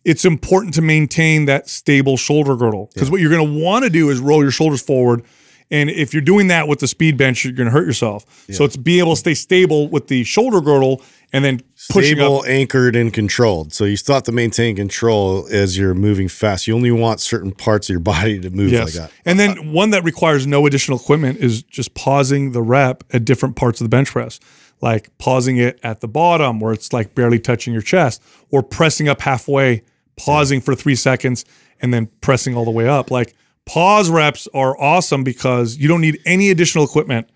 it's 0.04 0.24
important 0.24 0.74
to 0.74 0.82
maintain 0.82 1.44
that 1.46 1.68
stable 1.68 2.16
shoulder 2.16 2.56
girdle 2.56 2.90
because 2.94 3.10
what 3.10 3.20
you're 3.20 3.30
going 3.30 3.46
to 3.54 3.64
want 3.64 3.84
to 3.84 3.90
do 3.90 4.10
is 4.10 4.18
roll 4.20 4.42
your 4.42 4.50
shoulders 4.50 4.82
forward. 4.82 5.22
And 5.70 5.90
if 5.90 6.14
you're 6.14 6.22
doing 6.22 6.48
that 6.48 6.66
with 6.66 6.78
the 6.78 6.88
speed 6.88 7.16
bench, 7.16 7.44
you're 7.44 7.52
going 7.52 7.66
to 7.66 7.72
hurt 7.72 7.86
yourself. 7.86 8.24
So 8.50 8.64
it's 8.64 8.76
being 8.76 9.00
able 9.00 9.12
to 9.12 9.20
stay 9.20 9.34
stable 9.34 9.88
with 9.88 10.08
the 10.08 10.24
shoulder 10.24 10.60
girdle 10.60 11.02
and 11.32 11.44
then 11.44 11.60
Stable, 11.74 12.44
anchored, 12.46 12.96
and 12.96 13.12
controlled. 13.12 13.72
So 13.72 13.84
you 13.84 13.96
still 13.96 14.14
have 14.14 14.24
to 14.24 14.32
maintain 14.32 14.76
control 14.76 15.46
as 15.50 15.76
you're 15.76 15.94
moving 15.94 16.28
fast. 16.28 16.66
You 16.66 16.74
only 16.74 16.90
want 16.90 17.20
certain 17.20 17.52
parts 17.52 17.88
of 17.88 17.92
your 17.92 18.00
body 18.00 18.40
to 18.40 18.50
move 18.50 18.72
like 18.72 18.92
that. 18.94 19.12
And 19.24 19.38
then 19.38 19.72
one 19.72 19.90
that 19.90 20.04
requires 20.04 20.46
no 20.46 20.66
additional 20.66 20.98
equipment 20.98 21.38
is 21.38 21.62
just 21.62 21.94
pausing 21.94 22.52
the 22.52 22.62
rep 22.62 23.04
at 23.12 23.24
different 23.24 23.56
parts 23.56 23.80
of 23.80 23.84
the 23.84 23.88
bench 23.90 24.10
press, 24.10 24.40
like 24.80 25.16
pausing 25.18 25.58
it 25.58 25.78
at 25.82 26.00
the 26.00 26.08
bottom 26.08 26.60
where 26.60 26.72
it's 26.72 26.92
like 26.92 27.14
barely 27.14 27.38
touching 27.38 27.72
your 27.72 27.82
chest, 27.82 28.22
or 28.50 28.62
pressing 28.62 29.08
up 29.08 29.20
halfway, 29.20 29.82
pausing 30.16 30.60
for 30.60 30.74
three 30.74 30.96
seconds, 30.96 31.44
and 31.80 31.92
then 31.94 32.06
pressing 32.20 32.56
all 32.56 32.64
the 32.64 32.70
way 32.70 32.88
up. 32.88 33.10
Like 33.10 33.34
pause 33.68 34.08
reps 34.10 34.48
are 34.54 34.80
awesome 34.80 35.22
because 35.22 35.76
you 35.76 35.86
don't 35.88 36.00
need 36.00 36.18
any 36.26 36.50
additional 36.50 36.84
equipment 36.84 37.28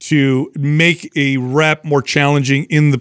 to 0.00 0.50
make 0.56 1.10
a 1.16 1.36
rep 1.38 1.84
more 1.84 2.02
challenging 2.02 2.64
in 2.64 2.90
the 2.90 3.00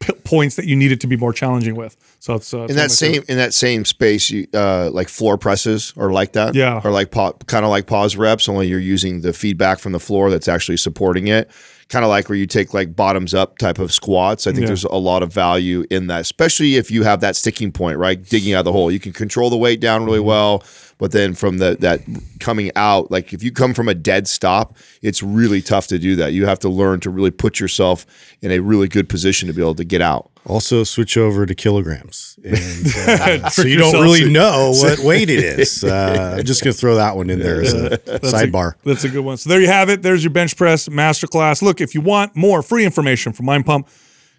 p- 0.00 0.12
points 0.24 0.56
that 0.56 0.64
you 0.66 0.76
need 0.76 0.92
it 0.92 1.00
to 1.00 1.06
be 1.06 1.16
more 1.16 1.32
challenging 1.32 1.74
with. 1.74 1.96
So 2.20 2.34
it's 2.34 2.52
uh, 2.54 2.62
in 2.62 2.66
that 2.68 2.70
of 2.70 2.76
my 2.76 2.82
favorite- 2.88 2.96
same 2.96 3.22
in 3.28 3.36
that 3.38 3.54
same 3.54 3.84
space, 3.84 4.30
you 4.30 4.46
uh, 4.54 4.90
like 4.92 5.08
floor 5.08 5.36
presses 5.38 5.92
or 5.96 6.12
like 6.12 6.32
that, 6.32 6.54
Yeah. 6.54 6.80
or 6.84 6.90
like 6.90 7.10
pa- 7.10 7.32
kind 7.46 7.64
of 7.64 7.70
like 7.70 7.86
pause 7.86 8.16
reps. 8.16 8.48
Only 8.48 8.68
you're 8.68 8.78
using 8.80 9.20
the 9.20 9.32
feedback 9.32 9.78
from 9.78 9.92
the 9.92 10.00
floor 10.00 10.30
that's 10.30 10.48
actually 10.48 10.76
supporting 10.78 11.26
it. 11.28 11.50
Kind 11.88 12.04
of 12.04 12.08
like 12.08 12.28
where 12.30 12.38
you 12.38 12.46
take 12.46 12.72
like 12.72 12.96
bottoms 12.96 13.34
up 13.34 13.58
type 13.58 13.78
of 13.78 13.92
squats. 13.92 14.46
I 14.46 14.50
think 14.52 14.62
Yeah. 14.62 14.68
there's 14.68 14.84
a 14.84 14.94
lot 14.96 15.22
of 15.22 15.32
value 15.32 15.84
in 15.90 16.06
that, 16.06 16.22
especially 16.22 16.76
if 16.76 16.90
you 16.90 17.02
have 17.02 17.20
that 17.20 17.36
sticking 17.36 17.70
point, 17.72 17.98
right? 17.98 18.20
Digging 18.22 18.54
out 18.54 18.60
of 18.60 18.64
the 18.64 18.72
hole, 18.72 18.90
you 18.90 18.98
can 19.00 19.12
control 19.12 19.50
the 19.50 19.56
weight 19.58 19.80
down 19.80 20.00
Mm-hmm. 20.00 20.06
really 20.06 20.20
well. 20.20 20.62
But 21.04 21.12
then 21.12 21.34
from 21.34 21.58
the 21.58 21.76
that 21.80 22.00
coming 22.40 22.70
out, 22.76 23.10
like 23.10 23.34
if 23.34 23.42
you 23.42 23.52
come 23.52 23.74
from 23.74 23.90
a 23.90 23.94
dead 23.94 24.26
stop, 24.26 24.78
it's 25.02 25.22
really 25.22 25.60
tough 25.60 25.86
to 25.88 25.98
do 25.98 26.16
that. 26.16 26.32
You 26.32 26.46
have 26.46 26.58
to 26.60 26.70
learn 26.70 27.00
to 27.00 27.10
really 27.10 27.30
put 27.30 27.60
yourself 27.60 28.06
in 28.40 28.50
a 28.50 28.60
really 28.60 28.88
good 28.88 29.06
position 29.06 29.46
to 29.48 29.52
be 29.52 29.60
able 29.60 29.74
to 29.74 29.84
get 29.84 30.00
out. 30.00 30.30
Also, 30.46 30.82
switch 30.82 31.18
over 31.18 31.44
to 31.44 31.54
kilograms. 31.54 32.38
And, 32.42 32.54
uh, 32.96 33.50
so 33.50 33.64
you 33.66 33.76
don't 33.76 33.92
yourself. 33.92 34.02
really 34.02 34.32
know 34.32 34.72
what 34.74 35.00
weight 35.00 35.28
it 35.28 35.40
is. 35.44 35.84
Uh, 35.84 36.36
I'm 36.38 36.44
just 36.46 36.64
going 36.64 36.72
to 36.72 36.80
throw 36.80 36.94
that 36.94 37.16
one 37.16 37.28
in 37.28 37.38
there 37.38 37.60
as 37.60 37.74
a 37.74 37.90
That's 38.06 38.32
sidebar. 38.32 38.72
A, 38.72 38.88
that's 38.88 39.04
a 39.04 39.10
good 39.10 39.26
one. 39.26 39.36
So 39.36 39.50
there 39.50 39.60
you 39.60 39.66
have 39.66 39.90
it. 39.90 40.00
There's 40.00 40.24
your 40.24 40.32
bench 40.32 40.56
press 40.56 40.88
masterclass. 40.88 41.60
Look, 41.60 41.82
if 41.82 41.94
you 41.94 42.00
want 42.00 42.34
more 42.34 42.62
free 42.62 42.86
information 42.86 43.34
from 43.34 43.44
Mind 43.44 43.66
Pump, 43.66 43.90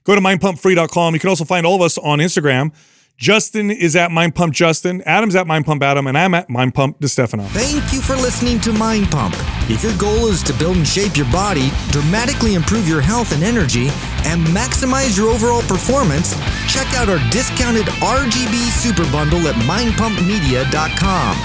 go 0.03 0.15
to 0.15 0.21
mindpumpfree.com. 0.21 1.13
You 1.13 1.19
can 1.19 1.29
also 1.29 1.45
find 1.45 1.63
all 1.67 1.75
of 1.75 1.81
us 1.83 1.99
on 1.99 2.17
Instagram. 2.17 2.73
Justin 3.17 3.71
is 3.71 3.95
at 3.95 4.11
Mind 4.11 4.35
Pump 4.35 4.53
Justin. 4.53 5.01
Adam's 5.03 5.35
at 5.35 5.47
Mind 5.47 5.65
Pump 5.65 5.81
Adam, 5.81 6.07
and 6.07 6.17
I'm 6.17 6.33
at 6.33 6.49
Mind 6.49 6.73
Pump 6.73 6.99
DeStefano. 6.99 7.47
Thank 7.47 7.93
you 7.93 8.01
for 8.01 8.15
listening 8.15 8.59
to 8.61 8.73
Mind 8.73 9.09
Pump. 9.09 9.33
If 9.69 9.83
your 9.83 9.97
goal 9.97 10.27
is 10.27 10.43
to 10.43 10.53
build 10.53 10.75
and 10.75 10.85
shape 10.87 11.15
your 11.15 11.31
body, 11.31 11.71
dramatically 11.91 12.55
improve 12.55 12.89
your 12.89 12.99
health 12.99 13.31
and 13.31 13.41
energy, 13.41 13.87
and 14.25 14.45
maximize 14.47 15.17
your 15.17 15.29
overall 15.29 15.61
performance, 15.61 16.35
check 16.67 16.87
out 16.95 17.07
our 17.07 17.19
discounted 17.31 17.85
RGB 18.03 18.69
Super 18.71 19.09
Bundle 19.11 19.47
at 19.47 19.55
mindpumpmedia.com. 19.63 21.37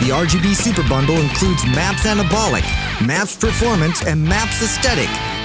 The 0.00 0.14
RGB 0.14 0.54
Super 0.54 0.88
Bundle 0.88 1.18
includes 1.18 1.62
MAPS 1.66 2.06
Anabolic, 2.06 2.64
MAPS 3.06 3.36
Performance, 3.36 4.02
and 4.06 4.24
MAPS 4.24 4.62
Aesthetic. 4.62 5.37